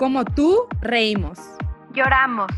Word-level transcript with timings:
Como 0.00 0.24
tú, 0.24 0.66
reímos. 0.80 1.38
Lloramos. 1.92 2.50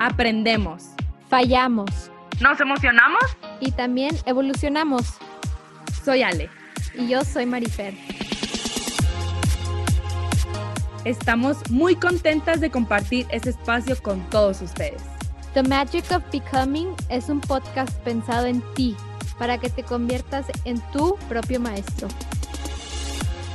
Aprendemos. 0.00 0.92
Fallamos. 1.28 2.10
Nos 2.40 2.58
emocionamos. 2.60 3.22
Y 3.60 3.72
también 3.72 4.16
evolucionamos. 4.24 5.18
Soy 6.02 6.22
Ale. 6.22 6.48
Y 6.94 7.08
yo 7.08 7.26
soy 7.26 7.44
Marifer. 7.44 7.92
Estamos 11.04 11.58
muy 11.68 11.94
contentas 11.94 12.62
de 12.62 12.70
compartir 12.70 13.26
este 13.28 13.50
espacio 13.50 13.94
con 14.02 14.22
todos 14.30 14.62
ustedes. 14.62 15.02
The 15.52 15.64
Magic 15.64 16.10
of 16.10 16.22
Becoming 16.32 16.94
es 17.10 17.28
un 17.28 17.42
podcast 17.42 17.94
pensado 17.98 18.46
en 18.46 18.62
ti 18.72 18.96
para 19.38 19.58
que 19.58 19.68
te 19.68 19.82
conviertas 19.82 20.46
en 20.64 20.80
tu 20.90 21.16
propio 21.28 21.60
maestro. 21.60 22.08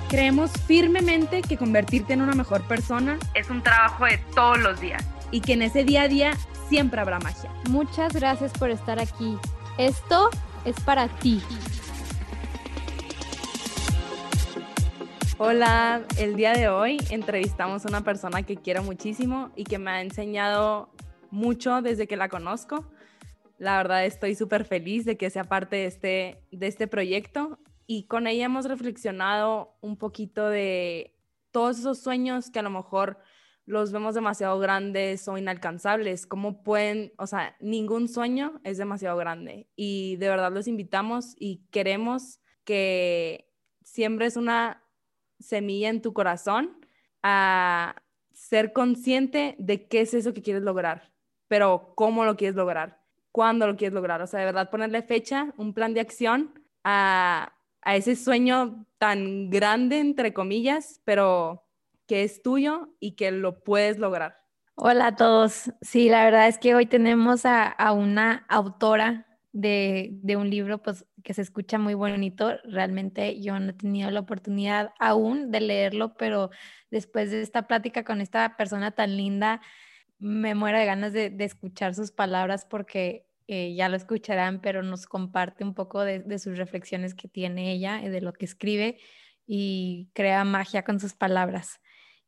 Creemos 0.09 0.51
firmemente 0.65 1.41
que 1.41 1.57
convertirte 1.57 2.13
en 2.13 2.21
una 2.21 2.33
mejor 2.33 2.65
persona 2.65 3.19
es 3.35 3.49
un 3.49 3.61
trabajo 3.61 4.05
de 4.05 4.17
todos 4.33 4.57
los 4.57 4.79
días 4.79 5.03
y 5.31 5.41
que 5.41 5.51
en 5.51 5.61
ese 5.61 5.83
día 5.83 6.03
a 6.03 6.07
día 6.07 6.31
siempre 6.69 7.01
habrá 7.01 7.19
magia. 7.19 7.51
Muchas 7.69 8.13
gracias 8.13 8.53
por 8.53 8.69
estar 8.69 9.01
aquí. 9.01 9.37
Esto 9.77 10.29
es 10.63 10.79
para 10.79 11.09
ti. 11.09 11.41
Hola, 15.37 16.03
el 16.17 16.37
día 16.37 16.53
de 16.53 16.69
hoy 16.69 16.99
entrevistamos 17.09 17.85
a 17.85 17.89
una 17.89 18.05
persona 18.05 18.43
que 18.43 18.55
quiero 18.55 18.83
muchísimo 18.83 19.51
y 19.57 19.65
que 19.65 19.77
me 19.77 19.91
ha 19.91 20.01
enseñado 20.01 20.89
mucho 21.31 21.81
desde 21.81 22.07
que 22.07 22.15
la 22.15 22.29
conozco. 22.29 22.85
La 23.57 23.75
verdad 23.75 24.05
estoy 24.05 24.35
súper 24.35 24.63
feliz 24.63 25.03
de 25.03 25.17
que 25.17 25.29
sea 25.29 25.43
parte 25.43 25.75
de 25.75 25.85
este, 25.85 26.41
de 26.51 26.67
este 26.67 26.87
proyecto 26.87 27.59
y 27.87 28.05
con 28.07 28.27
ella 28.27 28.45
hemos 28.45 28.65
reflexionado 28.65 29.77
un 29.81 29.97
poquito 29.97 30.47
de 30.49 31.17
todos 31.51 31.79
esos 31.79 31.99
sueños 31.99 32.51
que 32.51 32.59
a 32.59 32.63
lo 32.63 32.69
mejor 32.69 33.17
los 33.65 33.91
vemos 33.91 34.13
demasiado 34.13 34.59
grandes 34.59 35.27
o 35.27 35.37
inalcanzables, 35.37 36.27
cómo 36.27 36.63
pueden, 36.63 37.13
o 37.17 37.25
sea, 37.27 37.55
ningún 37.59 38.07
sueño 38.07 38.61
es 38.63 38.77
demasiado 38.77 39.17
grande. 39.17 39.67
Y 39.75 40.17
de 40.17 40.29
verdad 40.29 40.53
los 40.53 40.67
invitamos 40.67 41.35
y 41.37 41.65
queremos 41.71 42.39
que 42.63 43.51
siembres 43.83 44.37
una 44.37 44.83
semilla 45.39 45.89
en 45.89 46.01
tu 46.01 46.13
corazón 46.13 46.77
a 47.23 47.95
ser 48.33 48.71
consciente 48.71 49.55
de 49.57 49.87
qué 49.87 50.01
es 50.01 50.13
eso 50.13 50.33
que 50.33 50.43
quieres 50.43 50.63
lograr 50.63 51.17
pero 51.47 51.93
cómo 51.95 52.25
lo 52.25 52.35
quieres 52.35 52.55
lograr, 52.55 53.01
cuándo 53.31 53.67
lo 53.67 53.75
quieres 53.75 53.93
lograr, 53.93 54.21
o 54.21 54.27
sea, 54.27 54.39
de 54.39 54.45
verdad 54.45 54.69
ponerle 54.69 55.01
fecha, 55.01 55.53
un 55.57 55.73
plan 55.73 55.93
de 55.93 56.01
acción 56.01 56.53
a, 56.83 57.53
a 57.87 57.95
ese 57.95 58.17
sueño 58.17 58.85
tan 58.97 59.49
grande, 59.49 59.99
entre 59.99 60.33
comillas, 60.33 60.99
pero 61.05 61.63
que 62.05 62.23
es 62.23 62.41
tuyo 62.41 62.89
y 62.99 63.13
que 63.13 63.31
lo 63.31 63.63
puedes 63.63 63.97
lograr. 63.97 64.41
Hola 64.75 65.07
a 65.07 65.15
todos. 65.15 65.71
Sí, 65.79 66.09
la 66.09 66.25
verdad 66.25 66.49
es 66.49 66.57
que 66.57 66.75
hoy 66.75 66.85
tenemos 66.85 67.45
a, 67.45 67.63
a 67.65 67.93
una 67.93 68.45
autora 68.49 69.25
de, 69.53 70.09
de, 70.21 70.35
un 70.35 70.49
libro 70.49 70.81
pues, 70.81 71.05
que 71.23 71.33
se 71.33 71.41
escucha 71.41 71.79
muy 71.79 71.93
bonito. 71.93 72.57
Realmente 72.65 73.39
yo 73.39 73.57
no 73.57 73.69
he 73.69 73.73
tenido 73.73 74.11
la 74.11 74.19
oportunidad 74.19 74.91
aún 74.99 75.49
de 75.49 75.61
leerlo, 75.61 76.17
pero 76.17 76.49
después 76.91 77.31
de 77.31 77.41
esta 77.41 77.67
plática 77.67 78.03
con 78.03 78.19
esta 78.19 78.57
persona 78.57 78.91
tan 78.91 79.15
linda, 79.15 79.61
me 80.19 80.55
muero 80.55 80.77
de 80.77 80.85
ganas 80.85 81.13
de, 81.13 81.33
escuchar 81.39 81.95
sus 81.95 82.11
palabras 82.11 82.65
porque 82.65 83.26
eh, 83.47 83.73
ya 83.75 83.87
lo 83.87 83.95
escucharán, 83.95 84.59
pero 84.61 84.83
nos 84.83 85.07
comparte 85.07 85.63
un 85.63 85.73
poco 85.73 86.01
de, 86.03 86.39
sus 86.39 86.57
reflexiones 86.57 87.15
que 87.15 87.29
tiene 87.29 87.71
ella, 87.71 88.01
y 88.03 88.09
de 88.09 88.21
lo 88.21 88.33
que 88.33 88.45
escribe 88.45 88.99
y 89.45 90.09
crea 90.13 90.43
magia 90.43 90.83
con 90.83 90.99
sus 90.99 91.13
palabras. 91.13 91.79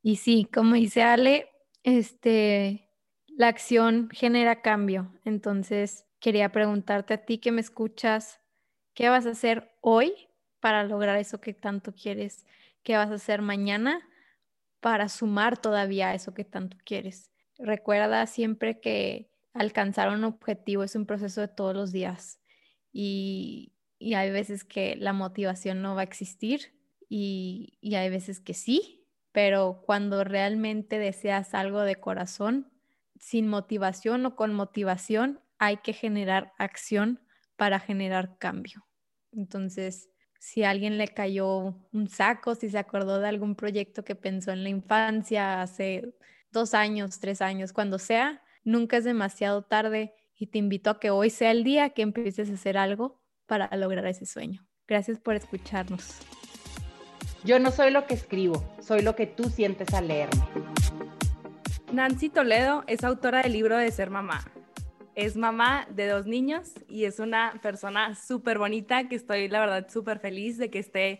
Y 0.01 0.15
sí, 0.15 0.47
como 0.51 0.75
dice 0.75 1.03
Ale, 1.03 1.49
este, 1.83 2.89
la 3.27 3.49
acción 3.49 4.09
genera 4.13 4.61
cambio. 4.61 5.13
Entonces, 5.25 6.05
quería 6.21 6.51
preguntarte 6.51 7.15
a 7.15 7.25
ti 7.25 7.39
que 7.39 7.51
me 7.51 7.61
escuchas, 7.61 8.39
¿qué 8.93 9.09
vas 9.09 9.25
a 9.25 9.31
hacer 9.31 9.75
hoy 9.81 10.13
para 10.61 10.83
lograr 10.85 11.17
eso 11.17 11.41
que 11.41 11.53
tanto 11.53 11.93
quieres? 11.93 12.45
¿Qué 12.83 12.95
vas 12.95 13.11
a 13.11 13.15
hacer 13.15 13.41
mañana 13.41 14.07
para 14.79 15.09
sumar 15.09 15.57
todavía 15.57 16.13
eso 16.13 16.33
que 16.33 16.45
tanto 16.45 16.77
quieres? 16.85 17.29
Recuerda 17.57 18.25
siempre 18.25 18.79
que 18.79 19.28
alcanzar 19.53 20.09
un 20.09 20.23
objetivo 20.23 20.83
es 20.83 20.95
un 20.95 21.05
proceso 21.05 21.41
de 21.41 21.47
todos 21.47 21.75
los 21.75 21.91
días 21.91 22.39
y, 22.91 23.73
hay 24.15 24.31
veces 24.31 24.63
que 24.63 24.95
la 24.95 25.11
motivación 25.11 25.81
no 25.81 25.93
va 25.93 26.01
a 26.01 26.05
existir 26.05 26.73
y, 27.09 27.77
y 27.81 27.95
hay 27.95 28.09
veces 28.09 28.39
que 28.39 28.53
sí, 28.53 29.05
pero 29.33 29.83
cuando 29.85 30.23
realmente 30.23 30.99
deseas 30.99 31.53
algo 31.53 31.81
de 31.81 31.97
corazón, 31.97 32.71
sin 33.19 33.49
motivación 33.49 34.25
o 34.25 34.37
con 34.37 34.53
motivación, 34.53 35.41
hay 35.57 35.77
que 35.77 35.91
generar 35.91 36.53
acción 36.57 37.19
para 37.57 37.81
generar 37.81 38.37
cambio. 38.37 38.87
Entonces, 39.33 40.09
si 40.39 40.63
a 40.63 40.69
alguien 40.69 40.97
le 40.97 41.09
cayó 41.09 41.75
un 41.91 42.07
saco, 42.07 42.55
si 42.55 42.69
se 42.69 42.77
acordó 42.77 43.19
de 43.19 43.27
algún 43.27 43.55
proyecto 43.55 44.03
que 44.03 44.15
pensó 44.15 44.51
en 44.51 44.63
la 44.63 44.69
infancia 44.69 45.61
hace 45.61 46.15
dos 46.51 46.73
años, 46.73 47.19
tres 47.19 47.41
años, 47.41 47.73
cuando 47.73 47.99
sea, 47.99 48.41
nunca 48.63 48.97
es 48.97 49.03
demasiado 49.03 49.63
tarde 49.63 50.13
y 50.35 50.47
te 50.47 50.57
invito 50.57 50.89
a 50.89 50.99
que 50.99 51.09
hoy 51.09 51.29
sea 51.29 51.51
el 51.51 51.63
día 51.63 51.89
que 51.89 52.01
empieces 52.01 52.49
a 52.49 52.53
hacer 52.53 52.77
algo 52.77 53.21
para 53.45 53.75
lograr 53.75 54.05
ese 54.07 54.25
sueño. 54.25 54.65
Gracias 54.87 55.19
por 55.19 55.35
escucharnos. 55.35 56.19
Yo 57.43 57.59
no 57.59 57.71
soy 57.71 57.91
lo 57.91 58.05
que 58.05 58.13
escribo, 58.13 58.63
soy 58.81 59.01
lo 59.01 59.15
que 59.15 59.27
tú 59.27 59.45
sientes 59.45 59.93
al 59.93 60.07
leerme. 60.07 60.43
Nancy 61.91 62.29
Toledo 62.29 62.83
es 62.87 63.03
autora 63.03 63.41
del 63.41 63.53
libro 63.53 63.77
de 63.77 63.89
Ser 63.91 64.09
Mamá. 64.09 64.43
Es 65.15 65.35
mamá 65.35 65.87
de 65.89 66.07
dos 66.07 66.25
niños 66.27 66.73
y 66.87 67.05
es 67.05 67.19
una 67.19 67.59
persona 67.61 68.15
súper 68.15 68.57
bonita 68.57 69.09
que 69.09 69.15
estoy, 69.15 69.49
la 69.49 69.59
verdad, 69.59 69.87
súper 69.89 70.19
feliz 70.19 70.57
de 70.57 70.69
que 70.69 70.79
esté 70.79 71.19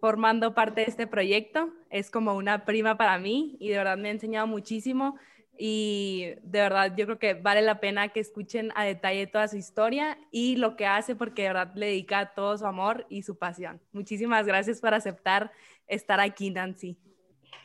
formando 0.00 0.54
parte 0.54 0.82
de 0.82 0.86
este 0.88 1.06
proyecto. 1.06 1.72
Es 1.90 2.10
como 2.10 2.34
una 2.34 2.64
prima 2.64 2.96
para 2.96 3.18
mí 3.18 3.56
y 3.58 3.70
de 3.70 3.78
verdad 3.78 3.98
me 3.98 4.08
ha 4.08 4.12
enseñado 4.12 4.46
muchísimo 4.46 5.18
y 5.58 6.34
de 6.42 6.60
verdad 6.60 6.94
yo 6.96 7.06
creo 7.06 7.18
que 7.18 7.34
vale 7.34 7.62
la 7.62 7.80
pena 7.80 8.08
que 8.08 8.20
escuchen 8.20 8.70
a 8.74 8.84
detalle 8.84 9.26
toda 9.26 9.48
su 9.48 9.56
historia 9.56 10.18
y 10.30 10.56
lo 10.56 10.76
que 10.76 10.86
hace 10.86 11.14
porque 11.14 11.42
de 11.42 11.48
verdad 11.48 11.72
le 11.74 11.86
dedica 11.86 12.32
todo 12.34 12.58
su 12.58 12.66
amor 12.66 13.06
y 13.08 13.22
su 13.22 13.38
pasión. 13.38 13.80
Muchísimas 13.92 14.46
gracias 14.46 14.80
por 14.80 14.94
aceptar 14.94 15.52
estar 15.86 16.20
aquí, 16.20 16.50
Nancy. 16.50 16.96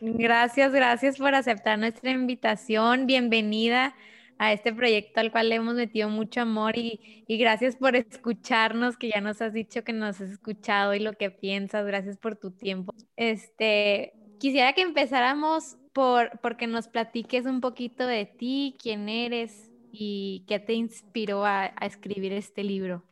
Gracias, 0.01 0.71
gracias 0.71 1.17
por 1.17 1.35
aceptar 1.35 1.77
nuestra 1.77 2.11
invitación. 2.11 3.05
Bienvenida 3.05 3.95
a 4.37 4.53
este 4.53 4.73
proyecto 4.73 5.19
al 5.19 5.31
cual 5.31 5.49
le 5.49 5.55
hemos 5.55 5.75
metido 5.75 6.07
mucho 6.09 6.41
amor 6.41 6.77
y, 6.77 7.25
gracias 7.27 7.75
por 7.75 7.97
escucharnos, 7.97 8.95
que 8.95 9.09
ya 9.09 9.19
nos 9.19 9.41
has 9.41 9.51
dicho 9.51 9.83
que 9.83 9.91
nos 9.91 10.21
has 10.21 10.29
escuchado 10.29 10.93
y 10.93 10.99
lo 10.99 11.13
que 11.13 11.29
piensas, 11.29 11.85
gracias 11.85 12.17
por 12.17 12.37
tu 12.37 12.51
tiempo. 12.51 12.93
Este, 13.17 14.13
quisiera 14.39 14.71
que 14.71 14.81
empezáramos 14.81 15.77
por 15.93 16.39
porque 16.39 16.67
nos 16.67 16.87
platiques 16.87 17.45
un 17.45 17.61
poquito 17.61 18.05
de 18.05 18.25
ti, 18.25 18.77
quién 18.81 19.09
eres 19.09 19.71
y 19.91 20.45
qué 20.47 20.59
te 20.59 20.73
inspiró 20.73 21.45
a, 21.45 21.67
escribir 21.81 22.33
este 22.33 22.63
libro. 22.63 23.03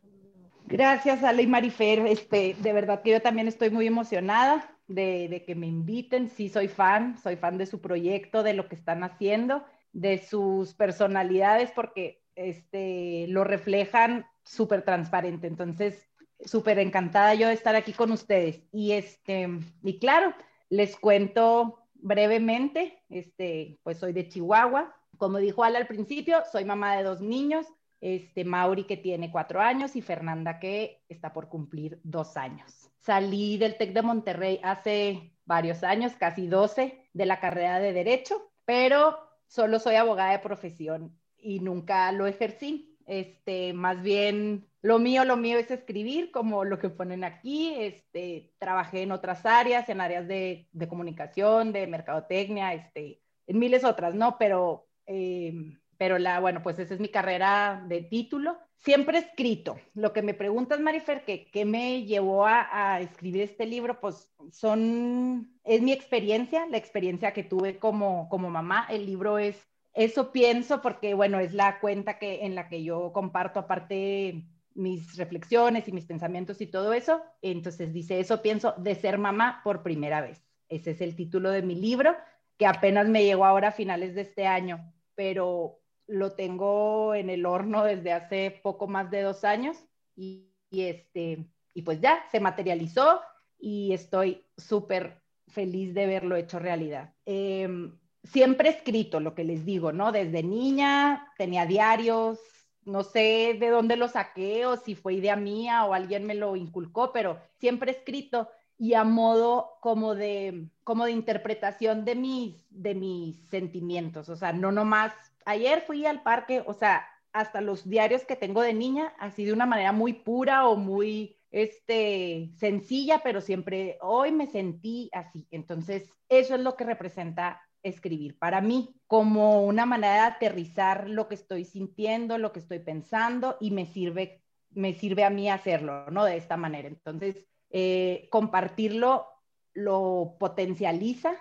Gracias, 0.66 1.24
Ale 1.24 1.42
y 1.42 1.46
Marifer. 1.46 2.06
Este, 2.06 2.54
de 2.58 2.72
verdad 2.72 3.02
que 3.02 3.10
yo 3.10 3.22
también 3.22 3.48
estoy 3.48 3.70
muy 3.70 3.86
emocionada 3.86 4.76
de, 4.86 5.28
de 5.28 5.44
que 5.44 5.54
me 5.54 5.66
inviten. 5.66 6.28
Sí, 6.28 6.48
soy 6.48 6.68
fan, 6.68 7.18
soy 7.18 7.36
fan 7.36 7.58
de 7.58 7.66
su 7.66 7.80
proyecto, 7.80 8.42
de 8.42 8.54
lo 8.54 8.68
que 8.68 8.74
están 8.74 9.02
haciendo 9.02 9.64
de 9.92 10.18
sus 10.18 10.74
personalidades 10.74 11.70
porque 11.72 12.22
este, 12.34 13.26
lo 13.28 13.44
reflejan 13.44 14.26
súper 14.44 14.82
transparente. 14.82 15.46
Entonces, 15.46 16.06
súper 16.44 16.78
encantada 16.78 17.34
yo 17.34 17.48
de 17.48 17.54
estar 17.54 17.74
aquí 17.74 17.92
con 17.92 18.12
ustedes. 18.12 18.62
Y, 18.72 18.92
este, 18.92 19.48
y 19.82 19.98
claro, 19.98 20.34
les 20.70 20.96
cuento 20.96 21.80
brevemente, 21.98 23.02
este, 23.08 23.78
pues 23.82 23.98
soy 23.98 24.12
de 24.12 24.28
Chihuahua. 24.28 24.94
Como 25.16 25.38
dijo 25.38 25.64
Ala 25.64 25.78
al 25.78 25.86
principio, 25.86 26.42
soy 26.50 26.64
mamá 26.64 26.96
de 26.96 27.02
dos 27.02 27.20
niños, 27.20 27.66
este, 28.00 28.44
Mauri 28.44 28.84
que 28.84 28.96
tiene 28.96 29.30
cuatro 29.30 29.60
años 29.60 29.96
y 29.96 30.02
Fernanda 30.02 30.58
que 30.58 31.02
está 31.08 31.32
por 31.32 31.48
cumplir 31.48 32.00
dos 32.04 32.36
años. 32.36 32.90
Salí 32.98 33.58
del 33.58 33.76
TEC 33.76 33.92
de 33.92 34.02
Monterrey 34.02 34.60
hace 34.62 35.32
varios 35.44 35.82
años, 35.82 36.12
casi 36.14 36.46
12, 36.46 37.08
de 37.12 37.26
la 37.26 37.40
carrera 37.40 37.80
de 37.80 37.92
Derecho, 37.92 38.52
pero 38.64 39.18
solo 39.46 39.80
soy 39.80 39.96
abogada 39.96 40.32
de 40.32 40.38
profesión 40.38 41.18
y 41.36 41.60
nunca 41.60 42.12
lo 42.12 42.26
ejercí. 42.26 42.96
Este, 43.06 43.72
más 43.72 44.02
bien, 44.02 44.67
lo 44.82 44.98
mío, 44.98 45.24
lo 45.24 45.36
mío 45.36 45.58
es 45.58 45.70
escribir, 45.70 46.30
como 46.30 46.64
lo 46.64 46.78
que 46.78 46.88
ponen 46.88 47.24
aquí. 47.24 47.74
Este, 47.78 48.52
trabajé 48.58 49.02
en 49.02 49.12
otras 49.12 49.44
áreas, 49.46 49.88
en 49.88 50.00
áreas 50.00 50.28
de, 50.28 50.68
de 50.72 50.88
comunicación, 50.88 51.72
de 51.72 51.86
mercadotecnia, 51.86 52.74
este, 52.74 53.20
en 53.46 53.58
miles 53.58 53.84
otras, 53.84 54.14
¿no? 54.14 54.36
Pero 54.38 54.88
eh, 55.06 55.52
pero 55.98 56.18
la, 56.18 56.38
bueno, 56.38 56.62
pues 56.62 56.78
esa 56.78 56.94
es 56.94 57.00
mi 57.00 57.08
carrera 57.08 57.84
de 57.88 58.02
título. 58.02 58.56
Siempre 58.76 59.18
escrito. 59.18 59.76
Lo 59.94 60.12
que 60.12 60.22
me 60.22 60.32
preguntas, 60.32 60.78
Marifer, 60.78 61.24
que 61.24 61.50
qué 61.50 61.64
me 61.64 62.04
llevó 62.04 62.46
a, 62.46 62.68
a, 62.70 63.00
escribir 63.00 63.42
este 63.42 63.66
libro, 63.66 64.00
pues 64.00 64.32
son, 64.52 65.58
es 65.64 65.82
mi 65.82 65.90
experiencia, 65.90 66.66
la 66.66 66.76
experiencia 66.76 67.32
que 67.32 67.42
tuve 67.42 67.78
como, 67.80 68.28
como 68.28 68.48
mamá. 68.48 68.86
El 68.88 69.06
libro 69.06 69.38
es, 69.38 69.60
eso 69.92 70.30
pienso, 70.30 70.80
porque 70.80 71.14
bueno, 71.14 71.40
es 71.40 71.52
la 71.52 71.80
cuenta 71.80 72.18
que, 72.18 72.44
en 72.44 72.54
la 72.54 72.68
que 72.68 72.84
yo 72.84 73.12
comparto 73.12 73.58
aparte 73.58 74.44
mis 74.78 75.16
reflexiones 75.16 75.88
y 75.88 75.92
mis 75.92 76.06
pensamientos 76.06 76.60
y 76.60 76.66
todo 76.66 76.92
eso. 76.92 77.20
Entonces 77.42 77.92
dice, 77.92 78.20
eso 78.20 78.40
pienso 78.40 78.74
de 78.78 78.94
ser 78.94 79.18
mamá 79.18 79.60
por 79.64 79.82
primera 79.82 80.20
vez. 80.20 80.42
Ese 80.68 80.92
es 80.92 81.00
el 81.00 81.16
título 81.16 81.50
de 81.50 81.62
mi 81.62 81.74
libro, 81.74 82.14
que 82.56 82.66
apenas 82.66 83.08
me 83.08 83.24
llegó 83.24 83.44
ahora 83.44 83.68
a 83.68 83.72
finales 83.72 84.14
de 84.14 84.22
este 84.22 84.46
año, 84.46 84.92
pero 85.14 85.80
lo 86.06 86.32
tengo 86.32 87.14
en 87.14 87.28
el 87.30 87.44
horno 87.44 87.84
desde 87.84 88.12
hace 88.12 88.60
poco 88.62 88.86
más 88.86 89.10
de 89.10 89.22
dos 89.22 89.44
años 89.44 89.76
y, 90.16 90.50
este, 90.70 91.46
y 91.74 91.82
pues 91.82 92.00
ya 92.00 92.24
se 92.30 92.40
materializó 92.40 93.20
y 93.58 93.92
estoy 93.92 94.44
súper 94.56 95.20
feliz 95.48 95.94
de 95.94 96.06
verlo 96.06 96.36
hecho 96.36 96.58
realidad. 96.58 97.14
Em, 97.24 97.98
siempre 98.22 98.70
escrito 98.70 99.20
lo 99.20 99.34
que 99.34 99.44
les 99.44 99.64
digo, 99.64 99.92
¿no? 99.92 100.12
Desde 100.12 100.42
niña 100.42 101.32
tenía 101.36 101.66
diarios, 101.66 102.38
no 102.84 103.02
sé 103.02 103.56
de 103.58 103.68
dónde 103.68 103.96
lo 103.96 104.08
saqué 104.08 104.66
o 104.66 104.76
si 104.76 104.94
fue 104.94 105.14
idea 105.14 105.36
mía 105.36 105.84
o 105.84 105.94
alguien 105.94 106.26
me 106.26 106.34
lo 106.34 106.56
inculcó, 106.56 107.12
pero 107.12 107.38
siempre 107.58 107.90
escrito 107.90 108.48
y 108.78 108.94
a 108.94 109.04
modo 109.04 109.78
como 109.80 110.14
de, 110.14 110.68
como 110.84 111.04
de 111.04 111.12
interpretación 111.12 112.04
de 112.04 112.14
mis, 112.14 112.66
de 112.70 112.94
mis 112.94 113.36
sentimientos, 113.48 114.28
o 114.28 114.36
sea, 114.36 114.52
no 114.52 114.70
nomás, 114.70 115.12
ayer 115.44 115.82
fui 115.82 116.06
al 116.06 116.22
parque, 116.22 116.62
o 116.64 116.74
sea, 116.74 117.06
hasta 117.32 117.60
los 117.60 117.88
diarios 117.88 118.24
que 118.24 118.36
tengo 118.36 118.62
de 118.62 118.74
niña, 118.74 119.14
así 119.18 119.44
de 119.44 119.52
una 119.52 119.66
manera 119.66 119.92
muy 119.92 120.12
pura 120.12 120.68
o 120.68 120.76
muy 120.76 121.36
este, 121.50 122.50
sencilla, 122.56 123.20
pero 123.22 123.40
siempre 123.40 123.98
hoy 124.00 124.32
me 124.32 124.46
sentí 124.46 125.10
así. 125.12 125.46
Entonces, 125.50 126.10
eso 126.28 126.54
es 126.54 126.60
lo 126.60 126.76
que 126.76 126.84
representa 126.84 127.60
escribir 127.82 128.38
para 128.38 128.60
mí, 128.60 128.94
como 129.06 129.64
una 129.64 129.86
manera 129.86 130.14
de 130.14 130.20
aterrizar 130.20 131.08
lo 131.08 131.28
que 131.28 131.34
estoy 131.34 131.64
sintiendo, 131.64 132.38
lo 132.38 132.52
que 132.52 132.60
estoy 132.60 132.80
pensando 132.80 133.56
y 133.60 133.70
me 133.70 133.86
sirve, 133.86 134.42
me 134.70 134.94
sirve 134.94 135.24
a 135.24 135.30
mí 135.30 135.48
hacerlo, 135.48 136.10
¿no? 136.10 136.24
De 136.24 136.36
esta 136.36 136.56
manera. 136.56 136.88
Entonces, 136.88 137.46
eh, 137.70 138.28
compartirlo 138.30 139.26
lo 139.74 140.36
potencializa, 140.38 141.34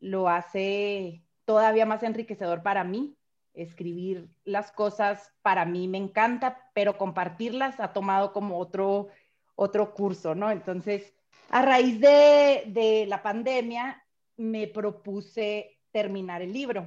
lo 0.00 0.28
hace 0.28 1.24
todavía 1.44 1.86
más 1.86 2.02
enriquecedor 2.02 2.62
para 2.62 2.84
mí. 2.84 3.16
Escribir 3.54 4.30
las 4.44 4.72
cosas 4.72 5.30
para 5.42 5.66
mí 5.66 5.88
me 5.88 5.98
encanta, 5.98 6.70
pero 6.74 6.96
compartirlas 6.96 7.80
ha 7.80 7.92
tomado 7.92 8.32
como 8.32 8.58
otro, 8.58 9.08
otro 9.54 9.92
curso, 9.92 10.34
¿no? 10.34 10.50
Entonces, 10.50 11.14
a 11.50 11.60
raíz 11.60 12.00
de, 12.00 12.64
de 12.68 13.04
la 13.06 13.22
pandemia, 13.22 14.02
me 14.36 14.66
propuse 14.68 15.78
terminar 15.92 16.42
el 16.42 16.52
libro, 16.52 16.86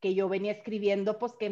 que 0.00 0.14
yo 0.14 0.28
venía 0.28 0.52
escribiendo, 0.52 1.18
pues 1.18 1.34
que 1.34 1.46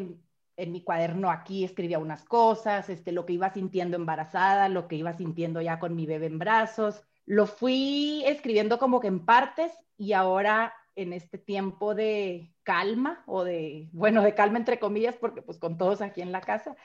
en, 0.56 0.72
mi 0.72 0.82
cuaderno 0.82 1.30
aquí 1.30 1.64
escribía 1.64 1.98
unas 1.98 2.24
cosas, 2.24 2.88
este, 2.88 3.12
lo 3.12 3.26
que 3.26 3.32
iba 3.32 3.52
sintiendo 3.52 3.96
embarazada, 3.96 4.68
lo 4.68 4.86
que 4.86 4.96
iba 4.96 5.12
sintiendo 5.12 5.60
ya 5.60 5.80
con 5.80 5.96
mi 5.96 6.06
bebé 6.06 6.26
en 6.26 6.38
brazos. 6.38 7.02
Lo 7.26 7.46
fui 7.46 8.22
escribiendo 8.26 8.78
como 8.78 9.00
que 9.00 9.08
en 9.08 9.24
partes 9.24 9.72
y 9.96 10.12
ahora 10.12 10.72
en 10.94 11.12
este 11.12 11.38
tiempo 11.38 11.94
de 11.94 12.54
calma 12.62 13.24
o 13.26 13.42
de, 13.42 13.88
bueno, 13.92 14.22
de 14.22 14.34
calma 14.34 14.58
entre 14.58 14.78
comillas, 14.78 15.16
porque 15.16 15.42
pues 15.42 15.58
con 15.58 15.76
todos 15.76 16.00
aquí 16.00 16.20
en 16.22 16.30
la 16.30 16.40
casa, 16.40 16.76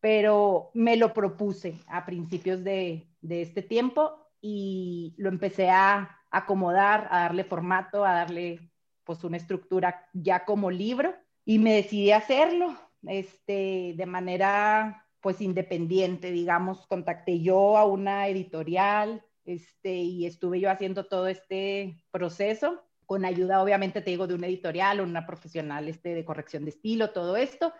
pero 0.00 0.70
me 0.72 0.96
lo 0.96 1.12
propuse 1.12 1.74
a 1.86 2.06
principios 2.06 2.64
de, 2.64 3.06
de 3.20 3.42
este 3.42 3.62
tiempo 3.62 4.26
y 4.40 5.14
lo 5.18 5.28
empecé 5.28 5.68
a 5.68 6.18
acomodar, 6.30 7.08
a 7.10 7.20
darle 7.20 7.44
formato, 7.44 8.04
a 8.04 8.14
darle 8.14 8.69
pues 9.10 9.24
una 9.24 9.38
estructura 9.38 10.08
ya 10.12 10.44
como 10.44 10.70
libro 10.70 11.12
y 11.44 11.58
me 11.58 11.74
decidí 11.74 12.12
a 12.12 12.18
hacerlo 12.18 12.78
este, 13.08 13.94
de 13.96 14.06
manera 14.06 15.04
pues 15.20 15.40
independiente, 15.40 16.30
digamos, 16.30 16.86
contacté 16.86 17.40
yo 17.40 17.76
a 17.76 17.84
una 17.86 18.28
editorial 18.28 19.26
este, 19.44 19.96
y 19.96 20.26
estuve 20.26 20.60
yo 20.60 20.70
haciendo 20.70 21.06
todo 21.06 21.26
este 21.26 22.04
proceso 22.12 22.84
con 23.04 23.24
ayuda 23.24 23.60
obviamente 23.60 24.00
te 24.00 24.10
digo 24.10 24.28
de 24.28 24.34
una 24.34 24.46
editorial, 24.46 25.00
una 25.00 25.26
profesional 25.26 25.88
este, 25.88 26.14
de 26.14 26.24
corrección 26.24 26.64
de 26.64 26.70
estilo, 26.70 27.10
todo 27.10 27.36
esto. 27.36 27.72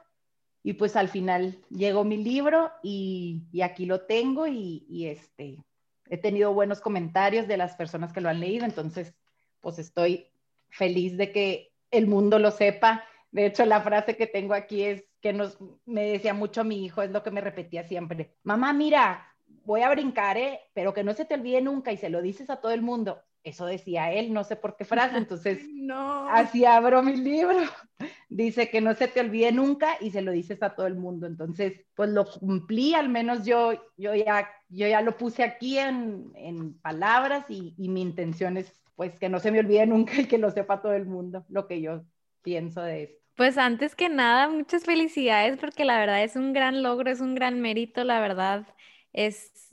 Y 0.65 0.73
pues 0.73 0.97
al 0.97 1.11
final 1.11 1.65
llegó 1.71 2.03
mi 2.03 2.17
libro 2.17 2.73
y, 2.83 3.45
y 3.53 3.61
aquí 3.61 3.87
lo 3.87 4.01
tengo 4.01 4.49
y, 4.49 4.85
y, 4.89 5.07
este, 5.07 5.65
he 6.07 6.19
tenido 6.19 6.53
buenos 6.53 6.81
comentarios 6.81 7.47
de 7.47 7.57
las 7.57 7.77
personas 7.77 8.13
que 8.13 8.21
lo 8.21 8.29
han 8.29 8.41
leído, 8.41 8.65
entonces 8.65 9.15
pues 9.61 9.79
estoy 9.79 10.30
feliz 10.71 11.17
de 11.17 11.33
que 11.33 11.73
el 11.91 12.07
mundo 12.07 12.39
lo 12.39 12.51
sepa. 12.51 13.05
De 13.31 13.47
hecho, 13.47 13.65
la 13.65 13.81
frase 13.81 14.17
que 14.17 14.27
tengo 14.27 14.55
aquí 14.55 14.83
es 14.83 15.05
que 15.21 15.33
nos, 15.33 15.59
me 15.85 16.11
decía 16.11 16.35
mucho 16.35 16.65
mi 16.65 16.85
hijo, 16.85 17.03
es 17.03 17.11
lo 17.11 17.23
que 17.23 17.31
me 17.31 17.41
repetía 17.41 17.85
siempre. 17.85 18.35
Mamá, 18.43 18.73
mira, 18.73 19.27
voy 19.65 19.83
a 19.83 19.91
brincar, 19.91 20.37
¿eh? 20.37 20.61
pero 20.73 20.95
que 20.95 21.05
no 21.05 21.15
se 21.15 21.25
te 21.25 21.35
olvide 21.35 21.61
nunca 21.61 21.93
y 21.93 21.97
se 21.97 22.11
lo 22.11 22.23
dices 22.23 22.51
a 22.51 22.61
todo 22.61 22.73
el 22.73 22.83
mundo. 22.83 23.21
Eso 23.43 23.65
decía 23.65 24.13
él, 24.13 24.35
no 24.35 24.45
sé 24.45 24.57
por 24.57 24.77
qué 24.77 24.85
frase, 24.85 25.17
entonces 25.17 25.67
no. 25.71 26.29
así 26.29 26.65
abro 26.65 27.03
mi 27.03 27.17
libro. 27.17 27.59
Dice 28.29 28.71
que 28.71 28.81
no 28.81 28.95
se 28.95 29.09
te 29.09 29.21
olvide 29.21 29.51
nunca 29.51 29.97
y 30.01 30.11
se 30.13 30.23
lo 30.23 30.31
dices 30.31 30.63
a 30.63 30.77
todo 30.77 30.87
el 30.87 30.95
mundo. 30.95 31.27
Entonces, 31.27 31.85
pues 31.95 32.11
lo 32.11 32.25
cumplí, 32.25 32.95
al 32.95 33.09
menos 33.09 33.45
yo, 33.45 33.73
yo, 33.97 34.15
ya, 34.15 34.49
yo 34.69 34.87
ya 34.87 35.03
lo 35.03 35.17
puse 35.17 35.43
aquí 35.43 35.79
en, 35.79 36.31
en 36.37 36.75
palabras 36.81 37.47
y, 37.49 37.75
y 37.77 37.89
mi 37.89 38.03
intención 38.03 38.57
es 38.57 38.81
pues 39.01 39.19
que 39.19 39.31
no 39.31 39.41
se 39.41 39.51
me 39.51 39.61
olvide 39.61 39.87
nunca 39.87 40.21
y 40.21 40.27
que 40.27 40.37
lo 40.37 40.51
sepa 40.51 40.83
todo 40.83 40.93
el 40.93 41.07
mundo 41.07 41.47
lo 41.49 41.67
que 41.67 41.81
yo 41.81 42.05
pienso 42.43 42.83
de 42.83 43.05
esto. 43.05 43.17
Pues 43.35 43.57
antes 43.57 43.95
que 43.95 44.11
nada, 44.11 44.51
muchas 44.51 44.85
felicidades 44.85 45.57
porque 45.59 45.87
la 45.87 45.99
verdad 45.99 46.23
es 46.23 46.37
un 46.37 46.53
gran 46.53 46.83
logro, 46.83 47.11
es 47.11 47.23
un 47.23 47.35
gran 47.35 47.63
mérito, 47.63 48.05
la 48.05 48.21
verdad 48.21 48.67
es 49.15 49.69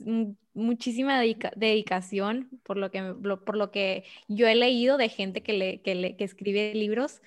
muchísima 0.54 1.20
dedicación 1.20 2.48
por 2.62 2.78
lo, 2.78 2.90
que, 2.90 3.02
por 3.44 3.56
lo 3.58 3.70
que 3.70 4.04
yo 4.28 4.48
he 4.48 4.54
leído 4.54 4.96
de 4.96 5.10
gente 5.10 5.42
que, 5.42 5.52
le, 5.52 5.82
que, 5.82 6.16
que 6.16 6.24
escribe 6.24 6.72
libros. 6.74 7.20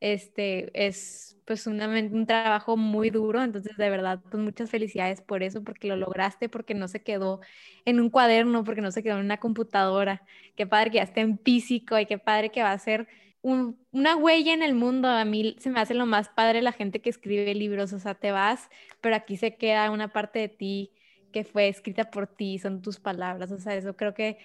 Este 0.00 0.70
es 0.86 1.38
pues 1.44 1.66
un 1.66 2.26
trabajo 2.26 2.76
muy 2.76 3.10
duro, 3.10 3.42
entonces 3.42 3.76
de 3.76 3.90
verdad, 3.90 4.20
pues 4.30 4.40
muchas 4.40 4.70
felicidades 4.70 5.20
por 5.20 5.42
eso, 5.42 5.64
porque 5.64 5.88
lo 5.88 5.96
lograste, 5.96 6.48
porque 6.48 6.74
no 6.74 6.86
se 6.86 7.02
quedó 7.02 7.40
en 7.84 7.98
un 7.98 8.08
cuaderno, 8.08 8.62
porque 8.62 8.82
no 8.82 8.92
se 8.92 9.02
quedó 9.02 9.18
en 9.18 9.24
una 9.24 9.38
computadora, 9.38 10.22
qué 10.54 10.66
padre 10.66 10.90
que 10.90 10.96
ya 10.98 11.02
esté 11.02 11.22
en 11.22 11.40
físico 11.40 11.98
y 11.98 12.06
qué 12.06 12.18
padre 12.18 12.50
que 12.50 12.62
va 12.62 12.70
a 12.70 12.78
ser 12.78 13.08
una 13.42 14.16
huella 14.16 14.52
en 14.52 14.62
el 14.62 14.74
mundo. 14.74 15.08
A 15.08 15.24
mí 15.24 15.56
se 15.58 15.70
me 15.70 15.80
hace 15.80 15.94
lo 15.94 16.06
más 16.06 16.28
padre 16.28 16.62
la 16.62 16.72
gente 16.72 17.00
que 17.00 17.10
escribe 17.10 17.52
libros, 17.54 17.92
o 17.92 17.98
sea, 17.98 18.14
te 18.14 18.30
vas, 18.30 18.68
pero 19.00 19.16
aquí 19.16 19.36
se 19.36 19.56
queda 19.56 19.90
una 19.90 20.12
parte 20.12 20.38
de 20.38 20.48
ti 20.48 20.92
que 21.32 21.42
fue 21.44 21.68
escrita 21.68 22.10
por 22.10 22.28
ti, 22.28 22.58
son 22.58 22.80
tus 22.80 23.00
palabras, 23.00 23.50
o 23.50 23.58
sea, 23.58 23.74
eso 23.74 23.96
creo 23.96 24.14
que 24.14 24.38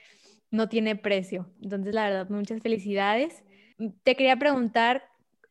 no 0.50 0.70
tiene 0.70 0.96
precio. 0.96 1.52
Entonces, 1.62 1.94
la 1.94 2.06
verdad, 2.06 2.30
muchas 2.30 2.62
felicidades. 2.62 3.44
Te 4.04 4.16
quería 4.16 4.38
preguntar, 4.38 5.04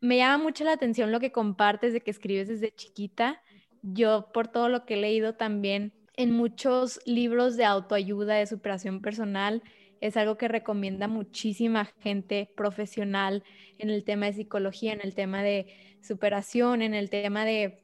me 0.04 0.18
llama 0.18 0.42
mucho 0.42 0.64
la 0.64 0.73
atención 0.73 1.12
lo 1.12 1.18
que 1.18 1.32
compartes 1.32 1.94
de 1.94 2.02
que 2.02 2.11
escribes 2.11 2.46
desde 2.46 2.75
chiquita. 2.75 3.40
Yo, 3.80 4.28
por 4.34 4.49
todo 4.49 4.68
lo 4.68 4.84
que 4.84 4.94
he 4.94 4.96
leído 4.99 5.34
también 5.34 5.94
en 6.16 6.30
muchos 6.30 7.00
libros 7.06 7.56
de 7.56 7.64
autoayuda, 7.64 8.34
de 8.34 8.46
superación 8.46 9.00
personal, 9.00 9.62
es 10.02 10.18
algo 10.18 10.37
que 10.37 10.46
recomienda 10.46 11.08
muchísima 11.08 11.87
gente 12.00 12.50
profesional 12.54 13.44
en 13.78 13.88
el 13.88 14.04
tema 14.04 14.26
de 14.26 14.34
psicología, 14.34 14.92
en 14.92 15.00
el 15.02 15.14
tema 15.14 15.42
de 15.42 15.75
superación, 16.02 16.82
en 16.82 16.92
el 16.92 17.08
tema 17.08 17.46
de, 17.46 17.80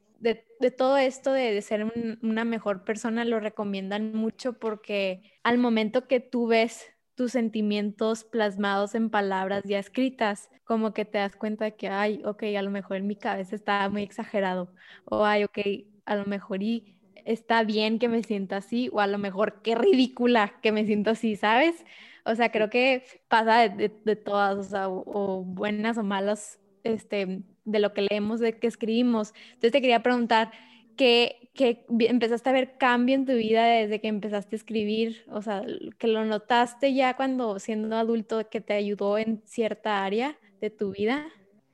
todo 0.77 0.97
esto 0.97 1.33
de, 1.33 1.59
ser 1.63 1.91
una 2.21 2.45
mejor 2.45 2.83
persona, 2.83 3.25
lo 3.25 3.39
recomiendan 3.39 4.13
mucho 4.13 4.53
porque 4.53 5.23
al 5.41 5.57
momento 5.57 6.07
que 6.07 6.19
tú 6.19 6.45
ves 6.45 6.85
tus 7.21 7.33
sentimientos 7.33 8.23
plasmados 8.23 8.95
en 8.95 9.11
palabras 9.11 9.61
ya 9.63 9.77
escritas, 9.77 10.49
como 10.63 10.91
que 10.91 11.05
te 11.05 11.19
das 11.19 11.35
cuenta 11.35 11.65
de 11.65 11.75
que, 11.75 11.87
ay, 11.87 12.19
ok, 12.25 12.41
a 12.57 12.63
lo 12.63 12.71
mejor 12.71 12.97
en 12.97 13.05
mi 13.05 13.15
cabeza 13.15 13.55
está 13.55 13.87
muy 13.89 14.01
exagerado, 14.01 14.73
o 15.05 15.23
ay, 15.23 15.43
ok, 15.43 15.59
a 16.05 16.15
lo 16.15 16.25
mejor 16.25 16.63
y 16.63 16.95
está 17.23 17.63
bien 17.63 17.99
que 17.99 18.07
me 18.07 18.23
sienta 18.23 18.57
así, 18.57 18.89
o 18.91 19.01
a 19.01 19.05
lo 19.05 19.19
mejor 19.19 19.61
qué 19.61 19.75
ridícula 19.75 20.55
que 20.63 20.71
me 20.71 20.83
siento 20.87 21.11
así, 21.11 21.35
¿sabes? 21.35 21.85
O 22.25 22.33
sea, 22.33 22.51
creo 22.51 22.71
que 22.71 23.03
pasa 23.27 23.69
de, 23.69 23.89
todas, 24.15 24.57
o 24.57 24.63
sea, 24.63 24.89
o, 24.89 25.43
buenas 25.43 25.99
o 25.99 26.03
malas, 26.03 26.59
este, 26.83 27.43
de 27.65 27.79
lo 27.79 27.93
que 27.93 28.07
leemos, 28.09 28.39
de 28.39 28.57
que 28.57 28.65
escribimos. 28.65 29.35
Entonces 29.49 29.73
te 29.73 29.81
quería 29.81 30.01
preguntar, 30.01 30.51
que, 30.95 31.49
que, 31.53 31.85
empezaste 31.89 32.49
a 32.49 32.53
ver 32.53 32.77
cambio 32.77 33.15
en 33.15 33.25
tu 33.25 33.33
vida 33.33 33.65
desde 33.65 34.01
que 34.01 34.07
empezaste 34.07 34.55
a 34.55 34.57
escribir, 34.57 35.25
o 35.29 35.41
sea, 35.41 35.63
que 35.97 36.07
lo 36.07 36.25
notaste 36.25 36.93
ya 36.93 37.15
cuando 37.15 37.59
siendo 37.59 37.95
adulto 37.95 38.49
que 38.49 38.61
te 38.61 38.73
ayudó 38.73 39.17
en 39.17 39.41
cierta 39.45 40.03
área 40.03 40.37
de 40.59 40.69
tu 40.69 40.91
vida? 40.91 41.27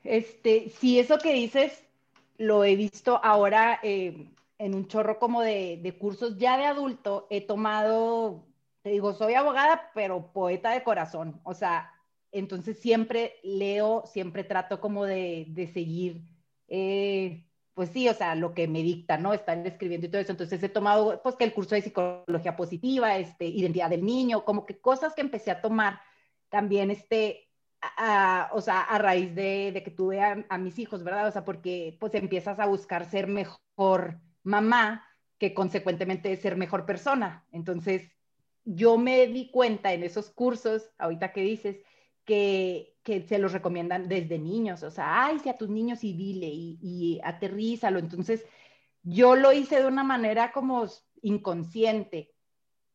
Este, 0.03 0.69
sí, 0.69 1.00
eso 1.00 1.17
que 1.17 1.33
dices 1.33 1.83
lo 2.38 2.63
he 2.63 2.75
visto 2.75 3.19
ahora 3.24 3.79
eh, 3.83 4.29
en 4.57 4.75
un 4.75 4.88
chorro 4.88 5.19
como 5.19 5.41
de, 5.41 5.79
de, 5.81 5.97
cursos 5.97 6.38
ya 6.38 6.57
de 6.57 6.65
adulto. 6.65 7.27
He 7.29 7.41
tomado, 7.41 8.45
te 8.83 8.91
digo, 8.91 9.13
soy 9.13 9.33
abogada, 9.33 9.91
pero 9.93 10.31
poeta 10.31 10.71
de 10.71 10.83
corazón. 10.83 11.41
O 11.43 11.53
sea, 11.53 11.91
entonces 12.31 12.79
siempre 12.79 13.36
leo, 13.43 14.03
siempre 14.05 14.43
trato 14.43 14.79
como 14.79 15.05
de, 15.05 15.45
de 15.50 15.67
seguir, 15.67 16.21
eh, 16.67 17.47
pues 17.77 17.91
sí, 17.91 18.10
o 18.10 18.13
sea, 18.15 18.34
lo 18.34 18.55
que 18.55 18.67
me 18.67 18.81
dicta, 18.81 19.19
¿no? 19.19 19.36
Estar 19.36 19.55
escribiendo 19.67 20.07
y 20.07 20.10
todo 20.10 20.19
eso. 20.19 20.31
Entonces 20.31 20.63
he 20.63 20.67
tomado, 20.67 21.22
pues 21.22 21.36
que 21.36 21.43
el 21.43 21.53
curso 21.53 21.75
de 21.75 21.84
psicología 21.84 22.55
positiva, 22.55 23.15
este, 23.19 23.46
identidad 23.46 23.91
del 23.91 24.03
niño, 24.03 24.46
como 24.46 24.65
que 24.65 24.79
cosas 24.79 25.13
que 25.13 25.22
empecé 25.22 25.51
a 25.51 25.62
tomar 25.62 26.01
también, 26.50 26.89
este, 26.89 27.51
o 28.51 28.62
sea, 28.62 28.81
a 28.81 28.98
raíz 28.98 29.36
de, 29.36 29.72
de 29.74 29.84
que 29.84 29.91
tuve 29.91 30.19
a, 30.22 30.43
a, 30.50 30.57
mis 30.57 30.79
hijos, 30.79 31.03
¿verdad? 31.03 31.27
O 31.27 31.31
sea, 31.31 31.46
porque 31.46 31.96
pues 32.00 32.15
empiezas 32.15 32.57
a 32.60 32.65
buscar 32.65 33.05
ser 33.05 33.27
mejor 33.27 34.22
mamá 34.41 35.07
que 35.38 35.53
consecuentemente 35.53 36.36
ser 36.36 36.57
mejor 36.57 36.84
persona. 36.88 37.46
Entonces, 37.51 38.10
yo 38.65 38.98
me 38.98 39.27
di 39.27 39.51
cuenta 39.51 39.93
en 39.93 40.01
esos 40.01 40.31
cursos, 40.31 40.89
ahorita 40.98 41.31
que 41.31 41.41
dices, 41.41 41.77
que, 42.27 42.98
que 43.01 43.24
se 43.24 43.39
los 43.39 43.53
recomiendan 43.53 44.07
desde 44.07 44.38
niños, 44.38 44.84
o 44.84 44.91
sea, 44.91 45.25
ay, 45.25 45.39
si 45.39 45.50
a 45.50 45.57
tus 45.57 45.69
niños 45.69 46.03
y 46.03 46.13
dile 46.13 46.48
y, 46.48 46.77
y 46.81 47.19
aterrízalo. 47.24 47.98
Entonces, 47.98 48.46
yo 49.01 49.36
lo 49.36 49.53
hice 49.53 49.79
de 49.79 49.88
una 49.88 50.03
manera 50.03 50.51
como 50.51 50.86
inconsciente 51.22 52.36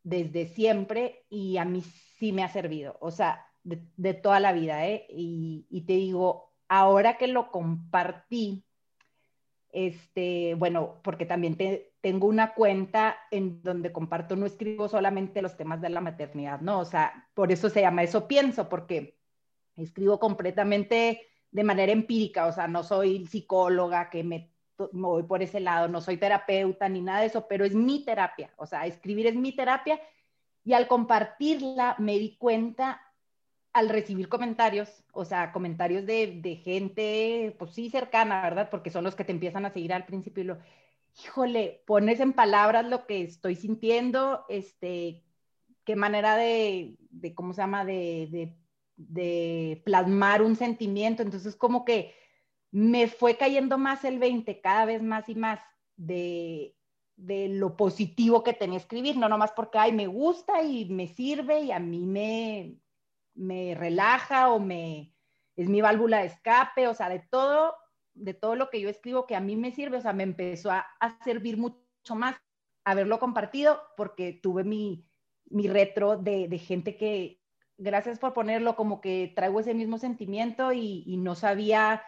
desde 0.05 0.47
siempre 0.47 1.25
y 1.31 1.57
a 1.57 1.65
mí 1.65 1.81
sí 2.19 2.33
me 2.33 2.45
ha 2.45 2.49
servido. 2.49 2.97
O 3.01 3.11
sea, 3.11 3.47
de, 3.65 4.15
toda 4.15 4.41
la 4.41 4.53
vida, 4.53 4.87
¿eh? 4.87 5.07
Y, 5.09 5.85
te 5.87 5.95
digo, 5.95 6.53
ahora 6.69 7.17
que 7.17 7.29
lo 7.29 7.51
compartí, 7.51 8.65
este, 9.71 10.55
bueno, 10.57 11.01
porque 11.03 11.25
también 11.25 11.57
tengo 12.01 12.27
una 12.27 12.55
cuenta 12.55 13.17
en 13.31 13.63
donde 13.63 13.93
comparto, 13.93 14.37
no 14.37 14.47
escribo 14.47 14.89
solamente 14.89 15.41
los 15.41 15.57
temas 15.57 15.81
de 15.81 15.89
la 15.89 16.01
maternidad, 16.01 16.61
¿no? 16.61 16.81
O 16.81 16.85
sea, 16.85 17.29
por 17.35 17.53
eso 17.53 17.71
se 17.71 17.81
llama 17.81 18.03
Eso 18.03 18.29
Pienso, 18.29 18.69
porque 18.69 19.22
escribo 19.77 20.19
completamente 20.19 21.23
de 21.51 21.65
manera 21.65 21.93
empírica, 21.93 22.47
o 22.47 22.53
sea, 22.53 22.67
no 22.67 22.83
soy 22.83 23.27
psicóloga 23.27 24.11
que 24.11 24.25
me, 24.25 24.51
voy 24.93 25.23
por 25.25 25.43
ese 25.43 25.61
lado, 25.61 25.89
no 25.89 26.01
soy 26.01 26.17
terapeuta 26.17 26.89
ni 26.89 27.01
nada 27.01 27.21
de 27.21 27.27
eso, 27.27 27.47
pero 27.47 27.65
es 27.65 27.75
mi 27.75 28.05
terapia, 28.05 28.53
o 28.57 28.67
sea, 28.67 28.87
escribir 28.87 29.27
es 29.27 29.35
mi 29.35 29.53
terapia 29.55 30.01
y 30.65 30.73
al 30.73 30.89
compartirla 30.89 31.97
me 31.99 32.19
di 32.19 32.37
cuenta 32.37 33.03
al 33.73 33.89
recibir 33.89 34.29
comentarios, 34.29 35.05
o 35.13 35.25
sea, 35.25 35.53
comentarios 35.53 36.05
de, 36.07 36.41
de, 36.43 36.57
gente, 36.57 37.57
pues 37.59 37.73
sí, 37.73 37.89
cercana, 37.89 38.43
¿verdad? 38.43 38.69
Porque 38.71 38.91
son 38.91 39.05
los 39.05 39.15
que 39.15 39.25
te 39.25 39.33
empiezan 39.33 39.65
a 39.65 39.73
seguir 39.73 39.95
al 39.95 40.05
principio 40.05 40.43
y 40.43 40.47
lo, 40.47 40.59
híjole, 41.25 41.83
pones 41.87 42.21
en 42.21 42.33
palabras 42.33 42.87
lo 42.87 43.07
que 43.07 43.23
estoy 43.23 43.57
sintiendo, 43.57 44.45
este, 44.49 45.23
qué 45.85 45.97
manera 45.97 46.37
de, 46.37 46.97
de 47.11 47.35
¿cómo 47.35 47.55
se 47.55 47.63
llama? 47.63 47.85
De, 47.85 48.29
de, 48.31 48.55
de, 48.97 49.83
plasmar 49.85 50.43
un 50.43 50.57
sentimiento. 50.57 51.23
Entonces, 51.23 51.57
como 51.57 51.85
que 51.85 52.15
me 52.71 53.09
fue 53.09 53.37
cayendo 53.37 53.79
más 53.79 54.05
el 54.05 54.19
20, 54.19 54.61
cada 54.61 54.85
vez 54.85 55.03
más 55.03 55.29
y 55.29 55.35
más, 55.35 55.61
de, 55.97 56.77
de 57.17 57.49
lo 57.49 57.77
positivo 57.77 58.43
que 58.43 58.55
tenía 58.55 58.79
escribir, 58.79 59.17
no 59.17 59.29
nomás 59.29 59.53
porque, 59.53 59.79
ay, 59.79 59.93
me 59.93 60.07
gusta 60.07 60.63
y 60.63 60.87
me 60.87 61.07
sirve 61.09 61.61
y 61.61 61.73
a 61.73 61.79
mí 61.79 62.07
me, 62.07 62.79
me 63.35 63.75
relaja 63.75 64.51
o 64.51 64.59
me 64.59 65.13
es 65.57 65.69
mi 65.69 65.81
válvula 65.81 66.21
de 66.21 66.27
escape, 66.27 66.89
o 66.89 66.95
sea, 66.95 67.09
de 67.09 67.21
todo, 67.21 67.75
de 68.15 68.35
todo 68.35 68.57
lo 68.57 68.71
que 68.71 68.81
yo 68.81 68.89
escribo 68.89 69.27
que 69.27 69.37
a 69.37 69.41
mí 69.41 69.57
me 69.57 69.73
sirve, 69.73 69.99
o 69.99 70.01
sea, 70.01 70.13
me 70.13 70.23
empezó 70.23 70.71
a, 70.71 70.87
servir 71.25 71.57
mucho 71.57 72.15
más 72.15 72.37
haberlo 72.85 73.19
compartido 73.19 73.81
porque 73.97 74.33
tuve 74.33 74.65
mi, 74.65 75.07
mi 75.47 75.69
retro 75.69 76.17
de, 76.17 76.49
de, 76.49 76.59
gente 76.59 76.97
que, 76.97 77.42
gracias 77.79 78.19
por 78.19 78.33
ponerlo, 78.33 78.77
como 78.77 79.01
que 79.01 79.33
traigo 79.35 79.61
ese 79.61 79.75
mismo 79.75 79.99
sentimiento 79.99 80.73
y, 80.73 81.05
y 81.07 81.17
no 81.17 81.35
sabía 81.35 82.03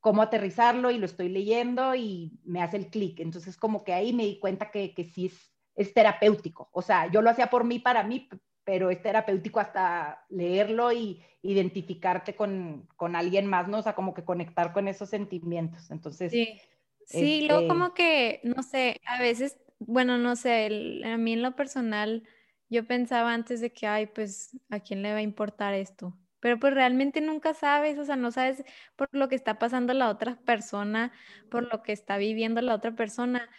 cómo 0.00 0.22
aterrizarlo 0.22 0.90
y 0.90 0.98
lo 0.98 1.06
estoy 1.06 1.28
leyendo 1.28 1.94
y 1.94 2.32
me 2.44 2.62
hace 2.62 2.78
el 2.78 2.88
clic. 2.88 3.20
Entonces, 3.20 3.56
como 3.56 3.84
que 3.84 3.92
ahí 3.92 4.12
me 4.12 4.24
di 4.24 4.38
cuenta 4.38 4.70
que, 4.70 4.94
que 4.94 5.04
sí 5.04 5.26
es, 5.26 5.52
es 5.76 5.94
terapéutico. 5.94 6.70
O 6.72 6.82
sea, 6.82 7.10
yo 7.10 7.22
lo 7.22 7.30
hacía 7.30 7.50
por 7.50 7.64
mí, 7.64 7.78
para 7.78 8.02
mí, 8.02 8.28
pero 8.64 8.90
es 8.90 9.02
terapéutico 9.02 9.60
hasta 9.60 10.24
leerlo 10.30 10.92
y 10.92 11.22
identificarte 11.42 12.34
con, 12.34 12.88
con, 12.96 13.14
alguien 13.14 13.46
más, 13.46 13.68
¿no? 13.68 13.78
O 13.78 13.82
sea, 13.82 13.94
como 13.94 14.14
que 14.14 14.24
conectar 14.24 14.72
con 14.72 14.88
esos 14.88 15.10
sentimientos. 15.10 15.90
Entonces... 15.90 16.32
Sí, 16.32 16.60
sí 17.04 17.42
luego 17.42 17.62
este 17.62 17.68
como 17.68 17.94
que, 17.94 18.40
no 18.42 18.62
sé, 18.62 19.00
a 19.04 19.20
veces, 19.20 19.58
bueno, 19.78 20.18
no 20.18 20.34
sé, 20.36 21.02
a 21.04 21.16
mí 21.18 21.34
en 21.34 21.42
lo 21.42 21.56
personal, 21.56 22.24
yo 22.70 22.86
pensaba 22.86 23.34
antes 23.34 23.60
de 23.60 23.72
que, 23.72 23.86
ay, 23.86 24.06
pues, 24.06 24.58
¿a 24.70 24.80
quién 24.80 25.02
le 25.02 25.12
va 25.12 25.18
a 25.18 25.22
importar 25.22 25.74
esto? 25.74 26.18
Pero 26.40 26.58
pues 26.58 26.72
realmente 26.74 27.20
nunca 27.20 27.52
sabes, 27.54 27.98
o 27.98 28.04
sea, 28.04 28.16
no 28.16 28.30
sabes 28.30 28.64
por 28.96 29.08
lo 29.12 29.28
que 29.28 29.34
está 29.34 29.58
pasando 29.58 29.92
la 29.94 30.08
otra 30.08 30.40
persona, 30.44 31.12
por 31.50 31.70
lo 31.72 31.82
que 31.82 31.92
está 31.92 32.16
viviendo 32.16 32.62
la 32.62 32.74
otra 32.74 32.94
persona. 32.96 33.50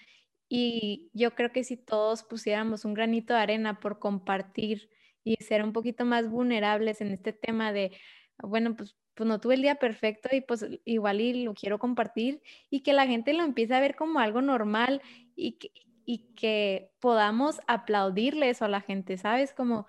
Y 0.50 1.10
yo 1.14 1.36
creo 1.36 1.52
que 1.52 1.64
si 1.64 1.78
todos 1.78 2.24
pusiéramos 2.24 2.86
un 2.86 2.94
granito 2.94 3.34
de 3.34 3.40
arena 3.42 3.80
por 3.80 4.00
compartir 4.00 4.90
y 5.24 5.36
ser 5.44 5.64
un 5.64 5.74
poquito 5.74 6.06
más 6.06 6.30
vulnerables 6.30 7.02
en 7.02 7.12
este 7.12 7.34
tema 7.34 7.72
de, 7.74 7.98
bueno, 8.42 8.76
pues, 8.76 8.98
pues 9.14 9.28
no 9.28 9.40
tuve 9.40 9.56
el 9.56 9.62
día 9.62 9.76
perfecto 9.76 10.30
y 10.32 10.42
pues 10.42 10.66
igual 10.86 11.44
lo 11.44 11.54
quiero 11.54 11.80
compartir 11.80 12.42
y 12.70 12.82
que 12.82 12.94
la 12.94 13.08
gente 13.08 13.34
lo 13.34 13.44
empiece 13.44 13.76
a 13.76 13.80
ver 13.80 13.96
como 13.96 14.20
algo 14.20 14.42
normal 14.42 15.02
y 15.36 15.58
que, 15.60 15.72
y 16.06 16.34
que 16.36 16.92
podamos 17.00 17.62
aplaudirle 17.68 18.50
eso 18.50 18.66
a 18.66 18.70
la 18.70 18.82
gente, 18.82 19.18
¿sabes? 19.18 19.54
Como, 19.54 19.88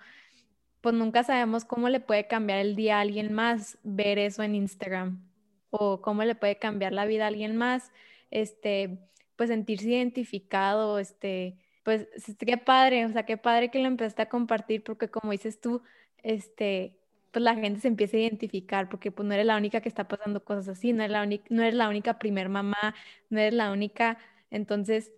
pues 0.81 0.95
nunca 0.95 1.23
sabemos 1.23 1.65
cómo 1.65 1.89
le 1.89 1.99
puede 1.99 2.27
cambiar 2.27 2.59
el 2.59 2.75
día 2.75 2.97
a 2.97 3.01
alguien 3.01 3.33
más 3.33 3.77
ver 3.83 4.19
eso 4.19 4.43
en 4.43 4.55
Instagram 4.55 5.23
o 5.69 6.01
cómo 6.01 6.23
le 6.23 6.35
puede 6.35 6.57
cambiar 6.57 6.93
la 6.93 7.05
vida 7.05 7.25
a 7.25 7.27
alguien 7.27 7.55
más, 7.55 7.91
este 8.31 8.99
pues 9.35 9.49
sentirse 9.49 9.89
identificado, 9.89 10.99
este, 10.99 11.57
pues 11.83 12.07
qué 12.39 12.57
padre, 12.57 13.05
o 13.05 13.11
sea, 13.11 13.25
qué 13.25 13.37
padre 13.37 13.71
que 13.71 13.79
lo 13.79 13.87
empezaste 13.87 14.21
a 14.21 14.29
compartir 14.29 14.83
porque 14.83 15.09
como 15.09 15.31
dices 15.31 15.59
tú, 15.59 15.81
este, 16.21 16.95
pues 17.31 17.43
la 17.43 17.55
gente 17.55 17.81
se 17.81 17.87
empieza 17.87 18.17
a 18.17 18.21
identificar 18.21 18.89
porque 18.89 19.11
pues 19.11 19.27
no 19.27 19.33
eres 19.33 19.47
la 19.47 19.57
única 19.57 19.81
que 19.81 19.89
está 19.89 20.07
pasando 20.07 20.43
cosas 20.45 20.67
así, 20.69 20.93
no 20.93 21.03
eres 21.03 21.11
la 21.11 21.25
no 21.25 21.63
eres 21.63 21.73
la 21.73 21.89
única 21.89 22.19
primer 22.19 22.49
mamá, 22.49 22.95
no 23.29 23.39
eres 23.39 23.55
la 23.55 23.71
única, 23.71 24.19
entonces, 24.53 25.11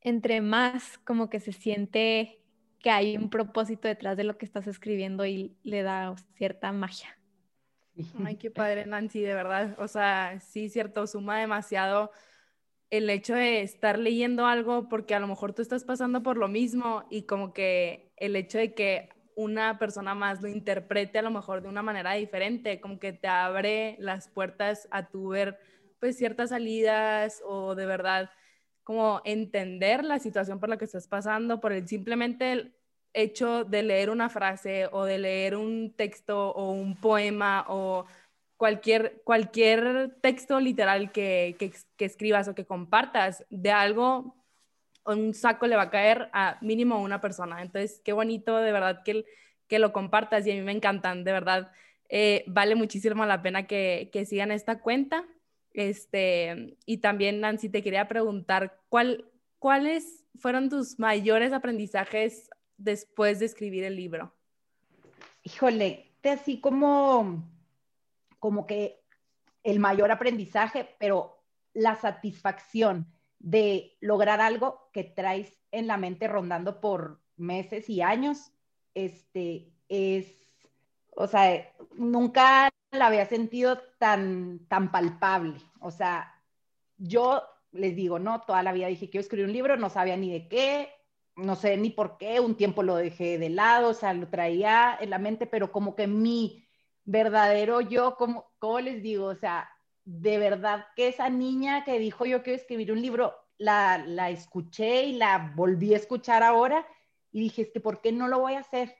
entre 0.00 0.40
más 0.40 0.98
como 0.98 1.28
que 1.28 1.40
se 1.40 1.52
siente 1.52 2.40
que 2.80 2.90
hay 2.90 3.16
un 3.16 3.28
propósito 3.28 3.88
detrás 3.88 4.16
de 4.16 4.24
lo 4.24 4.38
que 4.38 4.46
estás 4.46 4.66
escribiendo 4.66 5.26
y 5.26 5.56
le 5.62 5.82
da 5.82 6.14
cierta 6.34 6.72
magia. 6.72 7.18
Ay, 8.24 8.36
qué 8.36 8.50
padre, 8.50 8.86
Nancy, 8.86 9.20
de 9.20 9.34
verdad. 9.34 9.76
O 9.78 9.86
sea, 9.86 10.40
sí, 10.40 10.68
cierto, 10.68 11.06
suma 11.06 11.38
demasiado 11.38 12.10
el 12.88 13.08
hecho 13.08 13.34
de 13.34 13.62
estar 13.62 13.98
leyendo 13.98 14.46
algo 14.46 14.88
porque 14.88 15.14
a 15.14 15.20
lo 15.20 15.28
mejor 15.28 15.52
tú 15.52 15.62
estás 15.62 15.84
pasando 15.84 16.22
por 16.22 16.36
lo 16.36 16.48
mismo 16.48 17.04
y 17.10 17.22
como 17.22 17.52
que 17.52 18.12
el 18.16 18.34
hecho 18.34 18.58
de 18.58 18.74
que 18.74 19.10
una 19.36 19.78
persona 19.78 20.14
más 20.14 20.42
lo 20.42 20.48
interprete 20.48 21.18
a 21.18 21.22
lo 21.22 21.30
mejor 21.30 21.62
de 21.62 21.68
una 21.68 21.82
manera 21.82 22.14
diferente, 22.14 22.80
como 22.80 22.98
que 22.98 23.12
te 23.12 23.28
abre 23.28 23.96
las 24.00 24.28
puertas 24.28 24.88
a 24.90 25.08
tu 25.08 25.28
ver 25.28 25.58
pues 26.00 26.16
ciertas 26.16 26.50
salidas 26.50 27.42
o 27.44 27.74
de 27.74 27.86
verdad 27.86 28.30
como 28.90 29.22
entender 29.24 30.04
la 30.04 30.18
situación 30.18 30.58
por 30.58 30.68
la 30.68 30.76
que 30.76 30.84
estás 30.84 31.06
pasando 31.06 31.60
por 31.60 31.70
el 31.70 31.86
simplemente 31.86 32.72
hecho 33.12 33.62
de 33.62 33.84
leer 33.84 34.10
una 34.10 34.28
frase 34.28 34.88
o 34.90 35.04
de 35.04 35.16
leer 35.16 35.54
un 35.54 35.94
texto 35.94 36.50
o 36.50 36.72
un 36.72 36.96
poema 36.96 37.64
o 37.68 38.06
cualquier, 38.56 39.22
cualquier 39.22 40.16
texto 40.20 40.58
literal 40.58 41.12
que, 41.12 41.54
que, 41.56 42.04
escribas 42.04 42.48
o 42.48 42.56
que 42.56 42.66
compartas 42.66 43.46
de 43.48 43.70
algo, 43.70 44.34
un 45.06 45.34
saco 45.34 45.68
le 45.68 45.76
va 45.76 45.82
a 45.82 45.90
caer 45.90 46.28
a 46.32 46.58
mínimo 46.60 47.00
una 47.00 47.20
persona. 47.20 47.62
Entonces, 47.62 48.02
qué 48.04 48.12
bonito 48.12 48.56
de 48.56 48.72
verdad 48.72 49.04
que, 49.04 49.24
que 49.68 49.78
lo 49.78 49.92
compartas 49.92 50.44
y 50.48 50.50
a 50.50 50.54
mí 50.54 50.62
me 50.62 50.72
encantan, 50.72 51.22
de 51.22 51.30
verdad. 51.30 51.70
Eh, 52.08 52.42
vale 52.48 52.74
muchísimo 52.74 53.24
la 53.24 53.40
pena 53.40 53.68
que, 53.68 54.10
que, 54.12 54.26
sigan 54.26 54.50
esta 54.50 54.80
cuenta. 54.80 55.24
Este, 55.72 56.76
y 56.86 56.98
también, 56.98 57.40
Nancy, 57.40 57.68
te 57.68 57.82
quería 57.82 58.08
preguntar, 58.08 58.80
¿cuál, 58.88 59.30
¿cuáles 59.58 60.24
fueron 60.38 60.68
tus 60.68 60.98
mayores 60.98 61.52
aprendizajes 61.52 62.50
después 62.76 63.38
de 63.38 63.46
escribir 63.46 63.84
el 63.84 63.96
libro? 63.96 64.34
Híjole, 65.42 66.12
así 66.24 66.60
como 66.60 67.44
como 68.40 68.66
que 68.66 69.04
el 69.62 69.78
mayor 69.78 70.10
aprendizaje, 70.10 70.96
pero 70.98 71.44
la 71.74 71.94
satisfacción 71.94 73.06
de 73.38 73.96
lograr 74.00 74.40
algo 74.40 74.90
que 74.92 75.04
traes 75.04 75.60
en 75.70 75.86
la 75.86 75.96
mente 75.96 76.26
rondando 76.26 76.80
por 76.80 77.20
meses 77.36 77.88
y 77.88 78.00
años, 78.02 78.52
este, 78.94 79.72
es, 79.88 80.26
o 81.10 81.26
sea, 81.26 81.70
nunca 81.94 82.70
la 82.92 83.06
había 83.06 83.26
sentido 83.26 83.78
tan, 83.98 84.66
tan 84.68 84.90
palpable. 84.90 85.60
O 85.80 85.90
sea, 85.90 86.34
yo 86.98 87.42
les 87.72 87.94
digo, 87.94 88.18
no, 88.18 88.40
toda 88.42 88.62
la 88.62 88.72
vida 88.72 88.88
dije, 88.88 89.10
quiero 89.10 89.22
escribir 89.22 89.46
un 89.46 89.52
libro, 89.52 89.76
no 89.76 89.90
sabía 89.90 90.16
ni 90.16 90.32
de 90.32 90.48
qué, 90.48 90.90
no 91.36 91.54
sé 91.54 91.76
ni 91.76 91.90
por 91.90 92.18
qué, 92.18 92.40
un 92.40 92.56
tiempo 92.56 92.82
lo 92.82 92.96
dejé 92.96 93.38
de 93.38 93.48
lado, 93.48 93.90
o 93.90 93.94
sea, 93.94 94.12
lo 94.12 94.28
traía 94.28 94.98
en 95.00 95.10
la 95.10 95.18
mente, 95.18 95.46
pero 95.46 95.70
como 95.70 95.94
que 95.94 96.06
mi 96.06 96.66
verdadero 97.04 97.80
yo, 97.80 98.16
como, 98.16 98.52
¿cómo 98.58 98.80
les 98.80 99.02
digo? 99.02 99.26
O 99.26 99.34
sea, 99.36 99.70
de 100.04 100.38
verdad 100.38 100.86
que 100.96 101.08
esa 101.08 101.28
niña 101.30 101.84
que 101.84 101.98
dijo 101.98 102.26
yo 102.26 102.42
quiero 102.42 102.58
escribir 102.58 102.92
un 102.92 103.00
libro, 103.00 103.34
la, 103.56 103.98
la 103.98 104.30
escuché 104.30 105.04
y 105.04 105.12
la 105.12 105.52
volví 105.54 105.94
a 105.94 105.98
escuchar 105.98 106.42
ahora 106.42 106.86
y 107.30 107.40
dije, 107.40 107.62
es 107.62 107.70
que 107.70 107.80
¿por 107.80 108.00
qué 108.00 108.10
no 108.10 108.26
lo 108.26 108.40
voy 108.40 108.54
a 108.54 108.60
hacer? 108.60 108.96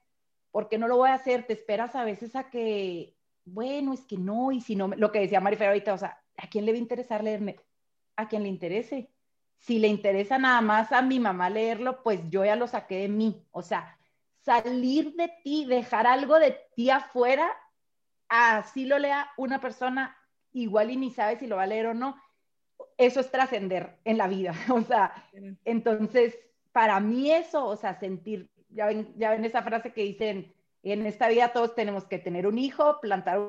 ¿Por 0.52 0.68
qué 0.68 0.78
no 0.78 0.86
lo 0.86 0.96
voy 0.96 1.10
a 1.10 1.14
hacer? 1.14 1.46
Te 1.46 1.52
esperas 1.54 1.96
a 1.96 2.04
veces 2.04 2.36
a 2.36 2.50
que, 2.50 3.19
bueno, 3.44 3.92
es 3.92 4.04
que 4.04 4.16
no, 4.16 4.52
y 4.52 4.60
si 4.60 4.76
no, 4.76 4.88
lo 4.88 5.10
que 5.12 5.20
decía 5.20 5.40
Marifer 5.40 5.68
ahorita, 5.68 5.94
o 5.94 5.98
sea, 5.98 6.22
¿a 6.36 6.48
quién 6.48 6.66
le 6.66 6.72
va 6.72 6.76
a 6.76 6.80
interesar 6.80 7.24
leerme? 7.24 7.56
A 8.16 8.28
quien 8.28 8.42
le 8.42 8.48
interese. 8.48 9.10
Si 9.58 9.78
le 9.78 9.88
interesa 9.88 10.38
nada 10.38 10.60
más 10.60 10.92
a 10.92 11.02
mi 11.02 11.20
mamá 11.20 11.50
leerlo, 11.50 12.02
pues 12.02 12.20
yo 12.30 12.44
ya 12.44 12.56
lo 12.56 12.66
saqué 12.66 12.98
de 12.98 13.08
mí. 13.08 13.44
O 13.50 13.62
sea, 13.62 13.98
salir 14.42 15.14
de 15.14 15.30
ti, 15.44 15.66
dejar 15.66 16.06
algo 16.06 16.38
de 16.38 16.56
ti 16.74 16.90
afuera, 16.90 17.50
así 18.28 18.86
lo 18.86 18.98
lea 18.98 19.30
una 19.36 19.60
persona, 19.60 20.16
igual 20.52 20.90
y 20.90 20.96
ni 20.96 21.10
sabe 21.10 21.38
si 21.38 21.46
lo 21.46 21.56
va 21.56 21.64
a 21.64 21.66
leer 21.66 21.86
o 21.86 21.94
no. 21.94 22.16
Eso 22.96 23.20
es 23.20 23.30
trascender 23.30 23.98
en 24.04 24.18
la 24.18 24.28
vida. 24.28 24.52
O 24.70 24.82
sea, 24.82 25.12
entonces, 25.64 26.38
para 26.72 27.00
mí 27.00 27.30
eso, 27.30 27.66
o 27.66 27.76
sea, 27.76 27.98
sentir 27.98 28.50
ya 28.70 28.86
ven, 28.86 29.12
ya 29.16 29.30
ven 29.30 29.44
esa 29.44 29.62
frase 29.62 29.92
que 29.92 30.02
dicen, 30.02 30.54
en 30.82 31.06
esta 31.06 31.28
vida 31.28 31.52
todos 31.52 31.74
tenemos 31.74 32.04
que 32.06 32.18
tener 32.18 32.46
un 32.46 32.58
hijo, 32.58 33.00
plantar 33.00 33.40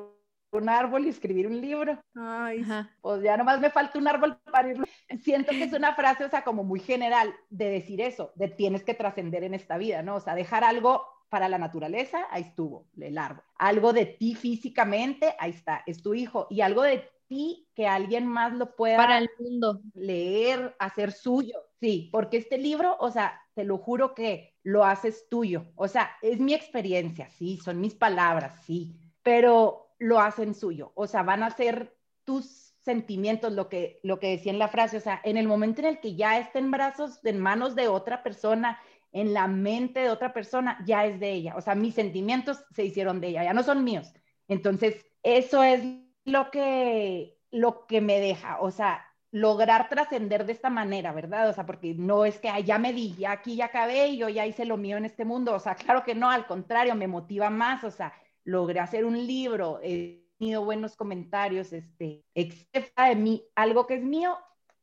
un 0.52 0.68
árbol 0.68 1.06
y 1.06 1.08
escribir 1.08 1.46
un 1.46 1.60
libro. 1.60 1.98
Ay, 2.14 2.64
pues 3.00 3.22
ya 3.22 3.36
nomás 3.36 3.60
me 3.60 3.70
falta 3.70 3.98
un 3.98 4.06
árbol 4.06 4.38
para 4.50 4.70
irlo. 4.70 4.84
Siento 5.22 5.50
que 5.50 5.64
es 5.64 5.72
una 5.72 5.94
frase, 5.94 6.24
o 6.24 6.28
sea, 6.28 6.44
como 6.44 6.62
muy 6.62 6.80
general 6.80 7.34
de 7.48 7.70
decir 7.70 8.00
eso, 8.00 8.32
de 8.34 8.48
tienes 8.48 8.84
que 8.84 8.94
trascender 8.94 9.44
en 9.44 9.54
esta 9.54 9.78
vida, 9.78 10.02
¿no? 10.02 10.16
O 10.16 10.20
sea, 10.20 10.34
dejar 10.34 10.62
algo 10.64 11.06
para 11.30 11.48
la 11.48 11.56
naturaleza, 11.56 12.26
ahí 12.30 12.42
estuvo, 12.42 12.88
el 13.00 13.16
árbol. 13.16 13.42
Algo 13.56 13.94
de 13.94 14.04
ti 14.04 14.34
físicamente, 14.34 15.34
ahí 15.38 15.52
está, 15.52 15.82
es 15.86 16.02
tu 16.02 16.12
hijo. 16.12 16.46
Y 16.50 16.60
algo 16.60 16.82
de 16.82 17.08
ti 17.26 17.66
que 17.74 17.86
alguien 17.86 18.26
más 18.26 18.52
lo 18.52 18.76
pueda 18.76 18.98
para 18.98 19.16
el 19.16 19.30
mundo 19.38 19.80
leer, 19.94 20.76
hacer 20.78 21.12
suyo. 21.12 21.56
Sí, 21.82 22.10
porque 22.12 22.36
este 22.36 22.58
libro, 22.58 22.96
o 23.00 23.10
sea, 23.10 23.42
te 23.54 23.64
lo 23.64 23.76
juro 23.76 24.14
que 24.14 24.54
lo 24.62 24.84
haces 24.84 25.28
tuyo. 25.28 25.66
O 25.74 25.88
sea, 25.88 26.12
es 26.22 26.38
mi 26.38 26.54
experiencia, 26.54 27.28
sí, 27.28 27.56
son 27.56 27.80
mis 27.80 27.96
palabras, 27.96 28.54
sí, 28.64 28.94
pero 29.24 29.92
lo 29.98 30.20
hacen 30.20 30.54
suyo. 30.54 30.92
O 30.94 31.08
sea, 31.08 31.24
van 31.24 31.42
a 31.42 31.50
ser 31.50 31.98
tus 32.22 32.76
sentimientos, 32.78 33.52
lo 33.52 33.68
que, 33.68 33.98
lo 34.04 34.20
que 34.20 34.28
decía 34.28 34.52
en 34.52 34.60
la 34.60 34.68
frase, 34.68 34.98
o 34.98 35.00
sea, 35.00 35.20
en 35.24 35.36
el 35.36 35.48
momento 35.48 35.80
en 35.80 35.88
el 35.88 35.98
que 35.98 36.14
ya 36.14 36.38
esté 36.38 36.60
en 36.60 36.70
brazos, 36.70 37.18
en 37.24 37.40
manos 37.40 37.74
de 37.74 37.88
otra 37.88 38.22
persona, 38.22 38.78
en 39.10 39.34
la 39.34 39.48
mente 39.48 39.98
de 39.98 40.10
otra 40.10 40.32
persona, 40.32 40.78
ya 40.86 41.04
es 41.04 41.18
de 41.18 41.32
ella. 41.32 41.56
O 41.56 41.60
sea, 41.62 41.74
mis 41.74 41.96
sentimientos 41.96 42.64
se 42.76 42.84
hicieron 42.84 43.20
de 43.20 43.30
ella, 43.30 43.42
ya 43.42 43.54
no 43.54 43.64
son 43.64 43.82
míos. 43.82 44.14
Entonces, 44.46 45.04
eso 45.24 45.64
es 45.64 45.82
lo 46.24 46.48
que, 46.52 47.40
lo 47.50 47.88
que 47.88 48.00
me 48.00 48.20
deja. 48.20 48.60
O 48.60 48.70
sea, 48.70 49.04
lograr 49.32 49.88
trascender 49.88 50.44
de 50.44 50.52
esta 50.52 50.68
manera, 50.68 51.10
¿verdad? 51.12 51.48
O 51.48 51.52
sea, 51.54 51.64
porque 51.64 51.94
no 51.94 52.26
es 52.26 52.38
que 52.38 52.50
ya 52.64 52.78
me 52.78 52.92
di, 52.92 53.14
ya 53.16 53.32
aquí 53.32 53.56
ya 53.56 53.64
acabé 53.66 54.08
y 54.08 54.18
yo 54.18 54.28
ya 54.28 54.46
hice 54.46 54.66
lo 54.66 54.76
mío 54.76 54.98
en 54.98 55.06
este 55.06 55.24
mundo, 55.24 55.54
o 55.54 55.58
sea, 55.58 55.74
claro 55.74 56.04
que 56.04 56.14
no, 56.14 56.30
al 56.30 56.46
contrario, 56.46 56.94
me 56.94 57.08
motiva 57.08 57.50
más, 57.50 57.82
o 57.82 57.90
sea, 57.90 58.12
logré 58.44 58.78
hacer 58.78 59.04
un 59.04 59.26
libro, 59.26 59.80
he 59.82 60.22
tenido 60.38 60.64
buenos 60.64 60.96
comentarios, 60.96 61.72
este, 61.72 62.22
excepto 62.34 63.02
de 63.02 63.16
mí, 63.16 63.42
algo 63.54 63.86
que 63.86 63.94
es 63.94 64.02
mío, 64.02 64.36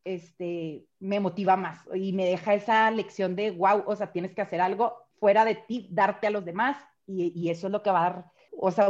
este, 0.04 0.88
me 1.00 1.20
motiva 1.20 1.56
más 1.56 1.88
y 1.94 2.14
me 2.14 2.26
deja 2.26 2.56
esa 2.56 2.90
lección 2.90 3.36
de, 3.36 3.52
wow, 3.52 3.84
o 3.86 3.96
sea, 3.96 4.12
tienes 4.12 4.34
que 4.34 4.42
hacer 4.42 4.62
algo 4.62 4.96
fuera 5.20 5.46
de 5.46 5.56
ti, 5.56 5.88
darte 5.92 6.26
a 6.26 6.32
los 6.32 6.44
demás 6.44 6.78
y, 7.06 7.32
y 7.40 7.52
eso 7.52 7.68
es 7.68 7.72
lo 7.72 7.84
que 7.84 7.92
va 7.92 8.00
a 8.00 8.10
dar, 8.10 8.26
o 8.58 8.72
sea, 8.72 8.90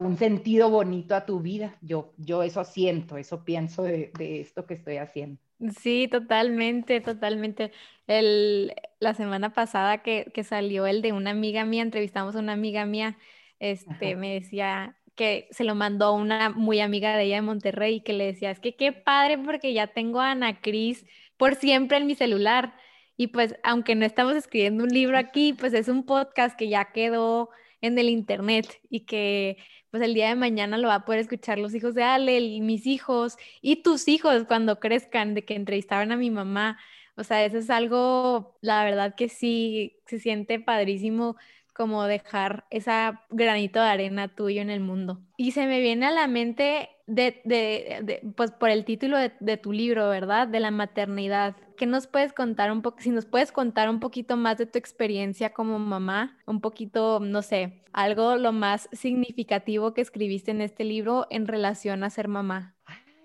un 0.00 0.16
sentido 0.16 0.70
bonito 0.70 1.14
a 1.14 1.26
tu 1.26 1.40
vida. 1.40 1.76
Yo, 1.82 2.14
yo 2.16 2.42
eso 2.42 2.64
siento, 2.64 3.18
eso 3.18 3.44
pienso 3.44 3.82
de, 3.82 4.10
esto 4.18 4.66
que 4.66 4.74
estoy 4.74 4.96
haciendo. 4.96 5.38
Sí, 5.78 6.08
totalmente, 6.10 7.02
totalmente. 7.02 7.70
El, 8.06 8.72
la 8.98 9.12
semana 9.12 9.52
pasada 9.52 10.02
que, 10.02 10.32
salió 10.42 10.86
el 10.86 11.02
de 11.02 11.12
una 11.12 11.30
amiga 11.30 11.66
mía, 11.66 11.82
entrevistamos 11.82 12.34
a 12.34 12.38
una 12.38 12.54
amiga 12.54 12.86
mía, 12.86 13.18
este, 13.58 14.16
me 14.16 14.32
decía 14.32 14.96
que 15.16 15.48
se 15.50 15.64
lo 15.64 15.74
mandó 15.74 16.06
a 16.06 16.12
una 16.12 16.48
muy 16.48 16.80
amiga 16.80 17.14
de 17.14 17.24
ella 17.24 17.36
de 17.36 17.42
Monterrey 17.42 17.96
y 17.96 18.00
que 18.00 18.14
le 18.14 18.24
decía, 18.24 18.50
es 18.50 18.58
que 18.58 18.76
qué 18.76 18.92
padre 18.92 19.36
porque 19.36 19.74
ya 19.74 19.88
tengo 19.88 20.20
a 20.20 20.30
Ana 20.30 20.62
Cris 20.62 21.04
por 21.36 21.56
siempre 21.56 21.98
en 21.98 22.06
mi 22.06 22.14
celular. 22.14 22.74
Y 23.18 23.26
pues, 23.26 23.54
aunque 23.62 23.94
no 23.94 24.06
estamos 24.06 24.34
escribiendo 24.34 24.82
un 24.82 24.90
libro 24.90 25.18
aquí, 25.18 25.52
pues 25.52 25.74
es 25.74 25.88
un 25.88 26.06
podcast 26.06 26.56
que 26.56 26.70
ya 26.70 26.90
quedó 26.92 27.50
en 27.82 27.98
el 27.98 28.08
internet 28.08 28.80
y 28.88 29.00
que 29.00 29.58
pues 29.90 30.02
el 30.02 30.14
día 30.14 30.28
de 30.28 30.34
mañana 30.36 30.78
lo 30.78 30.88
va 30.88 30.96
a 30.96 31.04
poder 31.04 31.20
escuchar 31.20 31.58
los 31.58 31.74
hijos 31.74 31.94
de 31.94 32.02
Ale 32.04 32.38
y 32.40 32.60
mis 32.60 32.86
hijos 32.86 33.36
y 33.60 33.82
tus 33.82 34.08
hijos 34.08 34.44
cuando 34.44 34.80
crezcan, 34.80 35.34
de 35.34 35.44
que 35.44 35.54
entrevistaban 35.54 36.12
a 36.12 36.16
mi 36.16 36.30
mamá. 36.30 36.78
O 37.16 37.24
sea, 37.24 37.44
eso 37.44 37.58
es 37.58 37.70
algo, 37.70 38.56
la 38.60 38.84
verdad 38.84 39.14
que 39.14 39.28
sí, 39.28 40.00
se 40.06 40.18
siente 40.18 40.60
padrísimo 40.60 41.36
como 41.74 42.04
dejar 42.04 42.66
esa 42.70 43.24
granito 43.30 43.80
de 43.80 43.86
arena 43.88 44.28
tuyo 44.28 44.62
en 44.62 44.70
el 44.70 44.80
mundo. 44.80 45.20
Y 45.36 45.52
se 45.52 45.66
me 45.66 45.80
viene 45.80 46.06
a 46.06 46.10
la 46.10 46.26
mente 46.26 46.90
de, 47.10 47.40
de, 47.44 48.32
pues 48.36 48.52
por 48.52 48.70
el 48.70 48.84
título 48.84 49.16
de, 49.18 49.56
tu 49.56 49.72
libro, 49.72 50.08
¿verdad? 50.08 50.46
De 50.46 50.60
la 50.60 50.70
maternidad. 50.70 51.56
¿Qué 51.76 51.86
nos 51.86 52.06
puedes 52.06 52.32
contar 52.32 52.70
un 52.70 52.82
poco, 52.82 53.00
si 53.00 53.10
nos 53.10 53.26
puedes 53.26 53.50
contar 53.50 53.90
un 53.90 53.98
poquito 53.98 54.36
más 54.36 54.58
de 54.58 54.66
tu 54.66 54.78
experiencia 54.78 55.52
como 55.52 55.78
mamá, 55.78 56.38
un 56.46 56.60
poquito, 56.60 57.18
no 57.20 57.42
sé, 57.42 57.82
algo 57.92 58.36
lo 58.36 58.52
más 58.52 58.88
significativo 58.92 59.92
que 59.92 60.02
escribiste 60.02 60.52
en 60.52 60.60
este 60.60 60.84
libro 60.84 61.26
en 61.30 61.48
relación 61.48 62.04
a 62.04 62.10
ser 62.10 62.28
mamá? 62.28 62.76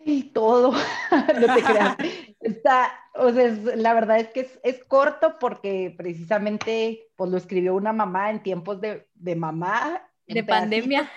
Y 0.03 0.23
todo, 0.23 0.71
no 1.39 1.55
te 1.55 1.63
creas. 1.63 1.97
Está, 2.39 2.91
o 3.15 3.31
sea, 3.31 3.51
la 3.75 3.93
verdad 3.93 4.19
es 4.19 4.29
que 4.29 4.41
es, 4.41 4.59
es, 4.63 4.83
corto 4.83 5.37
porque 5.39 5.93
precisamente 5.97 7.07
pues 7.15 7.31
lo 7.31 7.37
escribió 7.37 7.73
una 7.73 7.91
mamá 7.91 8.29
en 8.29 8.43
tiempos 8.43 8.81
de, 8.81 9.07
de 9.15 9.35
mamá. 9.35 10.01
De 10.27 10.43
pandemia 10.43 11.09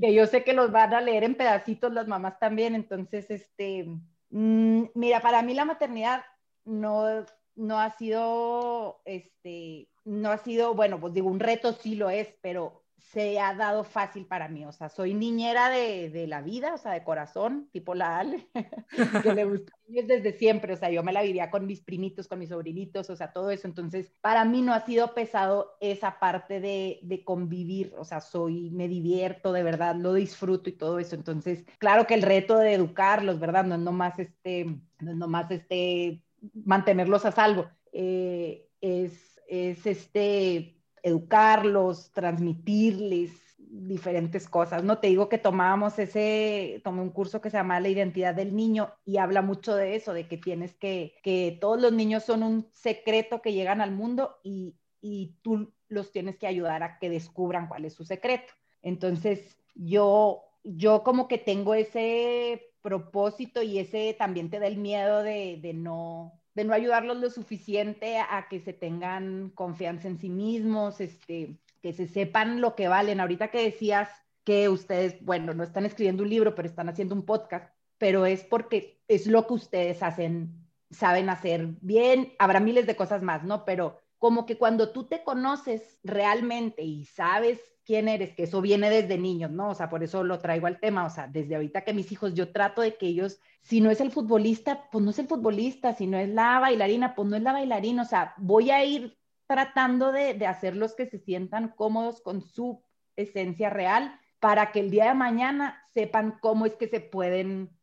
que 0.00 0.14
yo 0.14 0.26
sé 0.26 0.44
que 0.44 0.52
los 0.52 0.70
van 0.70 0.94
a 0.94 1.00
leer 1.00 1.24
en 1.24 1.34
pedacitos 1.34 1.92
las 1.92 2.06
mamás 2.06 2.38
también, 2.38 2.74
entonces, 2.74 3.30
este, 3.30 3.86
mm, 4.30 4.84
mira, 4.94 5.20
para 5.20 5.42
mí 5.42 5.54
la 5.54 5.64
maternidad 5.64 6.24
no, 6.64 7.24
no 7.56 7.80
ha 7.80 7.90
sido, 7.90 9.00
este, 9.04 9.88
no 10.04 10.30
ha 10.30 10.38
sido, 10.38 10.74
bueno, 10.74 11.00
pues 11.00 11.14
digo, 11.14 11.28
un 11.28 11.40
reto 11.40 11.72
sí 11.72 11.96
lo 11.96 12.10
es, 12.10 12.38
pero 12.40 12.81
se 13.02 13.40
ha 13.40 13.54
dado 13.54 13.84
fácil 13.84 14.26
para 14.26 14.48
mí. 14.48 14.64
O 14.64 14.72
sea, 14.72 14.88
soy 14.88 15.12
niñera 15.12 15.68
de, 15.68 16.08
de 16.08 16.26
la 16.26 16.40
vida, 16.40 16.72
o 16.74 16.78
sea, 16.78 16.92
de 16.92 17.04
corazón, 17.04 17.68
tipo 17.72 17.94
la 17.94 18.18
Ale, 18.18 18.48
que 19.22 19.34
le 19.34 19.44
gusta 19.44 19.72
desde 19.86 20.32
siempre. 20.38 20.72
O 20.72 20.76
sea, 20.76 20.90
yo 20.90 21.02
me 21.02 21.12
la 21.12 21.22
vivía 21.22 21.50
con 21.50 21.66
mis 21.66 21.80
primitos, 21.80 22.28
con 22.28 22.38
mis 22.38 22.48
sobrinitos, 22.48 23.10
o 23.10 23.16
sea, 23.16 23.32
todo 23.32 23.50
eso. 23.50 23.66
Entonces, 23.66 24.12
para 24.20 24.44
mí 24.44 24.62
no 24.62 24.72
ha 24.72 24.80
sido 24.86 25.14
pesado 25.14 25.76
esa 25.80 26.18
parte 26.18 26.60
de, 26.60 27.00
de 27.02 27.24
convivir. 27.24 27.92
O 27.98 28.04
sea, 28.04 28.20
soy, 28.20 28.70
me 28.70 28.88
divierto, 28.88 29.52
de 29.52 29.62
verdad, 29.62 29.96
lo 29.96 30.14
disfruto 30.14 30.70
y 30.70 30.74
todo 30.74 30.98
eso. 30.98 31.14
Entonces, 31.14 31.64
claro 31.78 32.06
que 32.06 32.14
el 32.14 32.22
reto 32.22 32.56
de 32.58 32.74
educarlos, 32.74 33.40
¿verdad? 33.40 33.64
No 33.64 33.74
es 33.74 33.80
nomás 33.80 34.18
este, 34.18 34.64
no 35.00 35.10
es 35.10 35.16
nomás 35.16 35.50
este, 35.50 36.22
mantenerlos 36.64 37.24
a 37.26 37.32
salvo. 37.32 37.68
Eh, 37.92 38.68
es, 38.80 39.40
es 39.48 39.86
este 39.86 40.81
educarlos, 41.02 42.10
transmitirles 42.12 43.32
diferentes 43.72 44.48
cosas, 44.48 44.84
¿no? 44.84 44.98
Te 44.98 45.08
digo 45.08 45.28
que 45.30 45.38
tomábamos 45.38 45.98
ese, 45.98 46.82
tomé 46.84 47.00
un 47.00 47.10
curso 47.10 47.40
que 47.40 47.48
se 47.48 47.56
llama 47.56 47.80
La 47.80 47.88
identidad 47.88 48.34
del 48.34 48.54
niño 48.54 48.92
y 49.04 49.16
habla 49.16 49.40
mucho 49.40 49.74
de 49.74 49.94
eso, 49.94 50.12
de 50.12 50.28
que 50.28 50.36
tienes 50.36 50.74
que, 50.74 51.14
que 51.22 51.56
todos 51.60 51.80
los 51.80 51.92
niños 51.92 52.24
son 52.24 52.42
un 52.42 52.68
secreto 52.72 53.40
que 53.40 53.54
llegan 53.54 53.80
al 53.80 53.90
mundo 53.90 54.36
y, 54.42 54.76
y 55.00 55.38
tú 55.42 55.72
los 55.88 56.12
tienes 56.12 56.36
que 56.36 56.46
ayudar 56.46 56.82
a 56.82 56.98
que 56.98 57.08
descubran 57.08 57.66
cuál 57.66 57.86
es 57.86 57.94
su 57.94 58.04
secreto. 58.04 58.52
Entonces, 58.82 59.58
yo, 59.74 60.42
yo 60.64 61.02
como 61.02 61.26
que 61.26 61.38
tengo 61.38 61.74
ese 61.74 62.74
propósito 62.82 63.62
y 63.62 63.78
ese 63.78 64.14
también 64.18 64.50
te 64.50 64.58
da 64.58 64.66
el 64.66 64.76
miedo 64.76 65.22
de, 65.22 65.58
de 65.62 65.72
no, 65.72 66.41
de 66.54 66.64
no 66.64 66.74
ayudarlos 66.74 67.18
lo 67.18 67.30
suficiente 67.30 68.18
a 68.18 68.46
que 68.48 68.60
se 68.60 68.72
tengan 68.72 69.50
confianza 69.50 70.08
en 70.08 70.18
sí 70.18 70.28
mismos, 70.28 71.00
este, 71.00 71.56
que 71.80 71.92
se 71.92 72.06
sepan 72.06 72.60
lo 72.60 72.74
que 72.74 72.88
valen. 72.88 73.20
Ahorita 73.20 73.50
que 73.50 73.62
decías 73.62 74.08
que 74.44 74.68
ustedes, 74.68 75.24
bueno, 75.24 75.54
no 75.54 75.62
están 75.62 75.86
escribiendo 75.86 76.22
un 76.22 76.30
libro, 76.30 76.54
pero 76.54 76.68
están 76.68 76.88
haciendo 76.88 77.14
un 77.14 77.24
podcast, 77.24 77.74
pero 77.98 78.26
es 78.26 78.44
porque 78.44 79.00
es 79.08 79.26
lo 79.26 79.46
que 79.46 79.54
ustedes 79.54 80.02
hacen, 80.02 80.66
saben 80.90 81.30
hacer 81.30 81.68
bien. 81.80 82.34
Habrá 82.38 82.60
miles 82.60 82.86
de 82.86 82.96
cosas 82.96 83.22
más, 83.22 83.44
¿no? 83.44 83.64
Pero 83.64 84.01
como 84.22 84.46
que 84.46 84.56
cuando 84.56 84.90
tú 84.90 85.08
te 85.08 85.24
conoces 85.24 85.98
realmente 86.04 86.84
y 86.84 87.06
sabes 87.06 87.60
quién 87.84 88.06
eres, 88.06 88.36
que 88.36 88.44
eso 88.44 88.60
viene 88.60 88.88
desde 88.88 89.18
niños, 89.18 89.50
¿no? 89.50 89.70
O 89.70 89.74
sea, 89.74 89.90
por 89.90 90.04
eso 90.04 90.22
lo 90.22 90.38
traigo 90.38 90.68
al 90.68 90.78
tema, 90.78 91.04
o 91.04 91.10
sea, 91.10 91.26
desde 91.26 91.56
ahorita 91.56 91.82
que 91.82 91.92
mis 91.92 92.12
hijos, 92.12 92.32
yo 92.32 92.52
trato 92.52 92.82
de 92.82 92.96
que 92.96 93.08
ellos, 93.08 93.40
si 93.62 93.80
no 93.80 93.90
es 93.90 94.00
el 94.00 94.12
futbolista, 94.12 94.88
pues 94.92 95.04
no 95.04 95.10
es 95.10 95.18
el 95.18 95.26
futbolista, 95.26 95.92
si 95.94 96.06
no 96.06 96.18
es 96.18 96.28
la 96.28 96.60
bailarina, 96.60 97.16
pues 97.16 97.26
no 97.26 97.34
es 97.34 97.42
la 97.42 97.52
bailarina, 97.52 98.02
o 98.02 98.04
sea, 98.04 98.34
voy 98.38 98.70
a 98.70 98.84
ir 98.84 99.18
tratando 99.48 100.12
de, 100.12 100.34
de 100.34 100.46
hacerlos 100.46 100.94
que 100.94 101.06
se 101.06 101.18
sientan 101.18 101.74
cómodos 101.74 102.20
con 102.20 102.42
su 102.42 102.80
esencia 103.16 103.70
real 103.70 104.20
para 104.38 104.70
que 104.70 104.78
el 104.78 104.92
día 104.92 105.06
de 105.06 105.14
mañana 105.14 105.82
sepan 105.92 106.38
cómo 106.40 106.64
es 106.66 106.76
que 106.76 106.86
se 106.86 107.00
pueden 107.00 107.76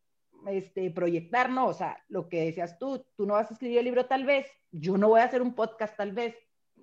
este, 0.48 0.92
proyectar, 0.92 1.50
¿no? 1.50 1.68
O 1.68 1.74
sea, 1.74 2.04
lo 2.08 2.30
que 2.30 2.46
decías 2.46 2.78
tú, 2.80 3.06
tú 3.16 3.26
no 3.26 3.34
vas 3.34 3.50
a 3.50 3.54
escribir 3.54 3.80
el 3.80 3.86
libro 3.86 4.06
tal 4.06 4.26
vez, 4.26 4.48
yo 4.72 4.98
no 4.98 5.10
voy 5.10 5.22
a 5.22 5.26
hacer 5.26 5.42
un 5.42 5.54
podcast 5.54 5.96
tal 5.98 6.12
vez, 6.12 6.36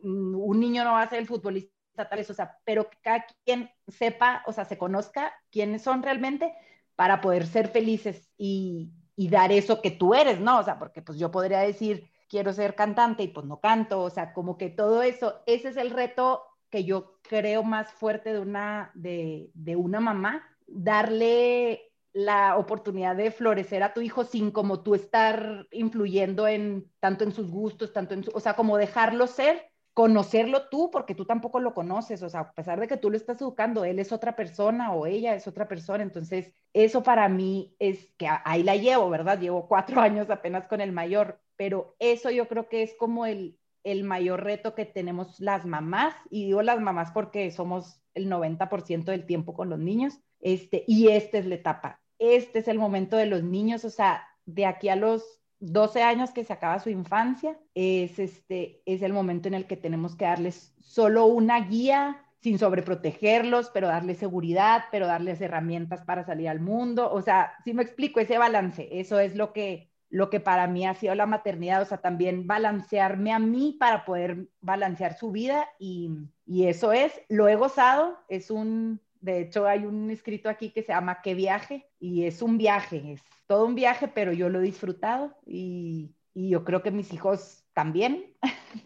mm, 0.03 0.35
un 0.35 0.61
niño 0.61 0.85
no 0.85 0.93
va 0.93 1.03
a 1.03 1.09
ser 1.09 1.19
el 1.19 1.27
futbolista 1.27 1.73
tal 1.97 2.19
vez, 2.19 2.31
o 2.31 2.35
sea, 2.35 2.59
pero 2.65 2.89
que 2.91 2.99
cada 3.03 3.27
quien 3.45 3.71
sepa, 3.89 4.43
o 4.47 4.53
sea, 4.53 4.65
se 4.65 4.79
conozca 4.79 5.33
quiénes 5.51 5.83
son 5.83 6.03
realmente 6.03 6.55
para 6.95 7.21
poder 7.21 7.47
ser 7.47 7.69
felices 7.69 8.31
y, 8.37 8.93
dar 9.17 9.51
eso 9.51 9.81
que 9.81 9.91
tú 9.91 10.15
eres, 10.15 10.41
¿no? 10.41 10.59
O 10.59 10.63
sea, 10.63 10.79
porque 10.79 11.01
pues 11.01 11.19
yo 11.19 11.31
podría 11.31 11.61
decir, 11.61 12.11
quiero 12.29 12.53
ser 12.53 12.75
cantante 12.75 13.23
y 13.23 13.29
pues 13.29 13.47
no 13.47 13.61
canto, 13.61 14.03
o 14.03 14.11
sea, 14.11 14.35
como 14.35 14.59
que 14.59 14.69
todo 14.69 15.03
eso, 15.03 15.43
ese 15.47 15.69
es 15.71 15.79
el 15.79 15.91
reto 15.91 16.43
que 16.71 16.85
yo 16.85 17.19
creo 17.23 17.63
más 17.63 17.91
fuerte 17.93 18.35
de 18.35 18.41
una, 18.41 18.91
de 18.95 19.77
una 19.77 20.01
mamá, 20.01 20.47
darle 20.67 21.93
la 22.17 22.57
oportunidad 22.57 23.15
de 23.15 23.31
florecer 23.31 23.83
a 23.83 23.93
tu 23.93 24.01
hijo 24.01 24.25
sin 24.25 24.51
como 24.51 24.83
tú 24.83 24.95
estar 24.95 25.67
influyendo 25.71 26.49
en 26.49 26.91
tanto 26.99 27.25
en 27.25 27.33
sus 27.33 27.51
gustos, 27.51 27.93
tanto 27.93 28.15
en 28.15 28.25
su, 28.25 28.31
o 28.33 28.41
sea, 28.41 28.55
como 28.55 28.79
dejarlo 28.79 29.27
ser, 29.27 29.71
conocerlo 29.93 30.71
tú, 30.71 30.91
porque 30.91 31.15
tú 31.15 31.27
tampoco 31.27 31.61
lo 31.61 31.75
conoces, 31.75 32.23
o 32.23 32.31
sea, 32.31 32.41
a 32.41 32.53
pesar 32.53 32.81
de 32.81 32.89
que 32.89 32.97
tú 32.97 33.11
lo 33.11 33.19
estás 33.19 33.43
educando, 33.43 33.85
él 33.85 33.99
es 33.99 34.13
otra 34.13 34.35
persona 34.35 34.95
o 34.95 35.05
ella 35.05 35.35
es 35.35 35.47
otra 35.47 35.69
persona, 35.69 36.03
entonces 36.03 36.55
eso 36.73 37.03
para 37.03 37.29
mí 37.29 37.77
es 37.79 38.11
que 38.17 38.27
ahí 38.47 38.63
la 38.63 38.77
llevo, 38.77 39.11
¿verdad? 39.11 39.39
Llevo 39.39 39.69
cuatro 39.69 40.01
años 40.01 40.31
apenas 40.31 40.67
con 40.69 40.81
el 40.81 40.93
mayor, 40.93 41.43
pero 41.55 41.97
eso 41.99 42.31
yo 42.31 42.49
creo 42.49 42.71
que 42.71 42.83
es 42.83 42.95
como 42.99 43.27
el, 43.27 43.59
el 43.85 44.05
mayor 44.05 44.43
reto 44.43 44.75
que 44.75 44.87
tenemos 44.87 45.39
las 45.39 45.67
mamás, 45.67 46.15
y 46.31 46.47
digo 46.47 46.63
las 46.63 46.81
mamás 46.81 47.11
porque 47.13 47.51
somos 47.51 48.01
el 48.15 48.31
90% 48.31 49.05
del 49.05 49.27
tiempo 49.27 49.53
con 49.53 49.69
los 49.69 49.79
niños, 49.79 50.19
este, 50.41 50.83
y 50.87 51.09
esta 51.09 51.37
es 51.37 51.45
la 51.45 51.57
etapa, 51.57 52.01
este 52.19 52.61
es 52.61 52.69
el 52.69 52.79
momento 52.79 53.17
de 53.17 53.27
los 53.27 53.43
niños, 53.43 53.85
o 53.85 53.91
sea, 53.91 54.27
de 54.45 54.67
aquí 54.67 54.89
a 54.89 54.97
los 54.97 55.23
12 55.61 56.03
años 56.03 56.31
que 56.31 56.45
se 56.45 56.53
acaba 56.53 56.79
su 56.79 56.91
infancia, 56.91 57.59
es, 57.75 58.19
este, 58.19 58.83
es 58.87 59.03
el 59.03 59.13
momento 59.13 59.49
en 59.49 59.55
el 59.55 59.67
que 59.67 59.77
tenemos 59.77 60.17
que 60.17 60.25
darles 60.25 60.75
solo 60.79 61.27
una 61.27 61.61
guía 61.61 62.23
sin 62.41 62.59
sobreprotegerlos, 62.59 63.71
pero 63.71 63.89
darles 63.89 64.19
seguridad, 64.19 64.85
pero 64.93 65.07
darles 65.07 65.41
herramientas 65.41 66.05
para 66.05 66.25
salir 66.25 66.49
al 66.49 66.61
mundo. 66.61 67.11
O 67.11 67.23
sea, 67.23 67.55
si 67.65 67.75
me 67.75 67.83
explico, 67.83 68.21
ese 68.21 68.39
balance, 68.39 68.89
eso 68.93 69.19
es 69.19 69.35
lo 69.35 69.53
que, 69.53 69.91
lo 70.11 70.31
que 70.31 70.39
para 70.39 70.67
mí 70.69 70.87
ha 70.87 70.95
sido 70.95 71.15
la 71.15 71.27
maternidad, 71.27 71.83
o 71.83 71.87
sea, 71.87 71.99
también 71.99 72.47
balancearme 72.47 73.33
a 73.33 73.39
mí 73.39 73.77
para 73.81 74.05
poder 74.05 74.49
balancear 74.61 75.17
su 75.17 75.33
vida 75.33 75.69
y, 75.79 76.11
y 76.45 76.67
eso 76.67 76.93
es, 76.93 77.13
lo 77.29 77.49
he 77.49 77.57
gozado, 77.57 78.19
es 78.29 78.51
un, 78.51 79.01
de 79.21 79.41
hecho 79.41 79.67
hay 79.67 79.85
un 79.85 80.11
escrito 80.11 80.49
aquí 80.49 80.71
que 80.71 80.83
se 80.83 80.93
llama 80.93 81.21
¿Qué 81.23 81.35
viaje? 81.35 81.89
Y 81.99 82.25
es 82.25 82.43
un 82.43 82.59
viaje, 82.59 83.13
es 83.13 83.23
todo 83.47 83.67
un 83.67 83.75
viaje, 83.75 84.09
pero 84.09 84.33
yo 84.33 84.49
lo 84.49 84.61
he 84.61 84.65
disfrutado 84.65 85.37
y, 85.47 86.15
y 86.35 86.51
yo 86.51 86.65
creo 86.65 86.83
que 86.83 86.91
mis 86.91 87.13
hijos 87.13 87.65
también. 87.73 88.37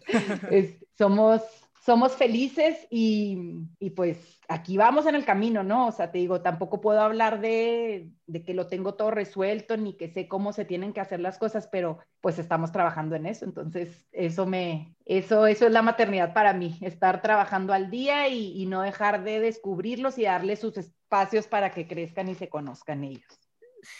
somos 0.97 1.41
somos 1.83 2.15
felices 2.15 2.87
y, 2.91 3.65
y, 3.79 3.89
pues 3.89 4.39
aquí 4.47 4.77
vamos 4.77 5.07
en 5.07 5.15
el 5.15 5.25
camino, 5.25 5.63
¿no? 5.63 5.87
O 5.87 5.91
sea, 5.91 6.11
te 6.11 6.19
digo, 6.19 6.41
tampoco 6.41 6.79
puedo 6.79 7.01
hablar 7.01 7.41
de, 7.41 8.11
de, 8.27 8.43
que 8.43 8.53
lo 8.53 8.67
tengo 8.67 8.93
todo 8.93 9.09
resuelto 9.09 9.77
ni 9.77 9.97
que 9.97 10.07
sé 10.07 10.27
cómo 10.27 10.53
se 10.53 10.63
tienen 10.63 10.93
que 10.93 11.01
hacer 11.01 11.19
las 11.19 11.39
cosas, 11.39 11.67
pero 11.71 11.97
pues 12.21 12.37
estamos 12.37 12.71
trabajando 12.71 13.15
en 13.15 13.25
eso. 13.25 13.45
Entonces, 13.45 14.07
eso 14.11 14.45
me, 14.45 14.95
eso, 15.05 15.47
eso 15.47 15.65
es 15.65 15.71
la 15.71 15.81
maternidad 15.81 16.33
para 16.33 16.53
mí, 16.53 16.77
estar 16.81 17.23
trabajando 17.23 17.73
al 17.73 17.89
día 17.89 18.27
y, 18.27 18.61
y 18.61 18.67
no 18.67 18.83
dejar 18.83 19.23
de 19.23 19.39
descubrirlos 19.39 20.19
y 20.19 20.23
darles 20.25 20.59
sus 20.59 20.77
espacios 20.77 21.47
para 21.47 21.71
que 21.71 21.87
crezcan 21.87 22.29
y 22.29 22.35
se 22.35 22.47
conozcan 22.47 23.03
ellos. 23.03 23.39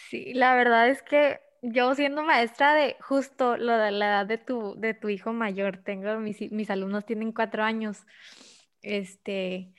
Sí, 0.08 0.34
la 0.34 0.54
verdad 0.54 0.88
es 0.88 1.02
que 1.02 1.40
yo 1.62 1.94
siendo 1.94 2.22
maestra 2.22 2.74
de 2.74 2.96
justo 3.00 3.56
lo 3.56 3.78
de 3.78 3.92
la 3.92 4.06
edad 4.08 4.26
de 4.26 4.38
tu, 4.38 4.74
de 4.76 4.94
tu 4.94 5.08
hijo 5.08 5.32
mayor, 5.32 5.78
tengo 5.78 6.18
mis, 6.18 6.50
mis 6.50 6.70
alumnos 6.70 7.06
tienen 7.06 7.32
cuatro 7.32 7.62
años, 7.62 8.04
este, 8.82 9.72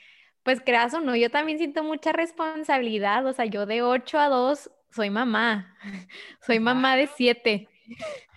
pues 0.43 0.62
creas 0.62 0.93
o 0.93 1.02
no, 1.02 1.15
yo 1.15 1.30
también 1.30 1.58
siento 1.58 1.84
mucha 1.84 2.13
responsabilidad, 2.13 3.26
o 3.26 3.34
sea, 3.34 3.46
yo 3.46 3.65
de 3.65 3.82
ocho 3.82 4.17
a 4.17 4.30
dos 4.30 4.72
soy 4.91 5.10
mamá, 5.10 5.78
soy 6.46 6.60
mamá 6.60 6.96
de 6.96 7.08
siete. 7.08 7.69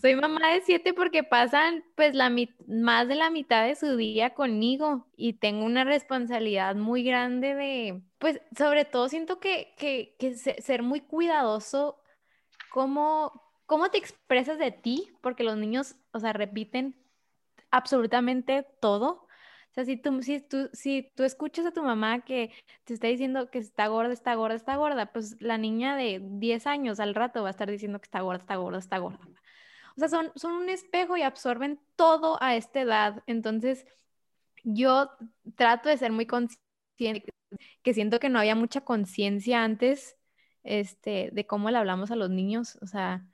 Soy 0.00 0.16
mamá 0.16 0.50
de 0.52 0.62
siete 0.62 0.94
porque 0.94 1.22
pasan 1.22 1.84
pues 1.94 2.12
la 2.12 2.28
más 2.66 3.06
de 3.06 3.14
la 3.14 3.30
mitad 3.30 3.64
de 3.64 3.76
su 3.76 3.96
día 3.96 4.30
conmigo 4.30 5.06
y 5.16 5.34
tengo 5.34 5.64
una 5.64 5.84
responsabilidad 5.84 6.74
muy 6.74 7.04
grande 7.04 7.54
de, 7.54 8.02
pues 8.18 8.40
sobre 8.58 8.84
todo 8.84 9.08
siento 9.08 9.38
que, 9.38 9.74
que, 9.78 10.16
que 10.18 10.34
ser 10.34 10.82
muy 10.82 11.02
cuidadoso 11.02 12.01
cómo, 12.72 13.42
cómo 13.66 13.90
te 13.90 13.98
expresas 13.98 14.58
de 14.58 14.72
ti, 14.72 15.12
porque 15.20 15.44
los 15.44 15.56
niños, 15.56 15.94
o 16.12 16.18
sea, 16.20 16.32
repiten 16.32 16.96
absolutamente 17.70 18.66
todo. 18.80 19.26
O 19.70 19.74
sea, 19.74 19.84
si 19.84 19.96
tú, 19.96 20.22
si, 20.22 20.40
tú, 20.40 20.68
si 20.72 21.12
tú 21.14 21.22
escuchas 21.24 21.66
a 21.66 21.72
tu 21.72 21.82
mamá 21.82 22.24
que 22.24 22.50
te 22.84 22.94
está 22.94 23.06
diciendo 23.08 23.50
que 23.50 23.58
está 23.58 23.86
gorda, 23.88 24.12
está 24.12 24.34
gorda, 24.34 24.56
está 24.56 24.76
gorda, 24.76 25.12
pues 25.12 25.40
la 25.40 25.58
niña 25.58 25.96
de 25.96 26.20
10 26.22 26.66
años 26.66 26.98
al 27.00 27.14
rato 27.14 27.42
va 27.42 27.48
a 27.48 27.50
estar 27.52 27.70
diciendo 27.70 28.00
que 28.00 28.06
está 28.06 28.20
gorda, 28.20 28.40
está 28.40 28.56
gorda, 28.56 28.78
está 28.78 28.98
gorda. 28.98 29.20
O 29.96 30.00
sea, 30.00 30.08
son, 30.08 30.32
son 30.34 30.52
un 30.54 30.68
espejo 30.70 31.16
y 31.16 31.22
absorben 31.22 31.78
todo 31.96 32.42
a 32.42 32.56
esta 32.56 32.80
edad. 32.80 33.22
Entonces, 33.26 33.86
yo 34.64 35.10
trato 35.56 35.88
de 35.90 35.98
ser 35.98 36.12
muy 36.12 36.26
consciente, 36.26 37.32
que 37.82 37.94
siento 37.94 38.18
que 38.18 38.30
no 38.30 38.38
había 38.38 38.54
mucha 38.54 38.82
conciencia 38.82 39.62
antes 39.62 40.16
este, 40.64 41.30
de 41.32 41.46
cómo 41.46 41.70
le 41.70 41.78
hablamos 41.78 42.10
a 42.10 42.16
los 42.16 42.30
niños, 42.30 42.78
o 42.82 42.86
sea, 42.86 43.26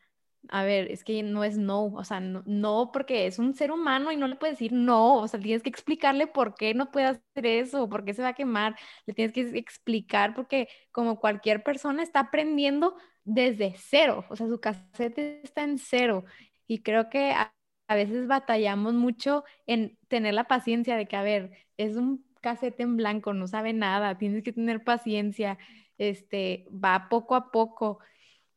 a 0.51 0.64
ver, 0.64 0.91
es 0.91 1.05
que 1.05 1.23
no 1.23 1.45
es 1.45 1.59
no, 1.59 1.87
o 1.87 2.05
sea, 2.05 2.21
no, 2.21 2.91
porque 2.93 3.27
es 3.27 3.38
un 3.38 3.55
ser 3.55 3.71
humano 3.73 4.12
y 4.12 4.17
no 4.17 4.29
le 4.29 4.37
puedes 4.37 4.55
decir 4.57 4.73
no, 4.73 5.17
o 5.17 5.29
sea, 5.29 5.41
tienes 5.41 5.62
que 5.62 5.69
explicarle 5.69 6.27
por 6.27 6.55
qué 6.55 6.75
no 6.75 6.91
puede 6.91 7.07
hacer 7.07 7.47
eso, 7.47 7.88
por 7.88 8.05
qué 8.05 8.14
se 8.14 8.23
va 8.23 8.29
a 8.29 8.35
quemar, 8.35 8.77
le 9.07 9.14
tienes 9.14 9.33
que 9.35 9.43
explicar 9.59 10.35
porque 10.35 10.69
como 10.93 11.19
cualquier 11.21 11.62
persona 11.62 12.03
está 12.03 12.21
aprendiendo 12.21 12.97
desde 13.25 13.75
cero, 13.79 14.25
o 14.31 14.37
sea, 14.37 14.47
su 14.49 14.61
casete 14.61 15.41
está 15.45 15.64
en 15.64 15.79
cero 15.79 16.25
y 16.67 16.83
creo 16.83 17.11
que 17.11 17.33
a, 17.33 17.55
a 17.88 17.95
veces 17.95 18.27
batallamos 18.27 18.95
mucho 18.95 19.45
en 19.67 19.99
tener 20.09 20.35
la 20.35 20.45
paciencia 20.45 20.97
de 20.97 21.07
que, 21.07 21.17
a 21.17 21.23
ver, 21.23 21.53
es 21.77 21.97
un 21.97 22.25
casete 22.41 22.83
en 22.85 22.97
blanco, 22.97 23.35
no 23.35 23.47
sabe 23.49 23.73
nada, 23.73 24.17
tienes 24.19 24.43
que 24.45 24.53
tener 24.53 24.85
paciencia 24.85 25.59
este, 25.99 26.67
va 26.73 27.09
poco 27.09 27.35
a 27.35 27.51
poco 27.51 27.99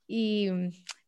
y 0.08 0.50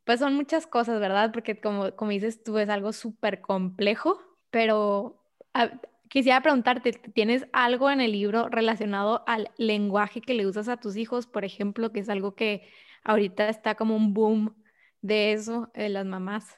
pues 0.06 0.20
son 0.20 0.36
muchas 0.36 0.68
cosas, 0.68 1.00
¿verdad? 1.00 1.32
Porque 1.32 1.60
como, 1.60 1.96
como 1.96 2.12
dices 2.12 2.44
tú, 2.44 2.58
es 2.58 2.70
algo 2.70 2.94
súper 2.94 3.42
complejo, 3.42 4.20
pero 4.50 5.24
ah, 5.54 5.72
quisiera 6.10 6.42
preguntarte, 6.42 6.92
¿tienes 6.92 7.48
algo 7.54 7.90
en 7.90 8.02
el 8.02 8.12
libro 8.12 8.50
relacionado 8.50 9.24
al 9.28 9.52
lenguaje 9.58 10.22
que 10.22 10.34
le 10.34 10.46
usas 10.46 10.68
a 10.68 10.78
tus 10.78 10.98
hijos, 10.98 11.28
por 11.28 11.46
ejemplo, 11.46 11.92
que 11.92 12.02
es 12.02 12.10
algo 12.10 12.36
que 12.36 12.68
ahorita 13.04 13.50
está 13.50 13.76
como 13.76 13.96
un 13.96 14.14
boom 14.14 14.56
de 15.02 15.34
eso, 15.34 15.72
de 15.74 15.90
las 15.90 16.06
mamás? 16.06 16.58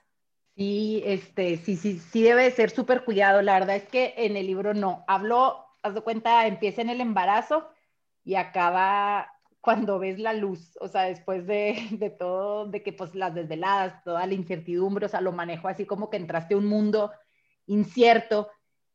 Sí, 0.56 1.02
este, 1.06 1.58
sí, 1.58 1.76
sí, 1.76 2.00
sí 2.00 2.22
debe 2.22 2.50
ser 2.52 2.70
súper 2.70 3.04
cuidado. 3.04 3.42
La 3.42 3.60
verdad 3.60 3.76
es 3.76 3.88
que 3.88 4.14
en 4.18 4.38
el 4.38 4.48
libro 4.48 4.74
no. 4.74 5.04
Hablo, 5.08 5.66
haz 5.84 5.94
de 5.94 6.02
cuenta, 6.02 6.48
empieza 6.48 6.82
en 6.82 6.90
el 6.90 7.02
embarazo 7.02 7.70
y 8.24 8.36
acaba 8.36 9.35
cuando 9.66 9.98
ves 9.98 10.20
la 10.20 10.32
luz, 10.34 10.78
o 10.80 10.88
sea, 10.88 11.02
después 11.04 11.48
de, 11.48 11.76
de, 11.92 12.12
todo, 12.12 12.68
de 12.68 12.84
que 12.84 12.94
pues 12.94 13.16
las 13.16 13.34
desveladas, 13.34 14.04
toda 14.04 14.26
la 14.28 14.34
incertidumbre, 14.36 15.08
o 15.08 15.10
sea, 15.10 15.22
lo 15.22 15.32
manejo 15.32 15.68
así 15.68 15.86
como 15.86 16.12
que 16.12 16.18
entraste 16.18 16.54
a 16.54 16.58
un 16.58 16.68
mundo 16.68 17.12
incierto 17.66 18.50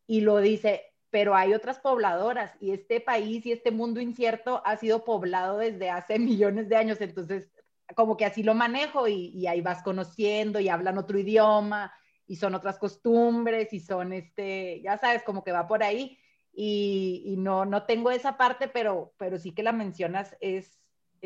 y 0.07 0.21
lo 0.21 0.39
dice, 0.39 0.83
pero 1.11 1.35
hay 1.35 1.55
otras 1.55 1.81
pobladoras 1.81 2.53
y 2.61 2.71
este 2.71 3.01
país 3.01 3.45
y 3.45 3.53
este 3.53 3.73
mundo 3.73 4.01
incierto 4.01 4.63
ha 4.65 4.77
sido 4.77 5.05
poblado 5.05 5.59
desde 5.59 5.91
hace 5.91 6.19
millones 6.21 6.69
de 6.69 6.77
años, 6.77 7.01
entonces 7.01 7.51
como 7.97 8.17
que 8.17 8.25
así 8.25 8.45
lo 8.45 8.55
manejo 8.55 9.09
y, 9.09 9.31
y 9.35 9.49
ahí 9.49 9.61
vas 9.61 9.83
conociendo 9.83 10.61
y 10.61 10.69
hablan 10.69 10.99
otro 10.99 11.19
idioma 11.19 11.93
y 12.29 12.37
son 12.37 12.55
otras 12.55 12.79
costumbres 12.79 13.73
y 13.73 13.81
son 13.81 14.13
este, 14.13 14.81
ya 14.83 14.97
sabes, 14.99 15.25
como 15.25 15.43
que 15.43 15.51
va 15.51 15.67
por 15.67 15.83
ahí 15.83 16.17
y, 16.53 17.35
no, 17.39 17.65
no 17.65 17.85
tengo 17.85 18.11
esa 18.11 18.37
parte, 18.37 18.69
pero, 18.69 19.15
pero 19.17 19.39
sí 19.39 19.53
que 19.53 19.63
la 19.63 19.73
mencionas, 19.73 20.37
es 20.41 20.81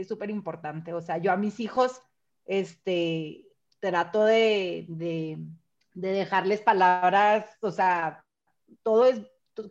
súper 0.06 0.30
importante. 0.30 0.92
O 0.92 1.00
sea, 1.00 1.18
yo 1.18 1.32
a 1.32 1.36
mis 1.36 1.60
hijos, 1.60 2.00
este, 2.46 3.46
trato 3.80 4.24
de, 4.24 4.86
de, 4.88 5.38
de 5.94 6.12
dejarles 6.12 6.60
palabras, 6.60 7.46
o 7.60 7.70
sea, 7.70 8.24
todo 8.82 9.06
es 9.06 9.20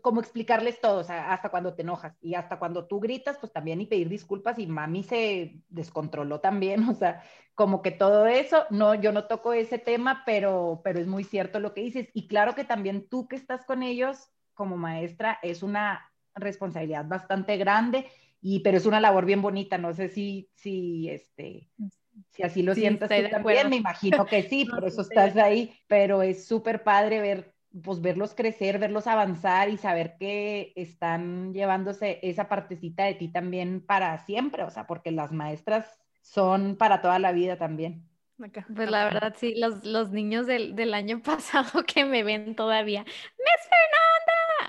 como 0.02 0.22
explicarles 0.22 0.80
todo, 0.80 1.00
o 1.00 1.04
sea, 1.04 1.34
hasta 1.34 1.50
cuando 1.50 1.74
te 1.74 1.82
enojas 1.82 2.16
y 2.22 2.36
hasta 2.36 2.58
cuando 2.58 2.86
tú 2.86 3.00
gritas, 3.00 3.38
pues 3.38 3.52
también 3.52 3.82
y 3.82 3.86
pedir 3.86 4.08
disculpas 4.08 4.58
y 4.58 4.68
mami 4.68 5.04
se 5.04 5.62
descontroló 5.70 6.40
también, 6.40 6.84
o 6.90 6.94
sea, 6.94 7.22
como 7.56 7.82
que 7.82 7.92
todo 7.92 8.26
eso, 8.26 8.66
no, 8.70 8.96
yo 8.96 9.12
no 9.12 9.26
toco 9.26 9.54
ese 9.54 9.78
tema, 9.78 10.24
pero, 10.26 10.82
pero 10.84 11.00
es 11.00 11.08
muy 11.08 11.24
cierto 11.24 11.60
lo 11.60 11.74
que 11.74 11.82
dices 11.82 12.10
y 12.14 12.28
claro 12.28 12.56
que 12.56 12.64
también 12.64 13.08
tú 13.10 13.28
que 13.28 13.36
estás 13.36 13.66
con 13.66 13.84
ellos 13.84 14.30
como 14.54 14.78
maestra 14.78 15.40
es 15.42 15.64
una 15.64 16.12
responsabilidad 16.36 17.06
bastante 17.08 17.58
grande 17.58 18.08
y 18.42 18.60
pero 18.60 18.78
es 18.78 18.86
una 18.86 19.00
labor 19.00 19.26
bien 19.26 19.42
bonita, 19.42 19.78
no 19.78 19.94
sé 19.94 20.10
si, 20.10 20.50
si 20.54 21.10
este, 21.10 21.70
si 22.32 22.44
así 22.44 22.62
lo 22.62 22.76
sientas 22.76 23.10
tú 23.10 23.30
también, 23.30 23.70
me 23.70 23.78
imagino 23.78 24.26
que 24.26 24.44
sí, 24.44 24.66
por 24.72 24.86
eso 24.86 25.02
estás 25.02 25.38
ahí, 25.38 25.74
pero 25.88 26.22
es 26.22 26.46
súper 26.46 26.84
padre 26.84 27.22
ver 27.22 27.54
pues 27.82 28.02
verlos 28.02 28.36
crecer, 28.36 28.78
verlos 28.78 29.08
avanzar 29.08 29.70
y 29.70 29.78
saber 29.78 30.16
que 30.20 30.74
están 30.76 31.54
llevándose 31.54 32.20
esa 32.22 32.48
partecita 32.48 33.06
de 33.06 33.16
ti 33.16 33.30
también 33.30 33.84
para 33.84 34.18
siempre, 34.26 34.64
o 34.64 34.70
sea, 34.70 34.86
porque 34.86 35.12
las 35.12 35.32
maestras 35.32 36.00
son 36.22 36.76
para 36.76 37.02
toda 37.02 37.18
la 37.18 37.32
vida 37.32 37.58
también. 37.58 38.08
Pues 38.76 38.90
la 38.90 39.06
verdad, 39.06 39.36
sí, 39.38 39.56
los, 39.56 39.86
los 39.86 40.12
niños 40.12 40.46
del, 40.48 40.76
del, 40.76 40.94
año 40.94 41.22
pasado 41.24 41.84
que 41.84 42.06
me 42.06 42.24
ven 42.24 42.56
todavía, 42.56 43.04
¡Miss 43.04 43.70
Fernanda! 43.70 44.13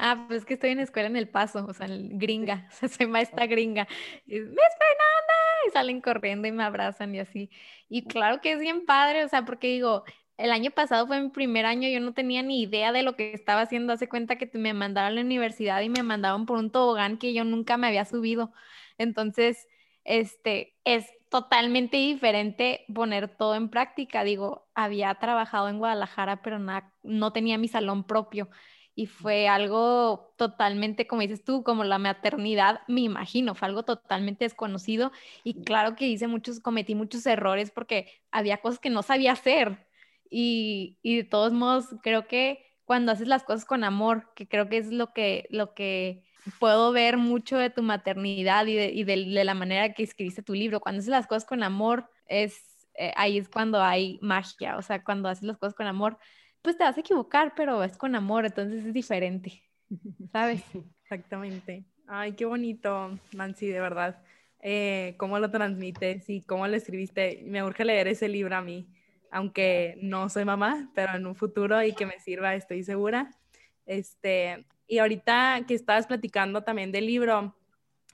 Ah, 0.07 0.27
pues 0.29 0.45
que 0.45 0.53
estoy 0.53 0.69
en 0.69 0.81
escuela 0.81 1.09
en 1.09 1.17
El 1.17 1.31
Paso, 1.31 1.65
o 1.65 1.73
sea, 1.73 1.87
gringa, 1.89 2.69
o 2.73 2.75
sea, 2.75 2.89
soy 2.91 3.07
maestra 3.07 3.47
gringa. 3.47 3.89
¡Miss 4.27 4.39
Fernanda! 4.39 5.35
Y 5.67 5.71
salen 5.73 6.03
corriendo 6.03 6.47
y 6.47 6.53
me 6.53 6.63
abrazan 6.63 7.15
y 7.15 7.21
así. 7.21 7.49
Y 7.89 8.05
claro 8.05 8.43
que 8.43 8.53
es 8.53 8.59
bien 8.61 8.85
padre, 8.85 9.25
o 9.25 9.29
sea, 9.29 9.47
porque 9.47 9.69
digo, 9.69 10.05
el 10.37 10.53
año 10.53 10.71
pasado 10.73 11.07
fue 11.07 11.23
mi 11.23 11.31
primer 11.31 11.65
año, 11.65 11.89
yo 11.89 12.01
no 12.01 12.13
tenía 12.13 12.43
ni 12.43 12.61
idea 12.61 12.93
de 12.93 13.03
lo 13.03 13.17
que 13.17 13.33
estaba 13.33 13.63
haciendo. 13.63 13.95
Hace 13.95 14.07
cuenta 14.07 14.37
que 14.37 14.51
me 14.53 14.75
mandaron 14.75 15.13
a 15.13 15.15
la 15.15 15.23
universidad 15.23 15.81
y 15.81 15.89
me 15.89 16.03
mandaron 16.03 16.45
por 16.45 16.59
un 16.59 16.71
tobogán 16.71 17.17
que 17.17 17.33
yo 17.33 17.45
nunca 17.45 17.79
me 17.79 17.87
había 17.87 18.05
subido. 18.05 18.53
Entonces, 18.99 19.69
este, 20.05 20.77
es 20.85 21.07
totalmente 21.31 21.97
diferente 21.97 22.85
poner 22.95 23.29
todo 23.29 23.55
en 23.55 23.71
práctica. 23.71 24.23
Digo, 24.23 24.69
había 24.75 25.15
trabajado 25.15 25.71
en 25.71 25.79
Guadalajara, 25.79 26.43
pero 26.43 26.59
no 27.03 27.33
tenía 27.33 27.57
mi 27.57 27.69
salón 27.69 28.05
propio. 28.05 28.51
Y 28.97 29.07
fue 29.07 29.49
algo 29.49 30.33
totalmente, 30.37 31.07
como 31.07 31.23
dices 31.23 31.43
tú, 31.45 31.65
como 31.65 31.83
la 31.85 31.99
maternidad, 31.99 32.81
me 32.87 33.01
imagino, 33.01 33.55
fue 33.55 33.67
algo 33.67 33.83
totalmente 33.83 34.45
desconocido. 34.45 35.11
Y 35.43 35.65
claro 35.65 35.97
que 35.97 36.07
hice 36.07 36.29
muchos, 36.29 36.61
cometí 36.61 36.95
muchos 36.95 37.27
errores 37.27 37.71
porque 37.71 38.09
había 38.31 38.59
cosas 38.59 38.79
que 38.79 38.91
no 38.91 39.03
sabía 39.03 39.33
hacer 39.33 39.87
y, 40.31 40.99
y, 41.03 41.19
de 41.19 41.25
todos 41.25 41.53
modos, 41.53 41.87
creo 42.03 42.27
que 42.27 42.65
cuando 42.85 43.13
haces 43.13 43.29
las 43.29 43.45
cosas 43.45 43.65
con 43.65 43.85
amor, 43.85 44.33
que 44.35 44.49
creo 44.49 44.69
que 44.69 44.79
es 44.79 44.91
lo 44.91 45.13
que, 45.13 45.47
lo 45.51 45.75
que 45.75 46.25
puedo 46.59 46.93
ver 46.93 47.17
mucho 47.17 47.57
de 47.57 47.71
tu 47.71 47.83
maternidad 47.83 48.67
y 48.67 48.75
de, 48.75 48.93
y 48.93 49.05
de, 49.05 49.45
la 49.45 49.55
manera 49.55 49.95
que 49.95 50.03
escribiste 50.03 50.43
tu 50.43 50.55
libro, 50.55 50.81
cuando 50.81 50.99
haces 50.99 51.11
las 51.11 51.27
cosas 51.27 51.45
con 51.45 51.63
amor, 51.63 52.11
es, 52.27 52.87
eh, 52.95 53.13
ahí 53.17 53.39
es 53.39 53.49
cuando 53.49 53.83
hay 53.83 54.19
magia, 54.23 54.77
o 54.77 54.83
sea, 54.83 55.03
cuando 55.03 55.29
haces 55.29 55.45
las 55.45 55.57
cosas 55.57 55.75
con 55.75 55.87
amor, 55.87 56.19
pues 56.65 56.77
te 56.77 56.83
vas 56.83 56.97
a 56.97 57.01
equivocar, 57.01 57.53
pero 57.55 57.85
es 57.85 57.97
con 57.97 58.17
amor, 58.17 58.45
entonces 58.47 58.85
es 58.85 58.93
diferente, 58.93 59.63
¿sabes? 60.33 60.65
Exactamente. 61.03 61.85
Ay, 62.09 62.33
qué 62.33 62.45
bonito, 62.45 63.17
Nancy, 63.33 63.69
de 63.69 63.79
verdad. 63.79 64.21
Eh, 64.61 65.15
¿Cómo 65.19 65.39
lo 65.39 65.51
transmites 65.51 66.29
y 66.29 66.41
cómo 66.43 66.67
lo 66.67 66.75
escribiste? 66.75 67.43
Me 67.45 67.63
urge 67.63 67.85
leer 67.85 68.09
ese 68.09 68.29
libro 68.29 68.57
a 68.57 68.63
mí 68.63 68.89
aunque 69.35 69.99
no 70.01 70.29
soy 70.29 70.45
mamá, 70.45 70.93
pero 70.95 71.17
en 71.17 71.27
un 71.27 71.35
futuro 71.35 71.83
y 71.83 71.93
que 71.93 72.07
me 72.07 72.21
sirva, 72.21 72.55
estoy 72.55 72.85
segura. 72.85 73.37
Este, 73.85 74.65
y 74.87 74.99
ahorita 74.99 75.65
que 75.67 75.75
estabas 75.75 76.07
platicando 76.07 76.63
también 76.63 76.93
del 76.93 77.07
libro, 77.07 77.53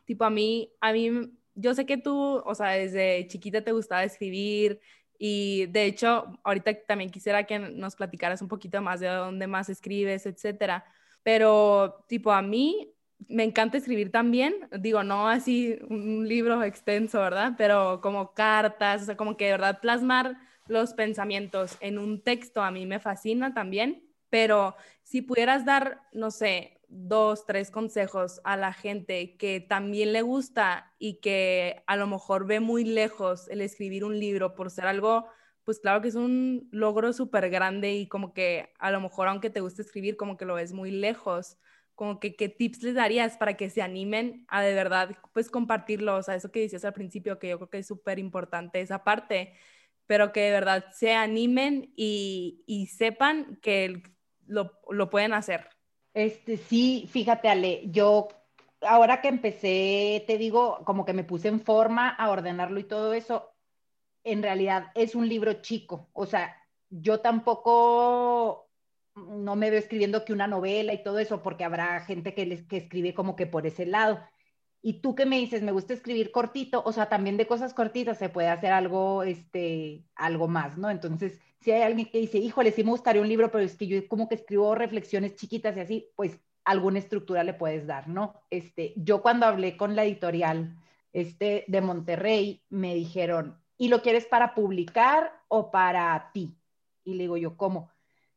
tipo 0.07 0.25
a 0.25 0.31
mí, 0.31 0.73
a 0.81 0.95
mí, 0.95 1.31
yo 1.55 1.75
sé 1.75 1.85
que 1.85 1.99
tú, 1.99 2.41
o 2.43 2.55
sea, 2.55 2.69
desde 2.69 3.27
chiquita 3.29 3.63
te 3.63 3.73
gustaba 3.73 4.03
escribir 4.03 4.81
y 5.23 5.67
de 5.67 5.85
hecho, 5.85 6.41
ahorita 6.45 6.73
también 6.87 7.11
quisiera 7.11 7.45
que 7.45 7.59
nos 7.59 7.95
platicaras 7.95 8.41
un 8.41 8.49
poquito 8.49 8.81
más 8.81 9.01
de 9.01 9.09
dónde 9.09 9.47
más 9.47 9.69
escribes, 9.69 10.25
etcétera. 10.25 10.83
Pero 11.23 12.07
tipo 12.09 12.33
a 12.33 12.41
mí 12.41 12.95
me 13.29 13.45
encanta 13.45 13.77
escribir 13.77 14.11
también, 14.11 14.55
digo, 14.79 15.03
no 15.05 15.29
así 15.29 15.79
un 15.91 16.27
libro 16.27 16.63
extenso, 16.63 17.21
¿verdad? 17.21 17.53
Pero 17.59 18.01
como 18.01 18.33
cartas, 18.33 19.03
o 19.03 19.05
sea, 19.05 19.17
como 19.19 19.37
que 19.37 19.45
de 19.45 19.51
verdad 19.51 19.81
plasmar 19.83 20.39
los 20.69 20.95
pensamientos 20.95 21.77
en 21.81 21.99
un 21.99 22.23
texto 22.23 22.63
a 22.63 22.71
mí 22.71 22.87
me 22.87 22.99
fascina 22.99 23.53
también, 23.53 24.03
pero 24.31 24.75
si 25.03 25.21
pudieras 25.21 25.67
dar, 25.67 26.01
no 26.15 26.31
sé, 26.31 26.80
dos, 26.91 27.47
tres 27.47 27.71
consejos 27.71 28.41
a 28.45 28.57
la 28.57 28.73
gente 28.73 29.37
que 29.37 29.61
también 29.61 30.13
le 30.13 30.23
gusta 30.23 30.95
y 30.99 31.21
que 31.21 31.83
a 31.87 31.97
lo 31.97 32.07
mejor 32.07 32.47
ve 32.47 32.61
muy 32.61 32.85
lejos 32.85 33.49
el 33.49 33.61
escribir 33.61 34.05
un 34.05 34.19
libro 34.19 34.55
por 34.55 34.71
ser 34.71 34.87
algo, 34.87 35.27
pues 35.65 35.81
claro 35.81 36.01
que 36.03 36.09
es 36.09 36.17
un 36.17 36.69
logro 36.73 37.13
súper 37.13 37.49
grande 37.51 37.95
y 37.95 38.09
como 38.09 38.35
que 38.35 38.73
a 38.79 38.91
lo 38.91 39.01
mejor 39.01 39.29
aunque 39.29 39.51
te 39.51 39.61
guste 39.61 39.83
escribir, 39.83 40.17
como 40.17 40.37
que 40.37 40.45
lo 40.45 40.55
ves 40.55 40.73
muy 40.73 40.91
lejos, 40.91 41.59
como 41.95 42.21
que 42.21 42.37
qué 42.37 42.49
tips 42.49 42.83
les 42.83 42.95
darías 42.95 43.37
para 43.37 43.57
que 43.57 43.71
se 43.71 43.83
animen 43.83 44.45
a 44.49 44.63
de 44.63 44.75
verdad, 44.75 45.17
pues 45.33 45.51
compartirlo, 45.51 46.17
o 46.17 46.23
sea, 46.23 46.35
eso 46.35 46.51
que 46.51 46.61
decías 46.61 46.85
al 46.85 46.93
principio, 46.93 47.39
que 47.39 47.49
yo 47.51 47.59
creo 47.59 47.71
que 47.71 47.79
es 47.79 47.87
súper 47.87 48.19
importante 48.19 48.81
esa 48.81 49.05
parte 49.05 49.55
pero 50.11 50.33
que 50.33 50.41
de 50.41 50.51
verdad 50.51 50.87
se 50.91 51.15
animen 51.15 51.93
y, 51.95 52.65
y 52.67 52.89
sepan 52.89 53.61
que 53.63 54.03
lo, 54.45 54.73
lo, 54.91 55.09
pueden 55.09 55.33
hacer. 55.33 55.69
Este, 56.15 56.57
sí, 56.57 57.09
fíjate 57.11 57.49
Ale, 57.49 57.83
yo 57.91 58.29
ahora 58.83 59.21
que 59.21 59.29
empecé, 59.29 60.25
te 60.27 60.39
digo, 60.39 60.81
como 60.85 61.05
que 61.05 61.13
me 61.13 61.25
puse 61.25 61.49
en 61.49 61.61
forma 61.61 62.09
a 62.09 62.31
ordenarlo 62.31 62.81
y 62.81 62.85
todo 62.85 63.15
eso, 63.15 63.53
en 64.25 64.43
realidad 64.43 64.91
es 64.95 65.15
un 65.15 65.29
libro 65.29 65.55
chico, 65.63 66.11
o 66.13 66.27
sea, 66.27 66.57
yo 66.89 67.21
tampoco 67.21 68.69
no 69.15 69.57
me 69.57 69.71
veo 69.71 69.79
escribiendo 69.79 70.25
que 70.25 70.33
una 70.33 70.47
novela 70.47 70.93
y 70.93 71.03
todo 71.03 71.19
eso, 71.19 71.43
porque 71.43 71.65
habrá 71.65 72.01
gente 72.01 72.35
que, 72.35 72.47
les, 72.47 72.63
que 72.67 72.79
escribe 72.79 73.15
como 73.15 73.37
que 73.37 73.47
por 73.47 73.67
ese 73.67 73.87
lado. 73.87 74.21
Y 74.83 75.01
tú 75.01 75.15
que 75.15 75.27
me 75.27 75.39
dices, 75.39 75.63
me 75.63 75.73
gusta 75.73 75.93
escribir 75.93 76.31
cortito, 76.31 76.83
o 76.85 76.93
sea, 76.93 77.09
también 77.09 77.37
de 77.37 77.47
cosas 77.47 77.75
cortitas 77.75 78.19
se 78.19 78.31
puede 78.31 78.49
hacer 78.49 78.73
algo, 78.73 79.23
este, 79.23 80.05
algo 80.15 80.49
más, 80.49 80.79
¿no? 80.79 80.89
Entonces, 80.89 81.39
si 81.61 81.71
hay 81.73 81.83
alguien 81.83 82.09
que 82.11 82.19
dice, 82.19 82.39
híjole, 82.39 82.73
sí 82.73 82.83
me 82.83 82.91
gustaría 82.91 83.21
un 83.21 83.29
libro, 83.29 83.51
pero 83.51 83.63
es 83.65 83.77
que 83.77 83.87
yo 83.87 84.09
como 84.09 84.29
que 84.29 84.37
escribo 84.37 84.75
reflexiones 84.75 85.37
chiquitas 85.37 85.77
y 85.77 85.81
así, 85.81 86.11
pues 86.17 86.41
alguna 86.65 86.99
estructura 86.99 87.45
le 87.45 87.55
puedes 87.55 87.87
dar, 87.87 88.09
¿no? 88.09 88.35
Este, 88.49 88.95
yo 88.97 89.23
cuando 89.23 89.47
hablé 89.47 89.77
con 89.77 89.97
la 89.97 90.05
editorial 90.05 90.77
este, 91.13 91.65
de 91.69 91.81
Monterrey, 91.81 92.63
me 92.71 92.95
dijeron, 92.95 93.61
¿y 93.77 93.89
lo 93.89 94.03
quieres 94.03 94.27
para 94.27 94.55
publicar 94.55 95.33
o 95.49 95.71
para 95.71 96.31
ti? 96.33 96.57
Y 97.05 97.15
le 97.15 97.25
digo 97.25 97.37
yo, 97.37 97.57
¿cómo? 97.57 97.91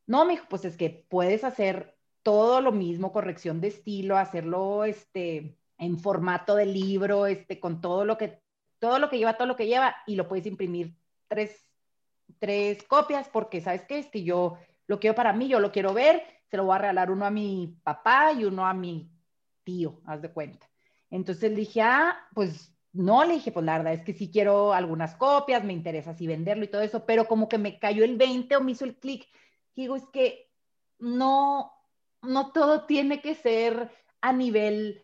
No, 0.06 0.26
me 0.26 0.40
pues 0.50 0.66
es 0.66 0.78
que 0.78 1.06
puedes 1.08 1.44
hacer 1.44 1.98
todo 2.24 2.62
lo 2.62 2.72
mismo, 2.72 3.12
corrección 3.12 3.62
de 3.62 3.68
estilo, 3.70 4.18
hacerlo, 4.18 4.86
este, 4.86 5.58
en 5.78 6.00
formato 6.00 6.56
de 6.56 6.66
libro, 6.66 7.26
este, 7.28 7.60
con 7.60 7.82
todo 7.82 8.06
lo 8.06 8.18
que, 8.18 8.42
todo 8.80 9.00
lo 9.00 9.10
que 9.10 9.18
lleva, 9.18 9.38
todo 9.38 9.48
lo 9.48 9.56
que 9.56 9.68
lleva, 9.68 9.96
y 10.06 10.16
lo 10.16 10.28
puedes 10.28 10.46
imprimir 10.46 10.96
tres, 11.28 11.70
tres 12.40 12.84
copias, 12.84 13.30
porque 13.30 13.62
sabes 13.62 13.84
que 13.84 14.00
es 14.00 14.08
que 14.08 14.24
yo 14.24 14.58
lo 14.88 15.00
quiero 15.00 15.16
para 15.16 15.34
mí, 15.34 15.48
yo 15.48 15.60
lo 15.60 15.72
quiero 15.72 15.94
ver, 15.94 16.24
se 16.50 16.58
lo 16.58 16.66
voy 16.66 16.76
a 16.76 16.80
regalar 16.80 17.12
uno 17.12 17.26
a 17.26 17.32
mi 17.32 17.78
papá 17.84 18.34
y 18.34 18.46
uno 18.46 18.66
a 18.66 18.74
mi 18.74 19.10
tío, 19.64 20.02
haz 20.06 20.22
de 20.22 20.32
cuenta. 20.32 20.70
Entonces 21.10 21.52
le 21.52 21.58
dije, 21.58 21.82
ah, 21.82 22.18
pues 22.34 22.74
no, 22.92 23.24
le 23.24 23.34
dije, 23.34 23.52
pues 23.52 23.66
la 23.66 23.78
verdad 23.78 23.94
es 23.94 24.04
que 24.04 24.14
sí 24.14 24.30
quiero 24.32 24.74
algunas 24.74 25.16
copias, 25.16 25.64
me 25.64 25.74
interesa 25.74 26.12
así 26.12 26.28
venderlo 26.28 26.64
y 26.64 26.68
todo 26.68 26.82
eso, 26.82 27.06
pero 27.06 27.28
como 27.28 27.50
que 27.50 27.58
me 27.58 27.80
cayó 27.80 28.04
el 28.04 28.18
20 28.18 28.56
o 28.56 28.62
me 28.62 28.74
hizo 28.74 28.86
el 28.86 28.98
clic. 28.98 29.28
Digo, 29.76 29.96
es 29.96 30.08
que 30.14 30.52
no, 31.00 31.72
no 32.22 32.52
todo 32.52 32.86
tiene 32.86 33.22
que 33.22 33.36
ser 33.36 33.90
a 34.22 34.32
nivel 34.32 35.04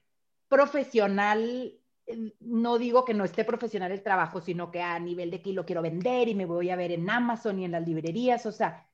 profesional, 0.50 1.74
eh, 2.08 2.34
no 2.42 2.78
digo 2.78 3.06
que 3.06 3.14
no 3.14 3.24
esté 3.24 3.46
profesional 3.46 3.92
el 3.92 4.04
trabajo, 4.04 4.42
sino 4.42 4.72
que 4.72 4.82
a 4.82 5.00
nivel 5.00 5.32
de 5.32 5.42
que 5.42 5.54
lo 5.54 5.66
quiero 5.66 5.82
vender 5.82 6.28
y 6.28 6.36
me 6.36 6.46
voy 6.46 6.72
a 6.72 6.76
ver 6.76 6.92
en 6.92 7.10
Amazon 7.10 7.60
y 7.60 7.66
en 7.66 7.72
las 7.72 7.88
librerías, 7.88 8.46
o 8.46 8.52
sea, 8.52 8.86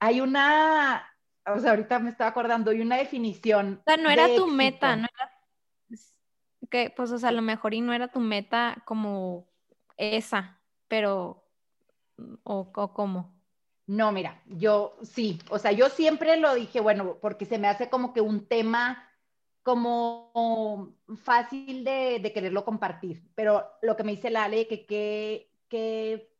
hay 0.00 0.20
una, 0.20 1.08
o 1.46 1.58
sea, 1.58 1.70
ahorita 1.70 1.98
me 2.00 2.10
estaba 2.10 2.30
acordando, 2.30 2.70
hay 2.72 2.80
una 2.80 2.96
definición. 2.96 3.80
O 3.80 3.90
sea, 3.90 3.96
no 3.96 4.10
era 4.10 4.26
tu 4.34 4.46
meta, 4.48 4.96
no 4.96 5.04
era, 5.04 5.32
que, 6.68 6.92
pues, 6.94 7.12
o 7.12 7.18
sea, 7.18 7.28
a 7.28 7.32
lo 7.32 7.42
mejor 7.42 7.72
y 7.72 7.80
no 7.80 7.92
era 7.92 8.08
tu 8.08 8.20
meta 8.20 8.82
como 8.84 9.46
esa, 9.96 10.58
pero, 10.88 11.44
o, 12.42 12.70
o 12.74 12.92
cómo. 12.92 13.32
No, 13.86 14.12
mira, 14.12 14.42
yo 14.46 14.96
sí, 15.02 15.38
o 15.50 15.58
sea, 15.58 15.70
yo 15.72 15.88
siempre 15.90 16.36
lo 16.36 16.54
dije, 16.54 16.80
bueno, 16.80 17.18
porque 17.20 17.44
se 17.44 17.58
me 17.58 17.68
hace 17.68 17.90
como 17.90 18.12
que 18.12 18.22
un 18.22 18.46
tema 18.46 19.08
como 19.64 20.94
fácil 21.24 21.84
de, 21.84 22.30
quererlo 22.32 22.64
compartir. 22.64 23.24
Pero 23.34 23.64
lo 23.82 23.96
que 23.96 24.04
me 24.04 24.12
dice 24.12 24.30
la 24.30 24.44
Ale, 24.44 24.68
que, 24.68 24.86
que, 24.86 26.30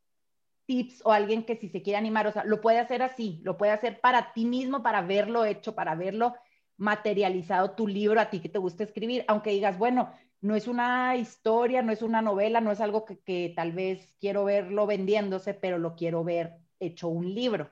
tips 0.67 1.01
o 1.03 1.11
alguien 1.11 1.43
que 1.43 1.57
si 1.57 1.69
se 1.69 1.81
quiere 1.81 1.97
animar, 1.97 2.25
o 2.27 2.31
sea, 2.31 2.43
lo 2.43 2.61
puede 2.61 2.79
hacer 2.79 3.03
así, 3.03 3.41
lo 3.43 3.57
puede 3.57 3.71
hacer 3.71 3.99
para 3.99 4.33
ti 4.33 4.45
mismo, 4.45 4.81
para 4.81 5.01
verlo 5.01 5.43
hecho, 5.43 5.75
para 5.75 5.93
verlo 5.95 6.33
materializado 6.77 7.71
tu 7.71 7.87
libro, 7.87 8.19
a 8.19 8.29
ti 8.29 8.39
que 8.39 8.49
te 8.49 8.57
gusta 8.57 8.83
escribir, 8.83 9.25
aunque 9.27 9.51
digas, 9.51 9.77
bueno, 9.77 10.11
no 10.41 10.55
es 10.55 10.67
una 10.67 11.15
historia, 11.15 11.81
no 11.81 11.91
es 11.91 12.01
una 12.01 12.21
novela, 12.21 12.61
no 12.61 12.71
es 12.71 12.81
algo 12.81 13.05
que, 13.05 13.53
tal 13.55 13.73
vez 13.73 14.15
quiero 14.19 14.45
verlo 14.45 14.85
vendiéndose, 14.87 15.53
pero 15.53 15.77
lo 15.77 15.95
quiero 15.95 16.23
ver 16.23 16.57
hecho 16.79 17.07
un 17.07 17.33
libro. 17.33 17.71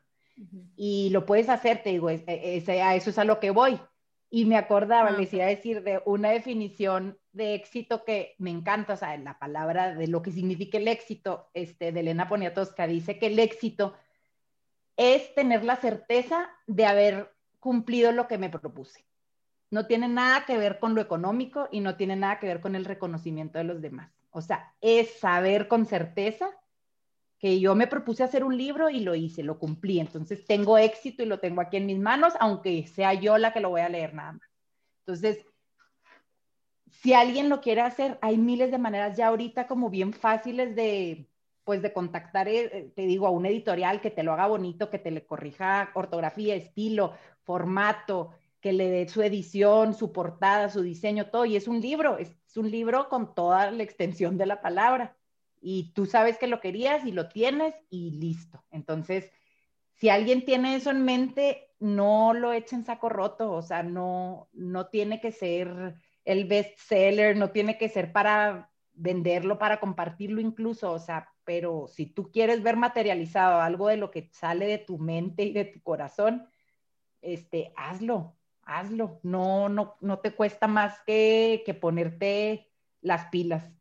Y 0.75 1.09
lo 1.11 1.25
puedes 1.25 1.49
hacer, 1.49 1.83
te 1.83 1.91
digo, 1.91 2.09
a 2.09 2.95
eso 2.95 3.09
es 3.09 3.17
a 3.17 3.23
lo 3.23 3.39
que 3.39 3.51
voy. 3.51 3.79
Y 4.35 4.45
me 4.45 4.57
acordaba, 4.57 5.09
ah, 5.09 5.11
les 5.11 5.31
iba 5.31 5.43
a 5.43 5.49
decir 5.49 5.83
de 5.83 6.01
una 6.07 6.31
definición 6.31 7.19
de 7.33 7.53
éxito 7.53 8.03
que 8.03 8.33
me 8.39 8.49
encanta, 8.49 8.93
o 8.93 8.97
sea, 8.97 9.15
la 9.17 9.37
palabra 9.37 9.93
de 9.93 10.07
lo 10.07 10.23
que 10.23 10.31
significa 10.31 10.79
el 10.79 10.87
éxito, 10.87 11.51
este, 11.53 11.91
de 11.91 11.99
Elena 11.99 12.27
Poniatowska, 12.27 12.87
dice 12.87 13.19
que 13.19 13.27
el 13.27 13.37
éxito 13.37 13.93
es 14.97 15.35
tener 15.35 15.63
la 15.63 15.75
certeza 15.75 16.49
de 16.65 16.87
haber 16.87 17.31
cumplido 17.59 18.11
lo 18.11 18.27
que 18.27 18.39
me 18.39 18.49
propuse. 18.49 19.05
No 19.69 19.85
tiene 19.85 20.07
nada 20.07 20.47
que 20.47 20.57
ver 20.57 20.79
con 20.79 20.95
lo 20.95 21.01
económico 21.01 21.69
y 21.71 21.81
no 21.81 21.95
tiene 21.95 22.15
nada 22.15 22.39
que 22.39 22.47
ver 22.47 22.59
con 22.59 22.75
el 22.75 22.85
reconocimiento 22.85 23.59
de 23.59 23.65
los 23.65 23.81
demás. 23.81 24.11
O 24.31 24.41
sea, 24.41 24.73
es 24.81 25.11
saber 25.19 25.67
con 25.67 25.85
certeza 25.85 26.49
que 27.43 27.59
yo 27.59 27.75
me 27.75 27.87
propuse 27.87 28.23
hacer 28.23 28.45
un 28.45 28.57
libro 28.57 28.89
y 28.89 29.01
lo 29.01 29.15
hice, 29.15 29.43
lo 29.43 29.59
cumplí. 29.59 29.99
Entonces 29.99 30.45
tengo 30.45 30.77
éxito 30.77 31.23
y 31.23 31.25
lo 31.25 31.41
tengo 31.41 31.59
aquí 31.59 31.75
en 31.75 31.85
mis 31.85 31.99
manos, 31.99 32.35
aunque 32.39 32.87
sea 32.87 33.13
yo 33.15 33.37
la 33.37 33.51
que 33.51 33.59
lo 33.59 33.69
voy 33.69 33.81
a 33.81 33.89
leer 33.89 34.13
nada 34.13 34.31
más. 34.31 34.49
Entonces, 34.99 35.45
si 36.89 37.13
alguien 37.13 37.49
lo 37.49 37.59
quiere 37.59 37.81
hacer, 37.81 38.17
hay 38.21 38.37
miles 38.37 38.71
de 38.71 38.77
maneras 38.77 39.17
ya 39.17 39.27
ahorita 39.27 39.67
como 39.67 39.89
bien 39.89 40.13
fáciles 40.13 40.73
de, 40.73 41.27
pues 41.65 41.81
de 41.81 41.91
contactar, 41.91 42.47
eh, 42.47 42.93
te 42.95 43.01
digo, 43.01 43.27
a 43.27 43.31
un 43.31 43.45
editorial 43.45 43.99
que 43.99 44.09
te 44.09 44.23
lo 44.23 44.31
haga 44.31 44.47
bonito, 44.47 44.89
que 44.89 44.99
te 44.99 45.11
le 45.11 45.25
corrija 45.25 45.91
ortografía, 45.95 46.55
estilo, 46.55 47.11
formato, 47.43 48.31
que 48.61 48.71
le 48.71 48.89
dé 48.89 49.09
su 49.09 49.21
edición, 49.21 49.95
su 49.95 50.13
portada, 50.13 50.69
su 50.69 50.81
diseño, 50.81 51.25
todo. 51.25 51.43
Y 51.43 51.57
es 51.57 51.67
un 51.67 51.81
libro, 51.81 52.19
es 52.19 52.37
un 52.55 52.71
libro 52.71 53.09
con 53.09 53.35
toda 53.35 53.69
la 53.69 53.83
extensión 53.83 54.37
de 54.37 54.45
la 54.45 54.61
palabra 54.61 55.17
y 55.63 55.93
tú 55.93 56.05
sabes 56.05 56.37
que 56.37 56.47
lo 56.47 56.59
querías 56.59 57.05
y 57.05 57.13
lo 57.13 57.29
tienes 57.29 57.73
y 57.89 58.11
listo. 58.11 58.63
Entonces, 58.69 59.31
si 59.93 60.09
alguien 60.09 60.43
tiene 60.43 60.75
eso 60.75 60.91
en 60.91 61.05
mente, 61.05 61.71
no 61.79 62.33
lo 62.33 62.51
echen 62.51 62.85
saco 62.85 63.07
roto, 63.07 63.51
o 63.51 63.61
sea, 63.61 63.81
no, 63.81 64.49
no 64.51 64.87
tiene 64.87 65.21
que 65.21 65.31
ser 65.31 65.95
el 66.25 66.45
best 66.45 66.77
seller, 66.79 67.37
no 67.37 67.51
tiene 67.51 67.77
que 67.77 67.87
ser 67.87 68.11
para 68.11 68.71
venderlo, 68.93 69.57
para 69.57 69.79
compartirlo 69.79 70.41
incluso, 70.41 70.91
o 70.91 70.99
sea, 70.99 71.29
pero 71.45 71.87
si 71.87 72.05
tú 72.05 72.29
quieres 72.31 72.61
ver 72.61 72.75
materializado 72.75 73.61
algo 73.61 73.87
de 73.87 73.97
lo 73.97 74.11
que 74.11 74.29
sale 74.33 74.67
de 74.67 74.77
tu 74.77 74.97
mente 74.97 75.43
y 75.43 75.53
de 75.53 75.65
tu 75.65 75.81
corazón, 75.81 76.47
este, 77.21 77.71
hazlo, 77.77 78.35
hazlo, 78.63 79.19
no, 79.23 79.69
no, 79.69 79.95
no 80.01 80.19
te 80.19 80.35
cuesta 80.35 80.67
más 80.67 80.99
que, 81.05 81.63
que 81.65 81.73
ponerte 81.73 82.69
las 83.01 83.27
pilas. 83.27 83.71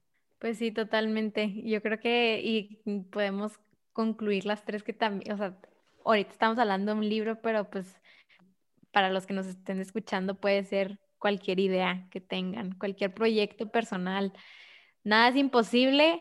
Pues 0.43 0.59
sí, 0.59 0.73
totalmente. 0.73 1.53
Yo 1.63 1.81
creo 1.83 2.01
que 2.01 2.41
y 2.43 2.83
podemos 3.13 3.61
concluir 3.93 4.45
las 4.45 4.65
tres 4.65 4.83
que 4.83 4.93
también, 4.93 5.33
o 5.33 5.37
sea, 5.37 5.57
ahorita 6.05 6.33
estamos 6.33 6.59
hablando 6.59 6.93
de 6.93 6.99
un 6.99 7.09
libro, 7.09 7.41
pero 7.41 7.71
pues 7.71 7.87
para 8.91 9.09
los 9.09 9.25
que 9.25 9.35
nos 9.35 9.47
estén 9.47 9.81
escuchando 9.81 10.35
puede 10.35 10.65
ser 10.65 10.99
cualquier 11.21 11.61
idea 11.61 12.09
que 12.11 12.21
tengan, 12.21 12.73
cualquier 12.73 13.15
proyecto 13.15 13.71
personal. 13.71 14.33
Nada 15.05 15.29
es 15.29 15.37
imposible 15.37 16.21